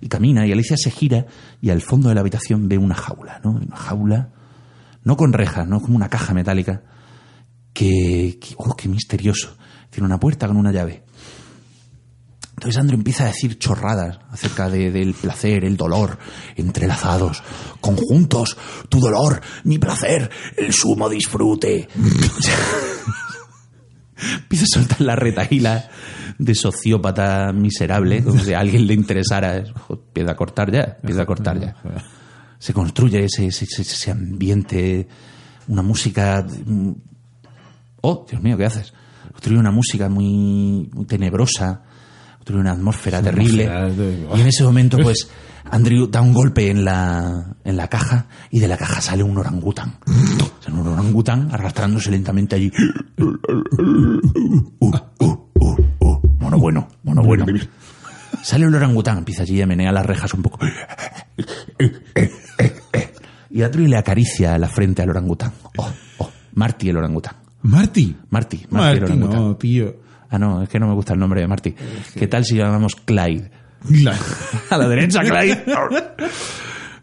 Y 0.00 0.08
camina, 0.08 0.46
y 0.46 0.52
Alicia 0.52 0.76
se 0.76 0.90
gira, 0.90 1.26
y 1.60 1.70
al 1.70 1.80
fondo 1.80 2.08
de 2.08 2.14
la 2.14 2.20
habitación 2.20 2.68
ve 2.68 2.78
una 2.78 2.94
jaula, 2.94 3.40
¿no? 3.42 3.50
Una 3.50 3.76
jaula, 3.76 4.28
no 5.02 5.16
con 5.16 5.32
rejas, 5.32 5.66
¿no? 5.66 5.80
Como 5.80 5.96
una 5.96 6.08
caja 6.08 6.32
metálica, 6.32 6.82
que, 7.74 8.38
oh, 8.56 8.74
qué 8.74 8.88
misterioso. 8.88 9.54
Tiene 9.90 10.06
una 10.06 10.18
puerta 10.18 10.46
con 10.46 10.56
una 10.56 10.72
llave. 10.72 11.02
Entonces 12.56 12.80
Andrew 12.80 12.96
empieza 12.96 13.24
a 13.24 13.26
decir 13.26 13.58
chorradas 13.58 14.20
acerca 14.30 14.70
de- 14.70 14.90
del 14.92 15.12
placer, 15.12 15.64
el 15.64 15.76
dolor, 15.76 16.18
entrelazados, 16.56 17.42
conjuntos, 17.80 18.56
tu 18.88 19.00
dolor, 19.00 19.40
mi 19.64 19.78
placer, 19.78 20.30
el 20.56 20.72
sumo 20.72 21.08
disfrute. 21.08 21.88
empieza 24.40 24.64
a 24.64 24.68
soltar 24.68 25.00
la 25.00 25.16
retaíla 25.16 25.90
de 26.38 26.54
sociópata 26.54 27.52
miserable, 27.52 28.22
como 28.22 28.38
si 28.40 28.52
a 28.54 28.60
alguien 28.60 28.86
le 28.86 28.94
interesara. 28.94 29.56
Empieza 29.90 30.30
a 30.32 30.36
cortar 30.36 30.72
ya, 30.72 30.96
empieza 31.02 31.22
a 31.22 31.26
cortar 31.26 31.60
ya. 31.60 31.76
Se 32.58 32.72
construye 32.72 33.24
ese- 33.24 33.46
ese 33.48 34.10
ambiente, 34.10 35.06
una 35.68 35.82
música... 35.82 36.46
Oh, 38.06 38.26
Dios 38.28 38.42
mío, 38.42 38.56
¿qué 38.58 38.66
haces? 38.66 38.92
Construye 39.32 39.58
una 39.58 39.70
música 39.70 40.08
muy, 40.08 40.90
muy 40.92 41.06
tenebrosa, 41.06 41.82
construye 42.36 42.60
una 42.60 42.72
atmósfera 42.72 43.22
terrible. 43.22 43.66
atmósfera 43.66 44.04
de- 44.04 44.28
Y 44.36 44.40
en 44.42 44.46
ese 44.46 44.62
momento, 44.64 44.98
pues, 44.98 45.28
Andrew 45.70 46.06
da 46.08 46.20
un 46.20 46.34
golpe 46.34 46.68
en 46.70 46.84
la, 46.84 47.56
en 47.64 47.76
la 47.76 47.88
caja 47.88 48.26
y 48.50 48.60
de 48.60 48.68
la 48.68 48.76
caja 48.76 49.00
sale 49.00 49.22
un 49.22 49.38
orangután. 49.38 49.94
Sale 50.60 50.76
un 50.78 50.86
orangután 50.86 51.48
arrastrándose 51.52 52.10
lentamente 52.10 52.56
allí. 52.56 52.70
Uh, 53.18 53.22
uh, 54.80 55.00
uh, 55.20 55.48
uh. 56.00 56.20
Mono 56.38 56.58
bueno, 56.58 56.86
mono 57.04 57.22
bueno. 57.22 57.46
Sale 58.42 58.66
el 58.66 58.74
orangután, 58.74 59.16
empieza 59.18 59.42
allí 59.44 59.62
a 59.62 59.66
menear 59.66 59.94
las 59.94 60.04
rejas 60.04 60.34
un 60.34 60.42
poco. 60.42 60.58
Y 63.50 63.62
Andrew 63.62 63.86
le 63.86 63.96
acaricia 63.96 64.58
la 64.58 64.68
frente 64.68 65.00
al 65.02 65.10
orangután. 65.10 65.52
Oh, 65.76 65.90
oh, 66.18 66.30
Marty 66.54 66.90
el 66.90 66.96
orangután. 66.98 67.36
Marty. 67.64 68.14
Marty, 68.30 68.66
Marty, 68.70 69.00
Marty, 69.00 69.16
no, 69.16 69.56
tío. 69.56 69.96
Ah, 70.30 70.38
no, 70.38 70.62
es 70.62 70.68
que 70.68 70.78
no 70.78 70.86
me 70.88 70.94
gusta 70.94 71.12
el 71.14 71.18
nombre 71.18 71.40
de 71.40 71.46
Marty. 71.48 71.74
¿Qué 72.14 72.26
tal 72.26 72.44
si 72.44 72.56
llamamos 72.56 72.94
Clyde? 72.96 73.50
La- 73.90 74.16
A 74.70 74.78
la 74.78 74.88
derecha, 74.88 75.20
Clyde. 75.22 75.64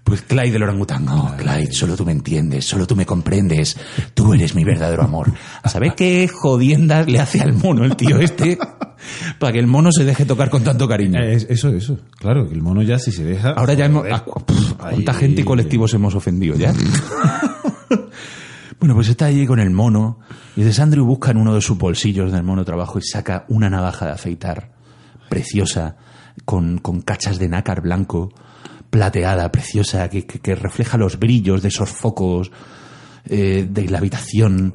Pues 0.03 0.23
Clyde 0.23 0.57
el 0.57 0.63
orangután. 0.63 1.07
Oh, 1.07 1.33
Clyde, 1.37 1.71
solo 1.71 1.95
tú 1.95 2.03
me 2.05 2.11
entiendes, 2.11 2.65
solo 2.65 2.85
tú 2.85 2.97
me 2.97 3.05
comprendes. 3.05 3.77
Tú 4.13 4.33
eres 4.33 4.55
mi 4.55 4.65
verdadero 4.65 5.03
amor. 5.03 5.31
¿Sabes 5.63 5.93
qué 5.95 6.27
jodiendas 6.27 7.07
le 7.07 7.19
hace 7.19 7.39
al 7.39 7.53
mono 7.53 7.85
el 7.85 7.95
tío 7.95 8.19
este? 8.19 8.57
Para 9.39 9.53
que 9.53 9.59
el 9.59 9.67
mono 9.67 9.89
se 9.93 10.03
deje 10.03 10.25
tocar 10.25 10.49
con 10.49 10.63
tanto 10.65 10.85
cariño. 10.87 11.17
Eh, 11.21 11.35
es- 11.35 11.47
eso, 11.49 11.69
eso. 11.69 11.97
Claro, 12.19 12.45
que 12.49 12.53
el 12.55 12.61
mono 12.61 12.81
ya 12.81 12.99
si 12.99 13.11
se 13.13 13.23
deja... 13.23 13.51
Ahora 13.51 13.73
ya 13.73 13.85
hemos... 13.85 14.05
Ah, 14.11 14.25
¿Cuánta 14.25 15.13
gente 15.13 15.41
y 15.41 15.45
colectivos 15.45 15.93
hemos 15.93 16.13
ofendido 16.15 16.55
ya? 16.57 16.73
Bueno, 18.81 18.95
pues 18.95 19.07
está 19.07 19.25
allí 19.27 19.45
con 19.45 19.59
el 19.59 19.69
mono 19.69 20.19
y 20.57 20.63
de 20.63 20.81
Andrew 20.81 21.05
busca 21.05 21.31
en 21.31 21.37
uno 21.37 21.53
de 21.55 21.61
sus 21.61 21.77
bolsillos 21.77 22.31
del 22.33 22.43
mono 22.43 22.65
trabajo 22.65 22.99
y 22.99 23.03
saca 23.03 23.45
una 23.47 23.69
navaja 23.69 24.07
de 24.07 24.11
afeitar 24.11 24.71
preciosa 25.29 25.95
con, 26.45 26.79
con 26.79 27.01
cachas 27.01 27.39
de 27.39 27.47
nácar 27.47 27.81
blanco 27.81 28.33
plateada, 28.89 29.49
preciosa, 29.51 30.09
que, 30.09 30.25
que- 30.25 30.39
que 30.39 30.55
refleja 30.55 30.97
los 30.97 31.17
brillos 31.17 31.61
de 31.61 31.69
esos 31.69 31.89
focos 31.89 32.51
eh, 33.25 33.65
de 33.69 33.87
la 33.87 33.99
habitación. 33.99 34.73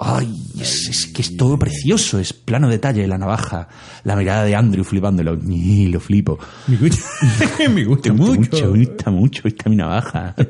Ay, 0.00 0.34
es, 0.58 0.88
es 0.88 1.06
que 1.06 1.22
es 1.22 1.36
todo 1.36 1.56
precioso, 1.58 2.18
es 2.18 2.32
plano 2.32 2.68
detalle, 2.68 3.06
la 3.06 3.18
navaja, 3.18 3.68
la 4.02 4.16
mirada 4.16 4.42
de 4.44 4.56
Andrew 4.56 4.82
flipándolo, 4.82 5.38
y 5.48 5.86
lo 5.86 6.00
flipo. 6.00 6.38
Gusta 6.66 7.68
Me 7.68 7.84
gusta 7.84 8.12
mucho. 8.14 8.40
mucho, 8.40 8.72
me 8.72 8.84
gusta 8.84 9.10
mucho 9.12 9.42
esta 9.46 9.70
mi 9.70 9.76
navaja. 9.76 10.34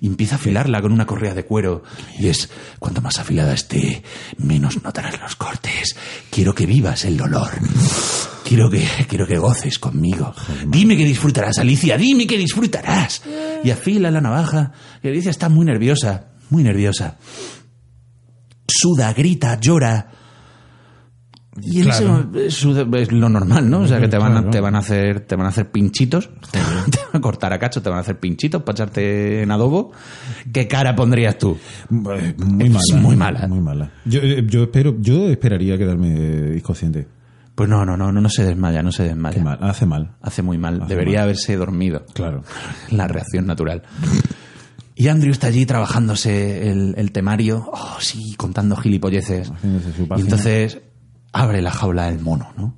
Y 0.00 0.06
empieza 0.06 0.34
a 0.34 0.38
afilarla 0.38 0.80
con 0.80 0.92
una 0.92 1.06
correa 1.06 1.34
de 1.34 1.44
cuero. 1.44 1.82
Y 2.18 2.28
es, 2.28 2.50
cuanto 2.78 3.00
más 3.00 3.18
afilada 3.18 3.54
esté, 3.54 4.02
menos 4.38 4.82
notarás 4.82 5.20
los 5.20 5.36
cortes. 5.36 5.96
Quiero 6.30 6.54
que 6.54 6.66
vivas 6.66 7.04
el 7.04 7.16
dolor. 7.16 7.50
Quiero 8.44 8.70
que, 8.70 8.86
quiero 9.08 9.26
que 9.26 9.38
goces 9.38 9.78
conmigo. 9.78 10.34
Dime 10.68 10.96
que 10.96 11.04
disfrutarás, 11.04 11.58
Alicia, 11.58 11.96
dime 11.96 12.26
que 12.26 12.38
disfrutarás. 12.38 13.22
Y 13.64 13.70
afila 13.70 14.10
la 14.10 14.20
navaja. 14.20 14.72
Y 15.02 15.08
Alicia 15.08 15.30
está 15.30 15.48
muy 15.48 15.66
nerviosa, 15.66 16.28
muy 16.50 16.62
nerviosa. 16.62 17.16
Suda, 18.68 19.12
grita, 19.12 19.58
llora. 19.60 20.15
Y 21.62 21.78
en 21.80 21.84
Claro. 21.84 22.28
mo- 22.32 22.96
es 22.98 23.12
lo 23.12 23.28
normal, 23.28 23.70
¿no? 23.70 23.80
O 23.80 23.86
sea, 23.86 23.98
que 24.00 24.08
te 24.08 24.18
van, 24.18 24.36
a, 24.36 24.50
te 24.50 24.60
van 24.60 24.74
a 24.74 24.78
hacer 24.78 25.20
te 25.20 25.36
van 25.36 25.46
a 25.46 25.48
hacer 25.48 25.70
pinchitos, 25.70 26.28
te 26.50 26.58
van 26.58 26.84
a 27.14 27.20
cortar 27.20 27.52
a 27.52 27.58
cacho, 27.58 27.80
te 27.82 27.88
van 27.88 27.98
a 27.98 28.00
hacer 28.02 28.18
pinchitos 28.18 28.62
para 28.62 28.74
echarte 28.74 29.42
en 29.42 29.50
adobo. 29.50 29.92
¿Qué 30.52 30.68
cara 30.68 30.94
pondrías 30.94 31.38
tú? 31.38 31.56
Eh, 31.90 32.34
Muy 32.38 32.66
Es 32.66 32.70
mala. 32.72 33.02
muy 33.02 33.16
mala. 33.16 33.48
Muy 33.48 33.60
mala. 33.60 33.90
Yo, 34.04 34.20
eh, 34.20 34.44
yo 34.46 34.64
espero, 34.64 34.96
yo 35.00 35.28
esperaría 35.28 35.78
quedarme 35.78 36.14
eh, 36.16 36.54
inconsciente. 36.58 37.06
Pues 37.54 37.70
no, 37.70 37.86
no, 37.86 37.96
no, 37.96 38.12
no, 38.12 38.20
no 38.20 38.28
se 38.28 38.44
desmaya, 38.44 38.82
no 38.82 38.92
se 38.92 39.04
desmaya. 39.04 39.42
Mal, 39.42 39.58
hace 39.62 39.86
mal. 39.86 40.14
Hace 40.20 40.42
muy 40.42 40.58
mal. 40.58 40.82
Hace 40.82 40.92
Debería 40.92 41.20
mal. 41.20 41.24
haberse 41.24 41.56
dormido. 41.56 42.04
Claro. 42.12 42.42
La 42.90 43.08
reacción 43.08 43.46
natural. 43.46 43.82
Y 44.94 45.08
Andrew 45.08 45.30
está 45.32 45.48
allí 45.48 45.66
trabajándose 45.66 46.70
el, 46.70 46.94
el 46.96 47.12
temario, 47.12 47.66
oh, 47.70 47.96
sí, 48.00 48.34
contando 48.36 48.76
gilipolleces. 48.76 49.48
Su 49.48 50.06
Y 50.16 50.20
entonces 50.20 50.80
abre 51.42 51.62
la 51.62 51.70
jaula 51.70 52.06
del 52.10 52.20
mono, 52.20 52.52
¿no? 52.56 52.74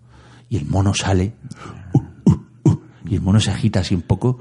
Y 0.49 0.57
el 0.57 0.67
mono 0.67 0.93
sale. 0.95 1.35
y 3.09 3.15
el 3.15 3.21
mono 3.23 3.41
se 3.41 3.51
agita 3.51 3.81
así 3.81 3.95
un 3.95 4.03
poco. 4.03 4.41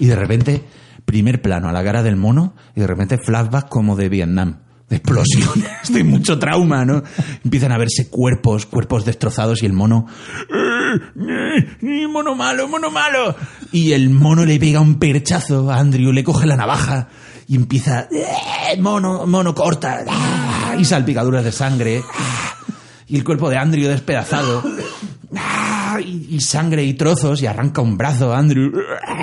y 0.00 0.06
de 0.06 0.16
repente, 0.16 0.64
primer 1.04 1.40
plano 1.42 1.68
a 1.68 1.72
la 1.72 1.82
cara 1.84 2.02
del 2.02 2.16
mono. 2.16 2.54
Y 2.74 2.80
de 2.80 2.86
repente 2.86 3.18
flashback 3.18 3.68
como 3.68 3.96
de 3.96 4.08
Vietnam. 4.08 4.58
De 4.88 4.96
explosiones, 4.96 5.68
de 5.92 6.02
mucho 6.02 6.38
trauma, 6.38 6.84
¿no? 6.86 7.02
Empiezan 7.44 7.72
a 7.72 7.78
verse 7.78 8.08
cuerpos, 8.08 8.64
cuerpos 8.64 9.04
destrozados 9.04 9.62
y 9.62 9.66
el 9.66 9.74
mono. 9.74 10.06
"Eh, 10.50 12.06
¡Mono 12.08 12.34
malo, 12.34 12.66
mono 12.68 12.90
malo! 12.90 13.36
Y 13.70 13.92
el 13.92 14.08
mono 14.08 14.46
le 14.46 14.58
pega 14.58 14.80
un 14.80 14.94
perchazo 14.98 15.70
a 15.70 15.78
Andrew, 15.78 16.10
le 16.12 16.24
coge 16.24 16.46
la 16.46 16.56
navaja 16.56 17.08
y 17.46 17.56
empieza. 17.56 18.08
"Eh, 18.10 18.80
¡Mono, 18.80 19.26
mono, 19.26 19.54
corta! 19.54 20.04
Y 20.78 20.84
salpicaduras 20.84 21.44
de 21.44 21.52
sangre. 21.52 22.02
Y 23.06 23.16
el 23.16 23.24
cuerpo 23.24 23.48
de 23.50 23.56
Andrew 23.56 23.88
despedazado. 23.88 24.62
Y, 26.04 26.36
y 26.36 26.40
sangre 26.40 26.84
y 26.84 26.94
trozos 26.94 27.42
y 27.42 27.46
arranca 27.46 27.80
un 27.82 27.96
brazo 27.98 28.32
a 28.32 28.38
Andrew 28.38 28.70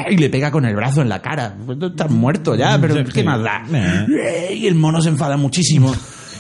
y 0.10 0.18
le 0.18 0.30
pega 0.30 0.52
con 0.52 0.66
el 0.66 0.76
brazo 0.76 1.02
en 1.02 1.10
la 1.10 1.22
cara. 1.22 1.56
Pues 1.66 1.78
Estás 1.82 2.12
muerto 2.12 2.56
ya, 2.56 2.80
pero 2.80 3.04
¿qué 3.06 3.24
más 3.24 3.42
da? 3.42 3.64
Eh. 3.72 4.56
Y 4.56 4.68
el 4.68 4.76
mono 4.76 5.02
se 5.02 5.10
enfada 5.10 5.38
muchísimo. 5.38 5.94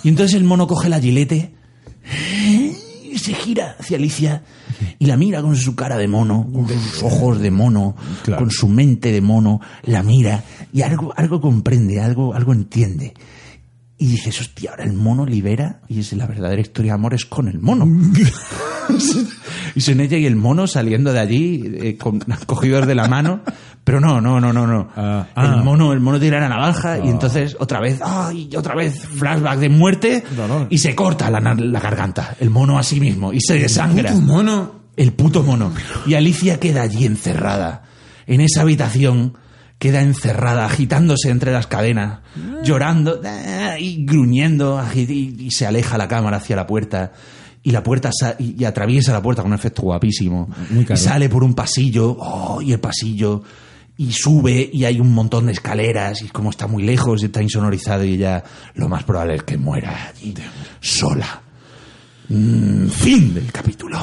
Y 0.04 0.10
entonces 0.10 0.36
el 0.36 0.44
mono 0.44 0.68
coge 0.68 0.90
la 0.90 1.00
gilete 1.00 1.54
y 3.12 3.18
se 3.18 3.34
gira 3.34 3.76
hacia 3.80 3.98
Alicia 3.98 4.44
y 5.00 5.06
la 5.06 5.16
mira 5.18 5.42
con 5.42 5.56
su 5.56 5.76
cara 5.76 5.98
de 5.98 6.08
mono, 6.08 6.48
con 6.52 6.68
sus 6.68 7.02
ojos 7.04 7.40
de 7.40 7.50
mono, 7.52 7.96
Claro. 8.24 8.42
con 8.42 8.52
su 8.52 8.68
mente 8.68 9.12
de 9.12 9.22
mono, 9.22 9.62
la 9.84 10.04
mira 10.04 10.44
y 10.74 10.82
algo, 10.82 11.14
algo 11.16 11.40
comprende, 11.40 12.02
algo, 12.02 12.34
algo 12.34 12.52
entiende. 12.54 13.14
Y 13.98 14.08
dices, 14.08 14.42
hostia, 14.42 14.72
ahora 14.72 14.84
el 14.84 14.92
mono 14.92 15.26
libera 15.26 15.80
y 15.88 16.02
es 16.02 16.12
la 16.14 16.28
verdadera 16.28 16.62
historia 16.62 16.92
de 16.92 16.96
amor 16.96 17.14
es 17.14 17.26
con 17.26 17.48
el 17.48 17.60
mono. 17.60 17.86
y 19.76 19.80
son 19.80 20.02
ella 20.02 20.18
y 20.18 20.26
el 20.26 20.36
mono 20.36 20.68
saliendo 20.68 21.14
de 21.14 21.20
allí, 21.20 21.64
eh, 21.66 21.98
con, 21.98 22.20
cogidos 22.46 22.88
de 22.88 22.96
la 22.96 23.08
mano. 23.08 23.42
Pero 23.86 24.02
no, 24.02 24.20
no, 24.20 24.42
no, 24.42 24.52
no, 24.52 24.68
no. 24.68 24.90
Ah, 24.98 25.28
el 25.38 25.46
ah. 25.46 25.62
mono, 25.64 25.94
el 25.94 26.00
mono 26.00 26.20
tira 26.20 26.40
la 26.40 26.50
navaja 26.50 26.98
y 26.98 27.08
entonces 27.08 27.56
otra 27.60 27.80
vez, 27.80 28.00
¡ay! 28.04 28.50
otra 28.58 28.76
vez 28.76 29.00
flashback 29.00 29.60
de 29.60 29.70
muerte 29.70 30.24
Dolor. 30.36 30.68
y 30.72 30.80
se 30.80 30.96
corta 30.96 31.30
la, 31.30 31.40
la 31.40 31.80
garganta. 31.80 32.36
El 32.40 32.50
mono 32.50 32.80
a 32.80 32.84
sí 32.84 33.00
mismo 33.00 33.32
y 33.32 33.40
se 33.40 33.60
desangra. 33.60 34.12
Puto 34.12 34.26
mono. 34.26 34.72
El 34.98 35.14
puto 35.14 35.44
mono. 35.44 35.72
Y 36.08 36.16
Alicia 36.16 36.60
queda 36.60 36.82
allí 36.82 37.06
encerrada, 37.06 37.84
en 38.28 38.42
esa 38.42 38.62
habitación, 38.62 39.38
queda 39.78 40.02
encerrada, 40.02 40.66
agitándose 40.66 41.30
entre 41.30 41.52
las 41.52 41.68
cadenas, 41.68 42.20
llorando 42.64 43.22
ah, 43.26 43.76
y 43.80 44.06
gruñendo, 44.06 44.82
y, 44.96 45.50
se 45.52 45.66
aleja 45.66 45.98
la 45.98 46.08
cámara 46.08 46.38
hacia 46.38 46.56
la 46.56 46.66
puerta. 46.68 47.12
Y 47.64 47.72
la 47.72 47.82
puerta 47.84 48.12
sa- 48.14 48.36
y, 48.38 48.64
atraviesa 48.64 49.12
la 49.12 49.22
puerta 49.22 49.42
con 49.42 49.52
un 49.52 49.58
efecto 49.58 49.82
guapísimo. 49.82 50.50
Muy. 50.70 50.86
Y 50.90 50.98
sale 50.98 51.30
por 51.30 51.44
un 51.44 51.54
pasillo, 51.56 52.16
oh, 52.20 52.62
y 52.62 52.72
el 52.74 52.80
pasillo, 52.80 53.42
y 53.98 54.12
sube, 54.12 54.70
y 54.72 54.86
hay 54.86 55.00
un 55.00 55.12
montón 55.14 55.48
de 55.48 55.54
escaleras, 55.54 56.22
y 56.22 56.28
como 56.28 56.52
está 56.52 56.68
muy 56.68 56.84
lejos, 56.84 57.22
y 57.24 57.26
está 57.26 57.42
insonorizado, 57.42 58.04
y 58.04 58.14
ella 58.14 58.44
lo 58.76 58.88
más 58.88 59.04
probable 59.04 59.36
es 59.36 59.44
que 59.44 59.58
muera 59.58 60.10
allí, 60.10 60.34
sola. 60.80 61.42
Mm, 62.30 62.88
fin 62.88 63.34
del 63.34 63.52
capítulo. 63.52 64.00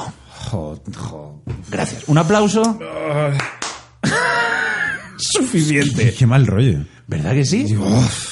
Jo- 0.50 0.80
jo- 0.96 1.42
Gracias. 1.70 2.04
Un 2.08 2.18
aplauso. 2.18 2.78
Suficiente. 5.16 6.14
Qué 6.18 6.26
mal 6.26 6.46
rollo. 6.46 6.80
¿Verdad 7.06 7.32
que 7.32 7.44
sí? 7.44 7.66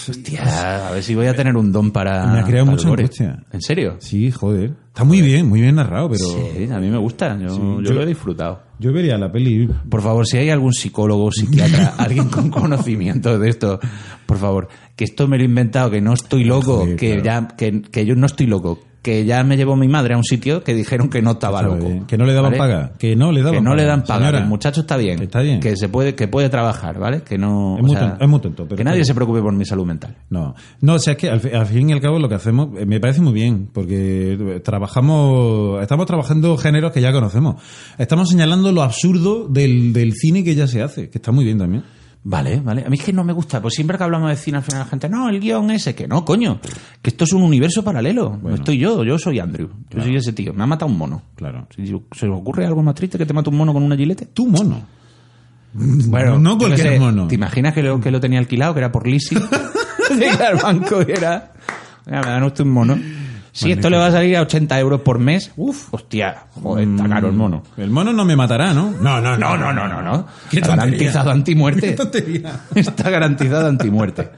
Hostia, 0.09 0.89
a 0.89 0.91
ver 0.93 1.03
si 1.03 1.15
voy 1.15 1.27
a 1.27 1.35
tener 1.35 1.57
un 1.57 1.71
don 1.73 1.91
para. 1.91 2.27
Me 2.27 2.41
ha 2.41 2.45
creado 2.45 2.67
mucha 2.67 2.89
angustia. 2.89 3.43
¿En 3.53 3.61
serio? 3.61 3.97
Sí, 4.01 4.31
joder. 4.31 4.73
Está 4.89 5.05
muy 5.05 5.21
bien, 5.23 5.49
muy 5.49 5.61
bien 5.61 5.75
narrado, 5.77 6.09
pero 6.11 6.25
Sí, 6.25 6.69
a 6.73 6.79
mí 6.79 6.89
me 6.89 6.99
gusta. 6.99 7.37
Yo, 7.39 7.49
yo 7.49 7.81
yo- 7.83 7.93
lo 7.93 8.03
he 8.03 8.07
disfrutado. 8.07 8.63
yo 8.79 8.93
vería 8.93 9.19
la 9.19 9.31
peli. 9.31 9.69
Por 9.89 10.03
favor, 10.03 10.27
si 10.27 10.39
hay 10.39 10.51
algún 10.51 10.73
psicólogo, 10.73 11.31
psiquiatra, 11.31 11.95
alguien 11.99 12.29
con 12.29 12.51
conocimiento 12.51 13.39
de 13.39 13.49
esto, 13.51 13.79
por 14.27 14.39
favor, 14.39 14.69
que 14.97 15.05
esto 15.05 15.29
me 15.29 15.37
lo 15.37 15.43
he 15.43 15.47
inventado, 15.47 15.91
que 15.91 16.01
no 16.01 16.13
estoy 16.15 16.45
loco, 16.45 16.79
Joder, 16.81 16.97
que 16.97 17.21
claro. 17.21 17.49
ya, 17.49 17.57
que, 17.57 17.83
que 17.83 18.07
yo 18.07 18.15
no 18.17 18.27
estoy 18.27 18.47
loco, 18.47 18.81
que 19.03 19.25
ya 19.25 19.43
me 19.45 19.57
llevó 19.57 19.77
mi 19.77 19.89
madre 19.89 20.15
a 20.15 20.17
un 20.17 20.25
sitio 20.25 20.63
que 20.63 20.75
dijeron 20.75 21.09
que 21.09 21.23
no 21.23 21.33
estaba 21.33 21.63
loco. 21.63 22.07
Que 22.07 22.19
no 22.19 22.27
le 22.27 22.35
daban 22.35 22.53
¿vale? 22.53 22.59
paga. 22.59 22.93
Que 22.99 23.17
no 23.17 23.33
le 23.33 23.41
daban 23.41 23.55
Que 23.59 23.61
no 23.63 23.75
le 23.75 23.83
paga. 23.83 23.89
dan 23.89 24.05
paga. 24.05 24.39
El 24.39 24.47
muchacho 24.47 24.83
está 24.83 24.97
bien. 24.97 25.19
que 25.19 25.25
está 25.25 25.41
bien. 25.41 25.61
Que 25.61 25.77
se 25.77 25.89
puede, 25.89 26.15
que 26.15 26.29
puede 26.29 26.49
trabajar, 26.51 26.99
¿vale? 26.99 27.23
Que 27.23 27.39
no. 27.39 27.77
Es 27.77 27.83
muy 27.83 27.93
sea, 27.93 28.01
tonto, 28.01 28.25
es 28.25 28.31
muy 28.31 28.41
tonto, 28.41 28.65
pero 28.65 28.77
que 28.77 28.85
nadie 28.85 29.05
se 29.05 29.15
preocupe 29.15 29.41
por 29.41 29.55
mi 29.55 29.65
salud 29.65 29.87
mental. 29.87 30.17
No, 30.29 30.55
no, 30.83 30.95
o 30.95 30.99
sea, 30.99 31.13
es 31.15 31.19
que 31.19 31.31
al, 31.31 31.41
al 31.55 31.67
fin 31.67 31.89
y 31.89 31.93
al 31.93 32.01
cabo 32.01 32.19
lo 32.19 32.29
que 32.29 32.35
hacemos 32.35 32.69
eh, 32.79 32.85
me 32.85 33.01
parece 33.01 33.21
muy 33.23 33.33
bien, 33.33 33.69
porque 33.73 34.61
trabajamos, 34.65 35.81
estamos 35.83 36.07
trabajando 36.07 36.57
géneros 36.57 36.93
que 36.93 37.01
ya 37.01 37.13
conocemos. 37.13 37.63
Estamos 37.99 38.29
señalando 38.29 38.73
lo 38.73 38.83
absurdo 38.83 39.49
del, 39.49 39.93
del 39.93 40.13
cine 40.15 40.45
que 40.45 40.55
ya 40.55 40.67
se 40.67 40.83
hace, 40.83 41.09
que 41.11 41.19
está 41.19 41.33
muy 41.33 41.45
bien 41.45 41.59
también. 41.59 41.85
Vale, 42.23 42.61
vale. 42.61 42.85
A 42.85 42.91
mí 42.91 42.99
es 42.99 43.05
que 43.05 43.13
no 43.13 43.25
me 43.25 43.33
gusta. 43.33 43.63
Pues 43.63 43.75
siempre 43.75 43.97
que 43.97 44.05
hablamos 44.05 44.29
de 44.29 44.37
cine, 44.37 44.59
al 44.59 44.63
final 44.63 44.81
la 44.81 44.87
gente, 44.87 45.09
no, 45.09 45.29
el 45.29 45.41
guion 45.41 45.71
ese, 45.71 45.95
que 45.95 46.07
no, 46.07 46.25
coño. 46.25 46.61
Que 47.01 47.11
esto 47.11 47.25
es 47.25 47.33
un 47.33 47.43
universo 47.43 47.83
paralelo. 47.83 48.39
No 48.43 48.55
estoy 48.55 48.79
yo, 48.79 49.03
yo 49.05 49.19
soy 49.19 49.39
Andrew. 49.39 49.71
Yo 49.89 50.03
soy 50.03 50.17
ese 50.17 50.33
tío. 50.33 50.53
Me 50.53 50.63
ha 50.63 50.67
matado 50.67 50.91
un 50.91 50.99
mono. 50.99 51.23
Claro. 51.35 51.67
Si 51.75 51.87
¿Se 51.87 51.95
os 51.95 52.39
ocurre 52.39 52.67
algo 52.67 52.83
más 52.83 52.95
triste 52.95 53.17
que 53.17 53.25
te 53.25 53.33
mate 53.33 53.49
un 53.49 53.57
mono 53.57 53.73
con 53.73 53.83
una 53.83 53.97
gilete? 53.97 54.27
Tú, 54.27 54.47
mono. 54.47 54.83
Bueno, 55.73 56.39
no 56.39 56.59
cualquier 56.59 56.95
sé, 56.95 56.99
mono. 56.99 57.29
¿Te 57.29 57.37
imaginas 57.37 57.73
que 57.73 57.83
lo, 57.83 58.01
que 58.01 58.11
lo 58.11 58.21
tenía 58.21 58.39
alquilado, 58.39 58.75
que 58.75 58.81
era 58.81 58.93
por 58.93 59.07
leasing? 59.07 59.39
Llega 60.19 60.49
al 60.49 60.57
banco 60.57 61.03
y 61.07 61.13
era... 61.13 61.53
Me 62.07 62.17
dan 62.17 62.43
usted 62.43 62.65
un 62.65 62.71
mono. 62.71 62.99
Si 63.53 63.71
esto 63.73 63.91
le 63.91 63.97
va 63.97 64.07
a 64.07 64.13
salir 64.13 64.37
a 64.37 64.43
80 64.43 64.79
euros 64.79 65.01
por 65.01 65.19
mes, 65.19 65.53
uff, 65.57 65.93
hostia, 65.93 66.45
joder, 66.63 66.89
está 66.89 67.09
caro 67.09 67.29
el 67.29 67.35
mono. 67.35 67.63
El 67.77 67.91
mono 67.91 68.13
no 68.13 68.25
me 68.25 68.37
matará, 68.37 68.73
¿no? 68.73 68.91
No, 68.91 69.21
no, 69.21 69.37
No, 69.37 69.57
no, 69.57 69.73
no, 69.73 69.89
no, 69.89 70.03
no. 70.03 70.27
Qué 70.51 70.59
Está 70.59 70.69
tontería. 70.77 70.77
garantizado 70.77 71.31
antimuerte. 71.31 71.81
Qué 71.91 71.93
tontería. 71.97 72.61
Está 72.75 73.11
garantizado 73.11 73.67
antimuerte. 73.67 74.31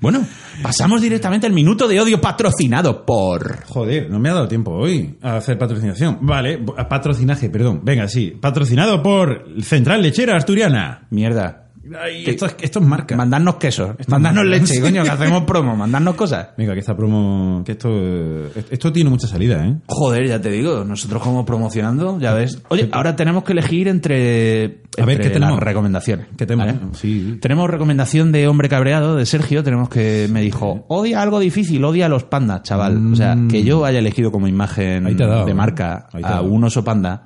Bueno, 0.00 0.26
pasamos 0.62 1.00
directamente 1.00 1.46
al 1.46 1.52
minuto 1.52 1.88
de 1.88 1.98
odio 2.00 2.20
patrocinado 2.20 3.06
por... 3.06 3.64
Joder, 3.66 4.10
no 4.10 4.18
me 4.18 4.28
ha 4.28 4.34
dado 4.34 4.48
tiempo 4.48 4.72
hoy 4.72 5.16
a 5.22 5.36
hacer 5.36 5.56
patrocinación. 5.56 6.18
Vale, 6.20 6.58
patrocinaje, 6.58 7.48
perdón. 7.48 7.80
Venga, 7.84 8.06
sí. 8.08 8.36
Patrocinado 8.38 9.02
por 9.02 9.46
Central 9.62 10.02
Lechera 10.02 10.36
Asturiana. 10.36 11.06
Mierda. 11.10 11.63
Ay, 12.00 12.24
esto, 12.26 12.46
es, 12.46 12.56
esto 12.60 12.78
es 12.80 12.86
marca. 12.86 13.16
Mandarnos 13.16 13.56
quesos, 13.56 13.90
mandarnos 14.08 14.46
leche, 14.46 14.80
coño, 14.80 15.02
que 15.02 15.10
hacemos 15.10 15.44
promo, 15.44 15.76
mandarnos 15.76 16.14
cosas. 16.14 16.48
Venga, 16.56 16.72
que 16.74 16.80
esta 16.80 16.96
promo... 16.96 17.62
Que 17.64 17.72
esto, 17.72 17.88
eh, 17.92 18.50
esto 18.70 18.92
tiene 18.92 19.10
mucha 19.10 19.26
salida, 19.26 19.64
¿eh? 19.66 19.76
Joder, 19.86 20.26
ya 20.26 20.40
te 20.40 20.50
digo, 20.50 20.84
nosotros 20.84 21.22
como 21.22 21.44
promocionando, 21.44 22.18
ya 22.18 22.32
ves. 22.32 22.62
Oye, 22.68 22.88
ahora 22.92 23.16
tenemos 23.16 23.44
que 23.44 23.52
elegir 23.52 23.88
entre, 23.88 24.82
A 24.98 25.04
ver, 25.04 25.20
¿qué 25.20 25.30
tenemos? 25.30 25.58
recomendaciones. 25.60 26.26
¿Qué 26.36 26.46
tenemos? 26.46 26.66
¿vale? 26.66 26.78
Sí. 26.94 27.38
Tenemos 27.40 27.68
recomendación 27.68 28.32
de 28.32 28.48
Hombre 28.48 28.68
Cabreado, 28.68 29.16
de 29.16 29.26
Sergio, 29.26 29.62
tenemos 29.62 29.88
que 29.88 30.28
me 30.30 30.40
dijo, 30.40 30.84
odia 30.88 31.20
algo 31.22 31.38
difícil, 31.38 31.84
odia 31.84 32.06
a 32.06 32.08
los 32.08 32.24
pandas, 32.24 32.62
chaval. 32.62 33.12
O 33.12 33.16
sea, 33.16 33.36
que 33.50 33.62
yo 33.62 33.84
haya 33.84 33.98
elegido 33.98 34.30
como 34.32 34.48
imagen 34.48 35.04
Mm. 35.04 35.16
Dado, 35.16 35.44
de 35.46 35.54
marca 35.54 36.08
a 36.22 36.40
un 36.40 36.64
oso 36.64 36.82
panda. 36.84 37.24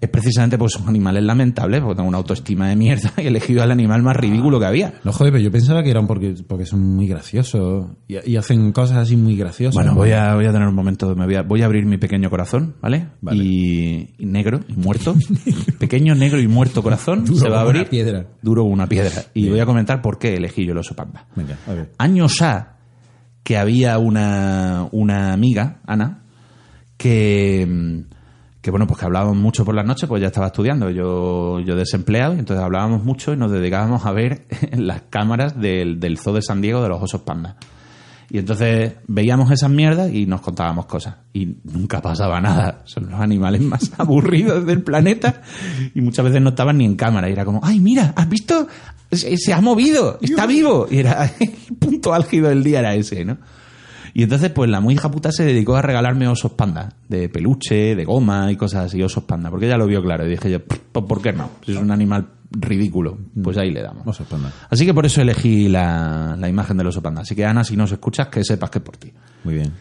Es 0.00 0.08
precisamente 0.08 0.56
porque 0.56 0.78
son 0.78 0.88
animales 0.88 1.24
lamentables, 1.24 1.80
porque 1.80 1.96
tengo 1.96 2.08
una 2.08 2.18
autoestima 2.18 2.68
de 2.68 2.76
mierda 2.76 3.12
y 3.16 3.22
he 3.22 3.26
elegido 3.26 3.64
al 3.64 3.72
animal 3.72 4.00
más 4.02 4.16
ridículo 4.16 4.60
que 4.60 4.66
había. 4.66 4.94
No, 5.02 5.12
joder, 5.12 5.32
pero 5.32 5.42
yo 5.42 5.50
pensaba 5.50 5.82
que 5.82 5.90
eran 5.90 6.06
porque, 6.06 6.36
porque 6.46 6.66
son 6.66 6.80
muy 6.94 7.08
graciosos 7.08 7.86
y, 8.06 8.30
y 8.30 8.36
hacen 8.36 8.70
cosas 8.70 8.98
así 8.98 9.16
muy 9.16 9.36
graciosas. 9.36 9.74
Bueno, 9.74 9.96
voy 9.96 10.12
a, 10.12 10.34
voy 10.34 10.46
a 10.46 10.52
tener 10.52 10.68
un 10.68 10.74
momento, 10.76 11.16
me 11.16 11.24
voy 11.24 11.34
a, 11.34 11.42
voy 11.42 11.62
a 11.62 11.64
abrir 11.64 11.84
mi 11.84 11.96
pequeño 11.98 12.30
corazón, 12.30 12.76
¿vale? 12.80 13.08
Vale. 13.20 13.42
Y, 13.42 14.14
y 14.18 14.26
negro 14.26 14.60
y 14.68 14.74
muerto. 14.74 15.16
pequeño, 15.80 16.14
negro 16.14 16.40
y 16.40 16.46
muerto 16.46 16.80
corazón 16.80 17.24
Duro 17.24 17.40
se 17.40 17.48
va 17.48 17.56
a 17.56 17.58
como 17.62 17.70
una 17.70 17.78
abrir. 17.80 17.90
piedra. 17.90 18.26
Duro 18.40 18.62
como 18.62 18.74
una 18.74 18.86
piedra. 18.86 19.24
Y 19.34 19.48
voy 19.48 19.58
a 19.58 19.66
comentar 19.66 20.00
por 20.00 20.20
qué 20.20 20.34
elegí 20.36 20.64
yo 20.64 20.72
el 20.72 20.78
oso 20.78 20.94
panda. 20.94 21.26
Venga, 21.34 21.58
a 21.66 21.72
ver. 21.72 21.90
Años 21.98 22.40
A, 22.40 22.76
que 23.42 23.56
había 23.58 23.98
una, 23.98 24.86
una 24.92 25.32
amiga, 25.32 25.80
Ana, 25.86 26.22
que, 26.96 27.66
mm, 27.68 28.17
que 28.68 28.70
bueno, 28.70 28.86
pues 28.86 29.00
que 29.00 29.06
hablábamos 29.06 29.38
mucho 29.38 29.64
por 29.64 29.74
las 29.74 29.86
noches, 29.86 30.06
pues 30.06 30.20
ya 30.20 30.26
estaba 30.26 30.48
estudiando, 30.48 30.90
yo, 30.90 31.58
yo 31.60 31.74
desempleado, 31.74 32.34
y 32.34 32.38
entonces 32.38 32.62
hablábamos 32.62 33.02
mucho 33.02 33.32
y 33.32 33.36
nos 33.38 33.50
dedicábamos 33.50 34.04
a 34.04 34.12
ver 34.12 34.46
las 34.76 35.04
cámaras 35.08 35.58
del, 35.58 35.98
del 35.98 36.18
Zoo 36.18 36.34
de 36.34 36.42
San 36.42 36.60
Diego 36.60 36.82
de 36.82 36.90
los 36.90 37.02
osos 37.02 37.22
panda. 37.22 37.56
Y 38.30 38.36
entonces 38.36 38.92
veíamos 39.06 39.50
esas 39.52 39.70
mierdas 39.70 40.12
y 40.12 40.26
nos 40.26 40.42
contábamos 40.42 40.84
cosas. 40.84 41.14
Y 41.32 41.56
nunca 41.64 42.02
pasaba 42.02 42.42
nada. 42.42 42.82
Son 42.84 43.08
los 43.08 43.18
animales 43.18 43.62
más 43.62 43.90
aburridos 43.98 44.66
del 44.66 44.82
planeta. 44.82 45.40
Y 45.94 46.02
muchas 46.02 46.26
veces 46.26 46.42
no 46.42 46.50
estaban 46.50 46.76
ni 46.76 46.84
en 46.84 46.94
cámara. 46.94 47.30
Y 47.30 47.32
era 47.32 47.46
como, 47.46 47.60
ay, 47.62 47.80
mira, 47.80 48.12
¿has 48.16 48.28
visto? 48.28 48.68
Se, 49.10 49.34
se 49.38 49.54
ha 49.54 49.62
movido, 49.62 50.18
está 50.20 50.44
vivo. 50.44 50.86
Y 50.90 50.98
era, 50.98 51.24
el 51.40 51.76
punto 51.78 52.12
álgido 52.12 52.50
del 52.50 52.62
día 52.62 52.80
era 52.80 52.94
ese, 52.94 53.24
¿no? 53.24 53.38
Y 54.18 54.24
entonces, 54.24 54.50
pues 54.50 54.68
la 54.68 54.80
muy 54.80 54.94
hija 54.94 55.12
puta 55.12 55.30
se 55.30 55.44
dedicó 55.44 55.76
a 55.76 55.80
regalarme 55.82 56.26
osos 56.26 56.50
panda, 56.50 56.88
de 57.08 57.28
peluche, 57.28 57.94
de 57.94 58.04
goma 58.04 58.50
y 58.50 58.56
cosas 58.56 58.86
así, 58.86 59.00
osos 59.00 59.22
panda, 59.22 59.48
porque 59.48 59.66
ella 59.66 59.76
lo 59.76 59.86
vio 59.86 60.02
claro. 60.02 60.26
Y 60.26 60.30
dije 60.30 60.50
yo, 60.50 60.58
"Pues, 60.64 60.80
¿por 60.90 61.22
qué 61.22 61.32
no? 61.32 61.50
Si 61.64 61.70
es 61.70 61.78
un 61.78 61.92
animal 61.92 62.26
ridículo, 62.50 63.16
pues 63.40 63.56
ahí 63.58 63.70
le 63.70 63.80
damos. 63.80 64.04
Osos 64.08 64.26
panda. 64.26 64.52
Así 64.68 64.84
que 64.84 64.92
por 64.92 65.06
eso 65.06 65.22
elegí 65.22 65.68
la, 65.68 66.34
la 66.36 66.48
imagen 66.48 66.76
del 66.76 66.88
oso 66.88 67.00
panda. 67.00 67.20
Así 67.20 67.36
que 67.36 67.46
Ana, 67.46 67.62
si 67.62 67.76
nos 67.76 67.92
escuchas, 67.92 68.26
que 68.26 68.42
sepas 68.42 68.70
que 68.70 68.78
es 68.78 68.84
por 68.84 68.96
ti. 68.96 69.12
Muy 69.44 69.54
bien. 69.54 69.72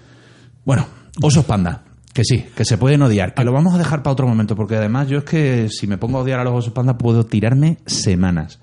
Bueno, 0.63 0.85
osos 1.23 1.43
panda. 1.43 1.81
Que 2.13 2.23
sí, 2.23 2.45
que 2.55 2.63
se 2.63 2.77
pueden 2.77 3.01
odiar. 3.01 3.33
Que 3.33 3.43
lo 3.43 3.51
vamos 3.53 3.73
a 3.73 3.79
dejar 3.79 4.03
para 4.03 4.11
otro 4.13 4.27
momento, 4.27 4.55
porque 4.55 4.75
además 4.75 5.07
yo 5.07 5.17
es 5.17 5.23
que 5.23 5.67
si 5.69 5.87
me 5.87 5.97
pongo 5.97 6.19
a 6.19 6.21
odiar 6.21 6.39
a 6.39 6.43
los 6.43 6.53
osos 6.53 6.73
panda 6.73 6.95
puedo 6.95 7.25
tirarme 7.25 7.79
semanas. 7.87 8.59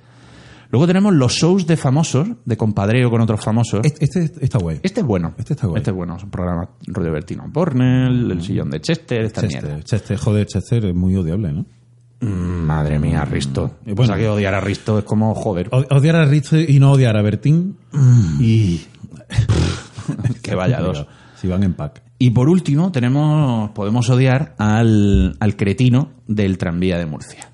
Luego 0.74 0.88
tenemos 0.88 1.14
los 1.14 1.32
shows 1.34 1.68
de 1.68 1.76
famosos, 1.76 2.26
de 2.44 2.56
compadreo 2.56 3.08
con 3.08 3.20
otros 3.20 3.40
famosos. 3.40 3.82
Este, 3.84 4.06
este 4.24 4.44
está 4.44 4.58
guay. 4.58 4.80
Este 4.82 5.02
es 5.02 5.06
bueno. 5.06 5.32
Este 5.38 5.52
está 5.52 5.68
guay. 5.68 5.78
Este 5.78 5.90
es 5.92 5.96
bueno. 5.96 6.16
Es 6.16 6.24
un 6.24 6.30
programa 6.30 6.68
rollo 6.88 7.12
Bertino 7.12 7.44
Bornel, 7.46 8.28
El 8.32 8.42
sillón 8.42 8.70
de 8.70 8.80
Chester, 8.80 9.20
esta 9.24 9.42
mierda. 9.42 9.68
Chester, 9.68 9.84
Chester, 9.84 10.16
joder, 10.16 10.46
Chester 10.48 10.84
es 10.86 10.94
muy 10.96 11.14
odiable, 11.14 11.52
¿no? 11.52 11.64
Mm, 12.20 12.66
Madre 12.66 12.98
mía, 12.98 13.24
Risto. 13.24 13.76
Y 13.86 13.92
bueno. 13.92 14.14
Bueno, 14.14 14.16
que 14.16 14.28
odiar 14.28 14.52
a 14.54 14.60
Risto 14.60 14.98
es 14.98 15.04
como 15.04 15.32
joder. 15.36 15.68
O- 15.70 15.84
Odiar 15.94 16.16
a 16.16 16.24
Risto 16.24 16.58
y 16.58 16.80
no 16.80 16.90
odiar 16.90 17.16
a 17.16 17.22
Bertín. 17.22 17.76
Y. 18.40 18.80
que 20.42 20.56
vaya 20.56 20.80
dos. 20.80 21.06
Si 21.36 21.46
van 21.48 21.62
en 21.62 21.74
pack. 21.74 22.02
Y 22.18 22.30
por 22.30 22.48
último, 22.48 22.90
tenemos, 22.90 23.70
podemos 23.72 24.08
odiar 24.08 24.54
al, 24.58 25.36
al 25.38 25.56
cretino 25.56 26.10
del 26.26 26.56
tranvía 26.58 26.96
de 26.98 27.04
Murcia. 27.06 27.50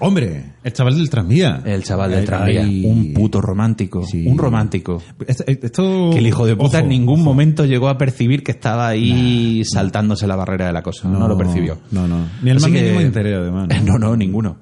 Hombre, 0.00 0.52
el 0.62 0.72
chaval 0.72 0.96
del 0.96 1.10
tranvía. 1.10 1.62
El 1.64 1.82
chaval 1.84 2.10
del 2.10 2.24
tranvía. 2.24 2.62
ay. 2.62 2.84
Un 2.84 3.12
puto 3.12 3.40
romántico. 3.40 4.04
Sí. 4.04 4.26
Un 4.26 4.38
romántico. 4.38 5.02
Esto, 5.26 5.44
esto- 5.46 6.10
Que 6.12 6.18
el 6.18 6.26
hijo 6.26 6.46
de 6.46 6.56
puta 6.56 6.78
ojo, 6.78 6.84
en 6.84 6.88
ningún 6.88 7.20
ojo. 7.20 7.24
momento 7.24 7.64
llegó 7.64 7.88
a 7.88 7.98
percibir 7.98 8.42
que 8.42 8.52
estaba 8.52 8.88
ahí 8.88 9.62
saltándose 9.64 10.26
la 10.26 10.36
barrera 10.36 10.66
de 10.66 10.72
la 10.72 10.82
cosa. 10.82 11.08
No, 11.08 11.26
lo 11.28 11.36
percibió. 11.36 11.78
No, 11.90 12.06
no. 12.08 12.26
Ni 12.42 12.50
el 12.50 12.56
Así 12.58 12.66
más 12.66 12.72
que- 12.74 12.82
mínimo 12.82 13.00
interés, 13.00 13.36
además. 13.36 13.68
No, 13.84 13.98
no, 13.98 14.16
ninguno. 14.16 14.56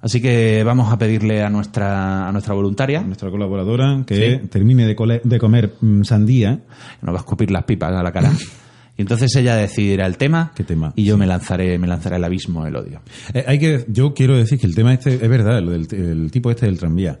Así 0.00 0.20
que 0.20 0.62
vamos 0.64 0.92
a 0.92 0.98
pedirle 0.98 1.42
a 1.42 1.48
nuestra, 1.48 2.28
a 2.28 2.32
nuestra 2.32 2.52
voluntaria, 2.54 3.00
Nuestra 3.00 3.30
colaboradora 3.30 4.02
que 4.06 4.40
Sí. 4.42 4.48
termine 4.48 4.84
de, 4.86 5.20
de 5.24 5.38
comer 5.38 5.74
mm, 5.80 6.02
sandía. 6.02 6.60
nos 7.00 7.14
va 7.14 7.18
a 7.18 7.20
escupir 7.22 7.50
las 7.50 7.64
pipas 7.64 7.90
a 7.92 8.02
la 8.02 8.12
cara. 8.12 8.30
Y 8.96 9.02
entonces 9.02 9.34
ella 9.34 9.56
decidirá 9.56 10.06
el 10.06 10.16
tema, 10.16 10.52
¿Qué 10.54 10.62
tema? 10.62 10.92
y 10.94 11.04
yo 11.04 11.18
me 11.18 11.26
lanzaré, 11.26 11.78
me 11.78 11.88
lanzaré 11.88 12.14
al 12.14 12.22
abismo 12.24 12.64
del 12.64 12.76
odio. 12.76 13.00
Eh, 13.32 13.44
hay 13.46 13.58
que, 13.58 13.84
yo 13.88 14.14
quiero 14.14 14.36
decir 14.36 14.58
que 14.60 14.66
el 14.68 14.74
tema 14.76 14.94
este 14.94 15.14
es 15.14 15.28
verdad, 15.28 15.60
lo 15.62 15.72
del 15.72 15.88
el 15.92 16.30
tipo 16.30 16.48
este 16.50 16.66
del 16.66 16.78
tranvía. 16.78 17.18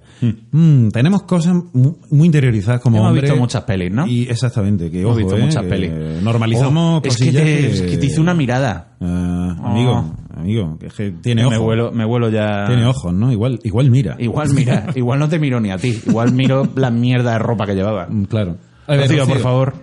Mm, 0.52 0.88
tenemos 0.90 1.24
cosas 1.24 1.54
mu- 1.72 1.96
muy 2.10 2.26
interiorizadas 2.26 2.80
como 2.80 2.98
Hemos 2.98 3.14
visto 3.20 3.36
muchas 3.36 3.64
pelis, 3.64 3.90
¿no? 3.90 4.06
Y 4.06 4.22
exactamente, 4.30 4.88
que 4.90 5.00
Hemos 5.00 5.12
ojo, 5.12 5.18
visto 5.18 5.36
eh, 5.36 5.40
muchas 5.42 5.64
pelis. 5.64 5.90
Normalizamos 6.22 7.02
Oh, 7.04 7.06
es, 7.08 7.16
que 7.16 7.32
te, 7.32 7.66
es 7.66 7.82
que 7.82 7.96
te 7.98 8.06
hice 8.06 8.20
una 8.20 8.34
mirada. 8.34 8.94
Ah, 9.00 9.56
amigo, 9.64 10.14
Oh. 10.36 10.40
amigo, 10.40 10.78
que 10.78 10.86
es 10.86 10.92
que 10.94 11.10
tiene 11.10 11.42
me, 11.42 11.48
ojos. 11.56 11.60
vuelo, 11.60 11.90
me 11.92 12.04
vuelo 12.04 12.28
ya. 12.30 12.66
Tiene 12.66 12.86
ojos, 12.86 13.12
¿no? 13.12 13.32
Igual, 13.32 13.58
igual 13.64 13.90
mira. 13.90 14.16
Igual 14.20 14.54
mira, 14.54 14.86
igual 14.94 15.18
no 15.18 15.28
te 15.28 15.38
miro 15.40 15.60
ni 15.60 15.70
a 15.72 15.76
ti. 15.78 16.00
Igual 16.06 16.32
miro 16.32 16.68
la 16.76 16.90
mierda 16.92 17.32
de 17.32 17.38
ropa 17.40 17.66
que 17.66 17.74
llevaba. 17.74 18.06
Mm, 18.08 18.24
Claro. 18.26 18.58
Rocío, 18.86 19.26
por 19.26 19.38
favor. 19.38 19.74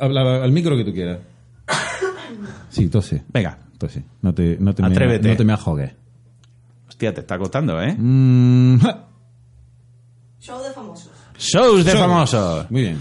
Habla 0.00 0.42
al 0.44 0.52
micro 0.52 0.76
que 0.76 0.84
tú 0.84 0.92
quieras. 0.92 1.18
Sí, 2.70 2.88
tose. 2.88 3.24
Venga. 3.32 3.58
Tose. 3.78 4.02
No 4.22 4.34
te, 4.34 4.56
no 4.60 4.74
te, 4.74 4.84
Atrévete. 4.84 5.24
Me, 5.24 5.30
no 5.30 5.36
te 5.38 5.44
me 5.44 5.52
ahogues. 5.54 5.92
Hostia, 6.88 7.14
te 7.14 7.20
está 7.20 7.38
costando, 7.38 7.80
¿eh? 7.80 7.94
Mm. 7.96 8.78
Show 10.40 10.62
de 10.62 10.70
famosos. 10.72 11.10
Shows 11.38 11.84
de 11.84 11.92
Show. 11.92 12.00
famosos. 12.00 12.70
Muy 12.70 12.82
bien. 12.82 13.00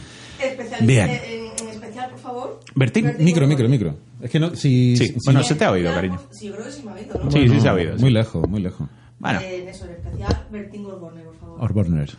Bien. 0.81 1.09
En, 1.09 1.67
en 1.67 1.69
especial, 1.73 2.09
por 2.11 2.19
favor. 2.19 2.59
Bertín, 2.75 3.05
Bertín, 3.05 3.25
Micro, 3.25 3.47
micro, 3.47 3.69
micro. 3.69 3.95
Es 4.21 4.29
que 4.31 4.39
no, 4.39 4.55
si, 4.55 4.95
Sí, 4.97 5.07
si- 5.07 5.15
bueno, 5.25 5.41
si- 5.43 5.49
se 5.49 5.55
te 5.55 5.65
ha 5.65 5.71
oído, 5.71 5.93
cariño. 5.93 6.19
Sí, 6.31 6.47
yo 6.47 6.53
creo 6.53 6.65
que 6.65 6.71
sí 6.71 6.83
me 6.83 6.91
ha 6.91 6.95
oído, 6.95 7.13
¿no? 7.23 7.31
Sí, 7.31 7.39
Bueno, 7.39 7.53
sí 7.55 7.59
se 7.61 7.69
ha 7.69 7.73
oído, 7.73 7.95
sí. 7.97 8.01
Muy 8.03 8.11
lejos, 8.13 8.49
muy 8.49 8.61
lejos. 8.61 8.87
Bueno, 9.19 9.39
Eh, 9.41 9.61
en 9.63 9.67
eso, 9.69 9.85
en 9.85 9.91
especial, 9.91 10.45
Bertín 10.51 10.85
Osborne, 10.85 11.21
por 11.23 11.35
favor. 11.37 11.63
Orborner. 11.63 12.09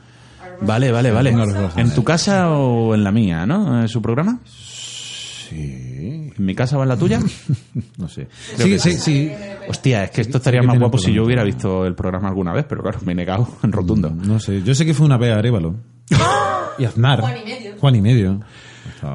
Vale, 0.62 0.90
vale, 0.92 1.10
vale. 1.10 1.34
¿En 1.76 1.94
tu 1.94 2.02
casa 2.04 2.50
o 2.50 2.94
en 2.94 3.04
la 3.04 3.12
mía, 3.12 3.46
no? 3.46 3.82
¿Es 3.84 3.90
su 3.90 4.00
programa? 4.02 4.40
Sí. 4.44 6.30
¿En 6.36 6.44
mi 6.44 6.54
casa 6.54 6.76
o 6.78 6.82
en 6.82 6.88
la 6.88 6.96
tuya? 6.96 7.20
No 7.98 8.08
sé. 8.08 8.28
Creo 8.56 8.66
Sí, 8.66 8.72
que 8.72 8.78
sí, 8.78 8.92
sí. 8.98 9.32
Hostia, 9.68 10.04
es 10.04 10.10
que 10.10 10.20
esto 10.20 10.38
estaría 10.38 10.62
más 10.62 10.78
guapo 10.78 10.98
si 10.98 11.12
yo 11.12 11.24
hubiera 11.24 11.42
visto 11.42 11.84
el 11.84 11.94
programa 11.94 12.28
alguna 12.28 12.52
vez, 12.52 12.64
pero 12.68 12.82
claro, 12.82 13.00
me 13.04 13.12
he 13.12 13.14
negado 13.14 13.48
en 13.62 13.72
rotundo. 13.72 14.10
No 14.10 14.38
sé. 14.38 14.62
Yo 14.62 14.74
sé 14.74 14.84
que 14.86 14.94
fue 14.94 15.06
una 15.06 15.16
vez 15.16 15.34
a 15.34 15.38
Arevalo. 15.38 15.74
y 16.78 16.84
Aznar. 16.84 17.20
Juan 17.20 17.36
y 17.36 17.44
medio. 17.44 17.72
Juan 17.78 17.94
y 17.96 18.00
medio. 18.00 18.40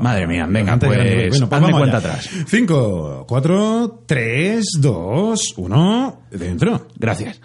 Madre 0.02 0.28
mía, 0.28 0.46
venga, 0.50 0.78
pues, 0.78 0.92
grande. 0.92 1.30
Bueno, 1.30 1.46
hazme 1.46 1.60
vamos 1.62 1.80
cuenta 1.80 1.98
allá. 1.98 2.10
atrás. 2.10 2.30
5, 2.48 3.26
4, 3.28 4.04
3, 4.06 4.66
2, 4.80 5.54
1, 5.58 6.22
dentro. 6.32 6.88
Gracias. 6.98 7.42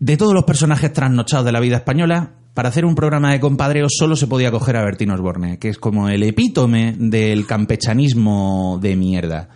De 0.00 0.16
todos 0.16 0.34
los 0.34 0.44
personajes 0.44 0.92
trasnochados 0.92 1.44
de 1.46 1.52
la 1.52 1.60
vida 1.60 1.76
española, 1.76 2.32
para 2.54 2.68
hacer 2.68 2.84
un 2.84 2.94
programa 2.94 3.32
de 3.32 3.40
compadreos 3.40 3.92
solo 3.96 4.16
se 4.16 4.26
podía 4.26 4.50
coger 4.50 4.76
a 4.76 4.84
Bertín 4.84 5.10
Osborne, 5.10 5.58
que 5.58 5.68
es 5.68 5.78
como 5.78 6.08
el 6.08 6.22
epítome 6.22 6.94
del 6.98 7.46
campechanismo 7.46 8.78
de 8.80 8.96
mierda. 8.96 9.48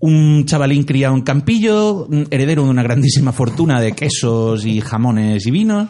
Un 0.00 0.44
chavalín 0.46 0.84
criado 0.84 1.14
en 1.14 1.22
Campillo, 1.22 2.08
heredero 2.30 2.64
de 2.64 2.70
una 2.70 2.82
grandísima 2.82 3.32
fortuna 3.32 3.80
de 3.80 3.92
quesos 3.92 4.64
y 4.64 4.80
jamones 4.80 5.46
y 5.46 5.50
vinos. 5.50 5.88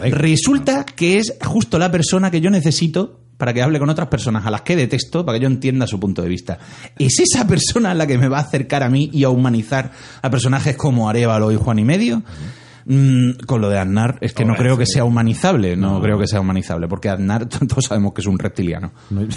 Resulta 0.00 0.84
que 0.84 1.18
es 1.18 1.36
justo 1.44 1.78
la 1.78 1.90
persona 1.90 2.30
que 2.30 2.40
yo 2.40 2.50
necesito 2.50 3.20
para 3.36 3.54
que 3.54 3.62
hable 3.62 3.78
con 3.78 3.88
otras 3.88 4.08
personas 4.08 4.44
a 4.44 4.50
las 4.50 4.62
que 4.62 4.76
detesto, 4.76 5.24
para 5.24 5.38
que 5.38 5.42
yo 5.42 5.48
entienda 5.48 5.86
su 5.86 5.98
punto 5.98 6.20
de 6.20 6.28
vista. 6.28 6.58
Es 6.98 7.18
esa 7.20 7.46
persona 7.46 7.94
la 7.94 8.06
que 8.06 8.18
me 8.18 8.28
va 8.28 8.38
a 8.38 8.42
acercar 8.42 8.82
a 8.82 8.90
mí 8.90 9.08
y 9.12 9.24
a 9.24 9.30
humanizar 9.30 9.92
a 10.20 10.30
personajes 10.30 10.76
como 10.76 11.08
Arevalo 11.08 11.50
y 11.50 11.56
Juan 11.56 11.78
y 11.78 11.84
Medio. 11.84 12.22
Mm, 12.92 13.44
con 13.46 13.60
lo 13.60 13.68
de 13.68 13.78
Aznar, 13.78 14.18
es 14.20 14.32
que 14.32 14.44
no 14.44 14.56
creo 14.56 14.76
que 14.76 14.84
sea 14.84 15.04
humanizable, 15.04 15.76
no, 15.76 16.00
creo 16.02 16.18
que 16.18 16.26
sea 16.26 16.40
humanizable, 16.40 16.88
porque 16.88 17.08
Aznar 17.08 17.46
todos 17.68 17.84
sabemos 17.86 18.12
que 18.12 18.20
es 18.20 18.26
un 18.26 18.36
reptiliano. 18.36 18.90
No- 19.10 19.28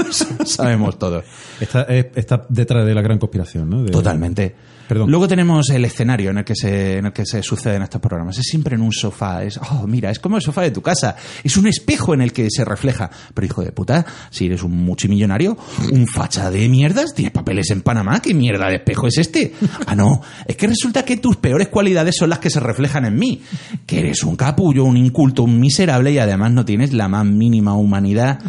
sabemos 0.46 0.98
todos. 0.98 1.22
está, 1.60 1.82
está 1.82 2.46
detrás 2.48 2.86
de 2.86 2.94
la 2.94 3.02
gran 3.02 3.18
conspiración, 3.18 3.68
¿no? 3.68 3.82
De- 3.82 3.90
Totalmente. 3.90 4.54
Perdón. 4.88 5.10
Luego 5.10 5.26
tenemos 5.28 5.70
el 5.70 5.84
escenario 5.84 6.30
en 6.30 6.38
el 6.38 6.44
que 6.44 6.54
se 6.54 6.98
en 6.98 7.06
el 7.06 7.12
que 7.12 7.24
se 7.24 7.42
suceden 7.42 7.82
estos 7.82 8.00
programas. 8.00 8.38
Es 8.38 8.46
siempre 8.46 8.74
en 8.74 8.82
un 8.82 8.92
sofá. 8.92 9.42
Es, 9.42 9.58
oh, 9.58 9.86
mira, 9.86 10.10
es 10.10 10.18
como 10.18 10.36
el 10.36 10.42
sofá 10.42 10.62
de 10.62 10.70
tu 10.70 10.82
casa. 10.82 11.16
Es 11.42 11.56
un 11.56 11.66
espejo 11.66 12.14
en 12.14 12.20
el 12.20 12.32
que 12.32 12.48
se 12.50 12.64
refleja. 12.64 13.10
Pero 13.32 13.46
hijo 13.46 13.62
de 13.62 13.72
puta, 13.72 14.04
si 14.30 14.46
eres 14.46 14.62
un 14.62 14.72
multimillonario, 14.84 15.56
un 15.90 16.06
facha 16.06 16.50
de 16.50 16.68
mierdas, 16.68 17.14
tienes 17.14 17.32
papeles 17.32 17.70
en 17.70 17.82
Panamá, 17.82 18.20
¿qué 18.20 18.34
mierda 18.34 18.68
de 18.68 18.76
espejo 18.76 19.06
es 19.06 19.18
este? 19.18 19.54
Ah, 19.86 19.94
no. 19.94 20.22
Es 20.46 20.56
que 20.56 20.66
resulta 20.66 21.04
que 21.04 21.16
tus 21.16 21.36
peores 21.36 21.68
cualidades 21.68 22.16
son 22.16 22.30
las 22.30 22.38
que 22.38 22.50
se 22.50 22.60
reflejan 22.60 23.04
en 23.04 23.16
mí. 23.16 23.42
Que 23.86 24.00
eres 24.00 24.22
un 24.22 24.36
capullo, 24.36 24.84
un 24.84 24.96
inculto, 24.96 25.42
un 25.42 25.60
miserable 25.60 26.12
y 26.12 26.18
además 26.18 26.52
no 26.52 26.64
tienes 26.64 26.92
la 26.92 27.08
más 27.08 27.26
mínima 27.26 27.74
humanidad 27.74 28.40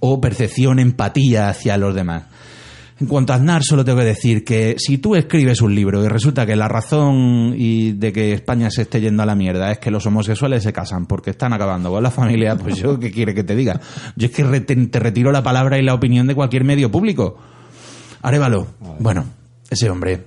o 0.00 0.20
percepción, 0.20 0.78
empatía 0.78 1.48
hacia 1.48 1.76
los 1.76 1.94
demás. 1.94 2.24
En 3.02 3.08
cuanto 3.08 3.32
a 3.32 3.36
Aznar, 3.36 3.64
solo 3.64 3.84
tengo 3.84 3.98
que 3.98 4.04
decir 4.04 4.44
que 4.44 4.76
si 4.78 4.98
tú 4.98 5.16
escribes 5.16 5.60
un 5.60 5.74
libro 5.74 6.04
y 6.04 6.06
resulta 6.08 6.46
que 6.46 6.54
la 6.54 6.68
razón 6.68 7.52
y 7.58 7.90
de 7.94 8.12
que 8.12 8.32
España 8.32 8.70
se 8.70 8.82
esté 8.82 9.00
yendo 9.00 9.24
a 9.24 9.26
la 9.26 9.34
mierda 9.34 9.72
es 9.72 9.80
que 9.80 9.90
los 9.90 10.06
homosexuales 10.06 10.62
se 10.62 10.72
casan 10.72 11.06
porque 11.06 11.30
están 11.30 11.52
acabando 11.52 11.90
con 11.90 12.00
la 12.00 12.12
familia, 12.12 12.54
pues 12.56 12.76
yo 12.76 13.00
qué 13.00 13.10
quiere 13.10 13.34
que 13.34 13.42
te 13.42 13.56
diga. 13.56 13.80
Yo 14.14 14.26
es 14.26 14.32
que 14.32 14.44
re- 14.44 14.60
te, 14.60 14.98
retiro 15.00 15.32
la 15.32 15.42
palabra 15.42 15.80
y 15.80 15.82
la 15.82 15.94
opinión 15.94 16.28
de 16.28 16.36
cualquier 16.36 16.62
medio 16.62 16.92
público. 16.92 17.36
Arévalo, 18.22 18.68
bueno, 19.00 19.24
ese 19.68 19.90
hombre 19.90 20.24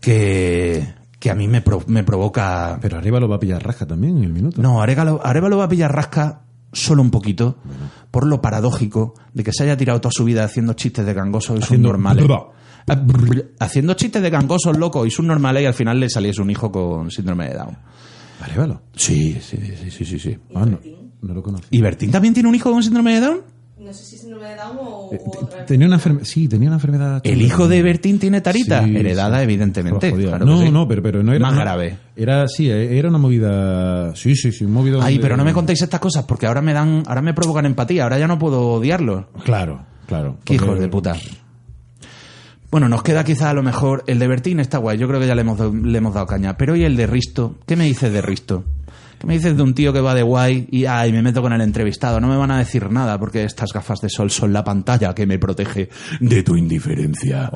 que, 0.00 0.86
que 1.18 1.30
a 1.30 1.34
mí 1.34 1.48
me, 1.48 1.60
pro- 1.60 1.84
me 1.86 2.02
provoca 2.02 2.78
Pero 2.80 2.96
arriba 2.96 3.20
lo 3.20 3.28
va 3.28 3.36
a 3.36 3.40
pillar 3.40 3.62
rasca 3.62 3.86
también 3.86 4.16
en 4.16 4.24
el 4.24 4.32
minuto. 4.32 4.62
no, 4.62 4.80
Arevalo, 4.80 5.20
Arevalo 5.22 5.58
va 5.58 5.64
a 5.64 5.68
pillar 5.68 5.94
rasca 5.94 6.40
solo 6.72 7.02
un 7.02 7.10
poquito 7.10 7.58
por 8.10 8.26
lo 8.26 8.40
paradójico 8.40 9.14
de 9.34 9.44
que 9.44 9.52
se 9.52 9.64
haya 9.64 9.76
tirado 9.76 10.00
toda 10.00 10.12
su 10.12 10.24
vida 10.24 10.44
haciendo 10.44 10.72
chistes 10.74 11.04
de 11.04 11.14
gangosos 11.14 11.60
y 11.60 11.62
subnormales. 11.62 12.24
brr. 12.24 12.52
Ah, 12.88 12.94
brr. 12.94 13.54
Haciendo 13.60 13.94
chistes 13.94 14.22
de 14.22 14.30
gangosos 14.30 14.76
locos 14.76 15.06
y 15.06 15.10
subnormales 15.10 15.62
y 15.62 15.66
al 15.66 15.74
final 15.74 16.00
le 16.00 16.10
saliese 16.10 16.42
un 16.42 16.50
hijo 16.50 16.72
con 16.72 17.10
síndrome 17.10 17.48
de 17.48 17.54
Down. 17.54 17.78
Arrévalo. 18.40 18.82
Sí, 18.94 19.38
sí, 19.40 19.56
sí, 19.56 19.90
sí, 19.90 20.04
sí. 20.04 20.18
sí. 20.18 20.38
Ah, 20.54 20.66
no, 20.66 20.80
no 21.20 21.34
lo 21.34 21.42
conozco. 21.42 21.68
¿Y 21.70 21.80
Bertín 21.80 22.10
también 22.10 22.34
tiene 22.34 22.48
un 22.48 22.54
hijo 22.54 22.72
con 22.72 22.82
síndrome 22.82 23.14
de 23.14 23.20
Down? 23.20 23.40
No 23.84 23.92
sé 23.92 24.04
si 24.04 24.14
es 24.14 24.20
síndrome 24.22 24.48
de 24.48 24.54
Down 24.56 24.76
o, 24.80 25.10
Eh, 25.12 25.18
otra. 25.24 25.66
Tenía 25.66 25.86
una 25.86 25.96
enfermedad. 25.96 26.24
Sí, 26.24 26.46
tenía 26.48 26.68
una 26.68 26.76
enfermedad. 26.76 27.20
¿El 27.24 27.42
hijo 27.42 27.66
de 27.68 27.82
Bertín 27.82 28.18
tiene 28.18 28.40
tarita? 28.40 28.84
Sí, 28.84 28.96
Heredada, 28.96 29.38
sí. 29.38 29.42
evidentemente. 29.44 30.12
Claro 30.12 30.44
no, 30.46 30.60
sí. 30.62 30.70
no, 30.70 30.86
pero, 30.86 31.02
pero 31.02 31.22
no 31.22 31.32
era. 31.32 31.40
Más 31.46 31.52
una- 31.54 31.62
grave. 31.62 31.98
Era, 32.14 32.46
sí, 32.48 32.70
era 32.70 33.08
una 33.08 33.18
movida. 33.18 34.14
Sí, 34.14 34.36
sí, 34.36 34.52
sí, 34.52 34.64
un 34.64 34.72
movido. 34.72 35.02
Ay, 35.02 35.18
pero 35.18 35.36
no 35.36 35.44
me 35.44 35.52
contéis 35.52 35.82
estas 35.82 35.98
cosas 36.00 36.24
porque 36.24 36.46
ahora 36.46 36.62
me 36.62 36.72
dan, 36.72 37.02
ahora 37.06 37.22
me 37.22 37.34
provocan 37.34 37.66
empatía, 37.66 38.04
ahora 38.04 38.18
ya 38.18 38.28
no 38.28 38.38
puedo 38.38 38.60
odiarlos. 38.74 39.24
Claro, 39.44 39.84
claro. 40.06 40.36
Qué 40.44 40.54
Porque- 40.54 40.64
hijos 40.64 40.78
de 40.80 40.88
puta. 40.88 41.16
Bueno, 42.70 42.88
nos 42.88 43.02
queda 43.02 43.22
quizá 43.24 43.50
a 43.50 43.54
lo 43.54 43.62
mejor 43.62 44.02
el 44.06 44.18
de 44.18 44.28
Bertín 44.28 44.58
está 44.60 44.78
guay, 44.78 44.96
yo 44.96 45.06
creo 45.06 45.20
que 45.20 45.26
ya 45.26 45.34
le 45.34 45.42
hemos, 45.42 45.58
dado- 45.58 45.74
le 45.74 45.98
hemos 45.98 46.14
dado 46.14 46.26
caña. 46.26 46.56
Pero 46.56 46.74
¿y 46.74 46.84
el 46.84 46.96
de 46.96 47.06
Risto? 47.06 47.56
¿Qué 47.66 47.76
me 47.76 47.84
dices 47.84 48.10
de 48.12 48.22
Risto? 48.22 48.64
¿Qué 49.22 49.28
me 49.28 49.34
dices 49.34 49.56
de 49.56 49.62
un 49.62 49.72
tío 49.72 49.92
que 49.92 50.00
va 50.00 50.16
de 50.16 50.24
guay 50.24 50.66
y 50.72 50.84
ay, 50.86 51.12
me 51.12 51.22
meto 51.22 51.42
con 51.42 51.52
el 51.52 51.60
entrevistado? 51.60 52.18
No 52.18 52.26
me 52.26 52.36
van 52.36 52.50
a 52.50 52.58
decir 52.58 52.90
nada 52.90 53.20
porque 53.20 53.44
estas 53.44 53.72
gafas 53.72 54.00
de 54.00 54.08
sol 54.08 54.32
son 54.32 54.52
la 54.52 54.64
pantalla 54.64 55.14
que 55.14 55.28
me 55.28 55.38
protege 55.38 55.90
de 56.18 56.42
tu 56.42 56.56
indiferencia. 56.56 57.48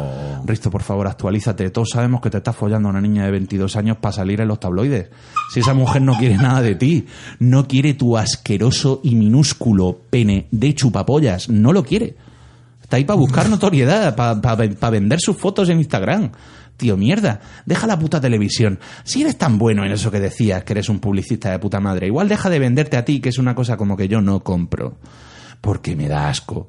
Risto, 0.44 0.70
por 0.70 0.84
favor, 0.84 1.08
actualízate. 1.08 1.68
Todos 1.70 1.88
sabemos 1.90 2.20
que 2.20 2.30
te 2.30 2.36
estás 2.36 2.54
follando 2.54 2.86
a 2.88 2.92
una 2.92 3.00
niña 3.00 3.24
de 3.24 3.32
22 3.32 3.74
años 3.74 3.96
para 3.96 4.12
salir 4.12 4.40
en 4.40 4.46
los 4.46 4.60
tabloides. 4.60 5.08
Si 5.52 5.58
esa 5.58 5.74
mujer 5.74 6.02
no 6.02 6.16
quiere 6.16 6.36
nada 6.36 6.62
de 6.62 6.76
ti, 6.76 7.06
no 7.40 7.66
quiere 7.66 7.94
tu 7.94 8.16
asqueroso 8.16 9.00
y 9.02 9.16
minúsculo 9.16 10.02
pene 10.08 10.46
de 10.52 10.72
chupapollas, 10.72 11.48
no 11.48 11.72
lo 11.72 11.82
quiere. 11.82 12.14
Está 12.80 12.98
ahí 12.98 13.04
para 13.04 13.18
buscar 13.18 13.48
notoriedad, 13.48 14.14
para 14.14 14.90
vender 14.90 15.18
sus 15.18 15.36
fotos 15.36 15.68
en 15.68 15.78
Instagram. 15.78 16.30
Tío, 16.76 16.96
mierda, 16.96 17.40
deja 17.64 17.86
la 17.86 17.98
puta 17.98 18.20
televisión. 18.20 18.78
Si 19.04 19.22
eres 19.22 19.38
tan 19.38 19.58
bueno 19.58 19.84
en 19.84 19.92
eso 19.92 20.10
que 20.10 20.20
decías, 20.20 20.62
que 20.64 20.74
eres 20.74 20.88
un 20.88 20.98
publicista 21.00 21.50
de 21.50 21.58
puta 21.58 21.80
madre, 21.80 22.06
igual 22.06 22.28
deja 22.28 22.50
de 22.50 22.58
venderte 22.58 22.96
a 22.96 23.04
ti, 23.04 23.20
que 23.20 23.30
es 23.30 23.38
una 23.38 23.54
cosa 23.54 23.76
como 23.76 23.96
que 23.96 24.08
yo 24.08 24.20
no 24.20 24.40
compro. 24.40 24.98
Porque 25.60 25.96
me 25.96 26.06
da 26.06 26.28
asco. 26.28 26.68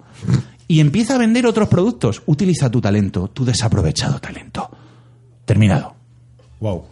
Y 0.67 0.79
empieza 0.79 1.15
a 1.15 1.17
vender 1.17 1.45
otros 1.45 1.67
productos. 1.67 2.21
Utiliza 2.25 2.69
tu 2.71 2.79
talento, 2.81 3.27
tu 3.29 3.43
desaprovechado 3.45 4.19
talento. 4.19 4.69
Terminado. 5.45 5.95
Wow. 6.61 6.85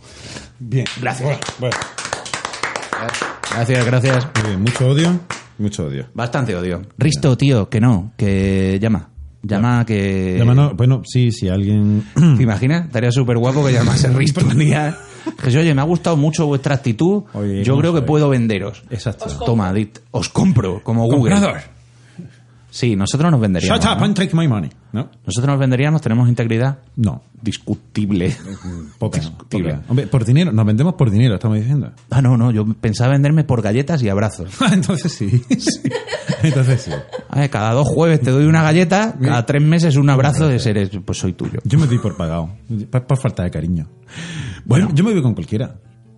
Bien. 0.59 0.86
Gracias. 1.01 1.39
Bueno, 1.59 1.76
Gracias, 3.51 3.86
gracias. 3.86 4.28
muy 4.36 4.49
bien. 4.49 4.61
Mucho 4.61 4.88
odio. 4.88 5.20
Mucho 5.57 5.86
odio. 5.86 6.07
Bastante 6.13 6.55
odio. 6.55 6.82
Risto, 6.97 7.38
tío, 7.38 7.70
que 7.70 7.80
no, 7.80 8.11
que 8.18 8.78
llama. 8.82 9.09
Llama 9.48 9.86
que... 9.86 10.38
Llámanos- 10.39 10.76
bueno, 10.76 11.02
sí, 11.06 11.32
si 11.32 11.48
alguien. 11.50 12.04
¿Te 12.14 12.43
imaginas? 12.43 12.86
Estaría 12.86 13.12
súper 13.12 13.38
guapo 13.38 13.66
que 13.66 13.74
llamase 13.74 14.08
Risto 14.14 14.46
un 14.46 14.58
día. 14.58 14.98
Que 15.41 15.50
oye, 15.58 15.74
me 15.74 15.82
ha 15.82 15.86
gustado 15.86 16.18
mucho 16.18 16.46
vuestra 16.46 16.76
actitud. 16.76 17.24
Oye, 17.34 17.64
Yo 17.64 17.78
creo 17.78 17.93
que 17.93 18.00
ver. 18.02 18.08
puedo 18.08 18.30
venderos. 18.30 18.84
Exacto. 18.89 19.26
Toma, 19.46 19.72
dit- 19.74 20.00
os 20.12 20.30
compro, 20.30 20.82
como 20.84 21.06
Google. 21.06 21.36
Sí, 22.76 22.94
nosotros 22.98 23.32
nos 23.32 23.40
venderíamos. 23.40 23.80
Shut 23.80 23.90
up 23.90 24.00
¿no? 24.00 24.06
and 24.06 24.16
take 24.18 24.36
my 24.36 24.50
money. 24.50 24.70
¿No? 24.92 25.10
Nosotros 25.26 25.48
nos 25.48 25.58
venderíamos, 25.58 26.02
tenemos 26.02 26.28
integridad 26.28 26.80
No. 26.98 27.22
discutible. 27.42 28.36
Poca. 29.00 29.22
Discutible. 29.22 29.76
poca. 29.76 29.86
Hombre, 29.88 30.08
por 30.08 30.26
dinero. 30.26 30.52
Nos 30.52 30.66
vendemos 30.66 30.96
por 30.96 31.10
dinero, 31.10 31.36
estamos 31.36 31.58
diciendo. 31.58 31.94
Ah, 32.10 32.22
no, 32.22 32.36
no, 32.36 32.52
yo 32.52 32.66
pensaba 32.66 33.14
venderme 33.14 33.46
por 33.46 33.62
galletas 33.62 34.04
y 34.04 34.10
abrazos. 34.10 34.50
Entonces 34.74 35.14
sí. 35.14 35.30
sí. 35.58 35.90
Entonces 36.44 36.82
sí. 36.82 36.92
A 37.30 37.40
ver, 37.40 37.50
cada 37.50 37.72
dos 37.72 37.88
jueves 37.88 38.20
te 38.20 38.32
doy 38.32 38.44
una 38.44 38.62
galleta, 38.62 39.16
cada 39.22 39.46
tres 39.46 39.64
meses 39.64 39.96
un 39.96 40.10
abrazo 40.10 40.50
de 40.50 40.60
seres, 40.60 40.90
pues 41.06 41.18
soy 41.18 41.32
tuyo. 41.32 41.62
Yo 41.64 41.80
me 41.80 41.88
doy 41.88 42.00
por 42.00 42.18
pagado. 42.18 42.50
Por, 42.92 43.08
por 43.08 43.18
falta 43.18 43.44
de 43.44 43.52
cariño. 43.52 43.88
Bueno, 44.66 44.90
yo 44.94 45.06
me 45.06 45.14
voy 45.14 45.22
con 45.22 45.34
cualquiera. 45.34 45.76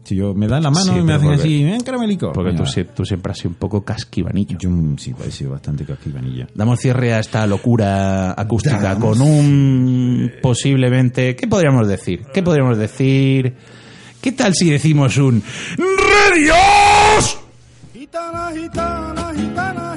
Si 0.07 0.15
yo 0.15 0.33
me 0.33 0.47
dan 0.47 0.63
la 0.63 0.71
mano 0.71 0.93
Sí, 0.93 0.99
y 0.99 1.01
me 1.01 1.15
hacen 1.15 1.27
porque- 1.27 1.41
así, 1.41 1.63
ven 1.65 1.81
caramelico. 1.81 2.31
Porque 2.31 2.53
tú, 2.53 3.03
siempre 3.05 3.31
has 3.33 3.37
sido 3.39 3.49
un 3.49 3.55
poco 3.55 3.83
casquivanillo. 3.83 4.57
Yo 4.57 4.69
mm, 4.69 4.97
sí, 4.97 5.13
he 5.27 5.31
sido 5.31 5.51
bastante 5.51 5.83
casquivanilla. 5.83 6.47
Damos 6.55 6.79
cierre 6.79 7.13
a 7.13 7.19
esta 7.19 7.45
locura 7.45 8.31
acústica 8.39 8.95
con 8.97 9.19
un 9.19 10.31
posiblemente. 10.41 11.35
¿Qué 11.35 11.45
podríamos 11.47 11.89
decir? 11.89 12.21
¿Qué 12.33 12.41
podríamos 12.41 12.77
decir? 12.77 13.53
¿Qué 14.21 14.31
tal 14.31 14.53
si 14.55 14.69
decimos 14.69 15.17
un 15.17 15.43
¡Redios! 15.77 17.39
Gitana, 17.93 18.49
gitana, 18.53 19.33
gitana, 19.35 19.35
gitana, 19.35 19.95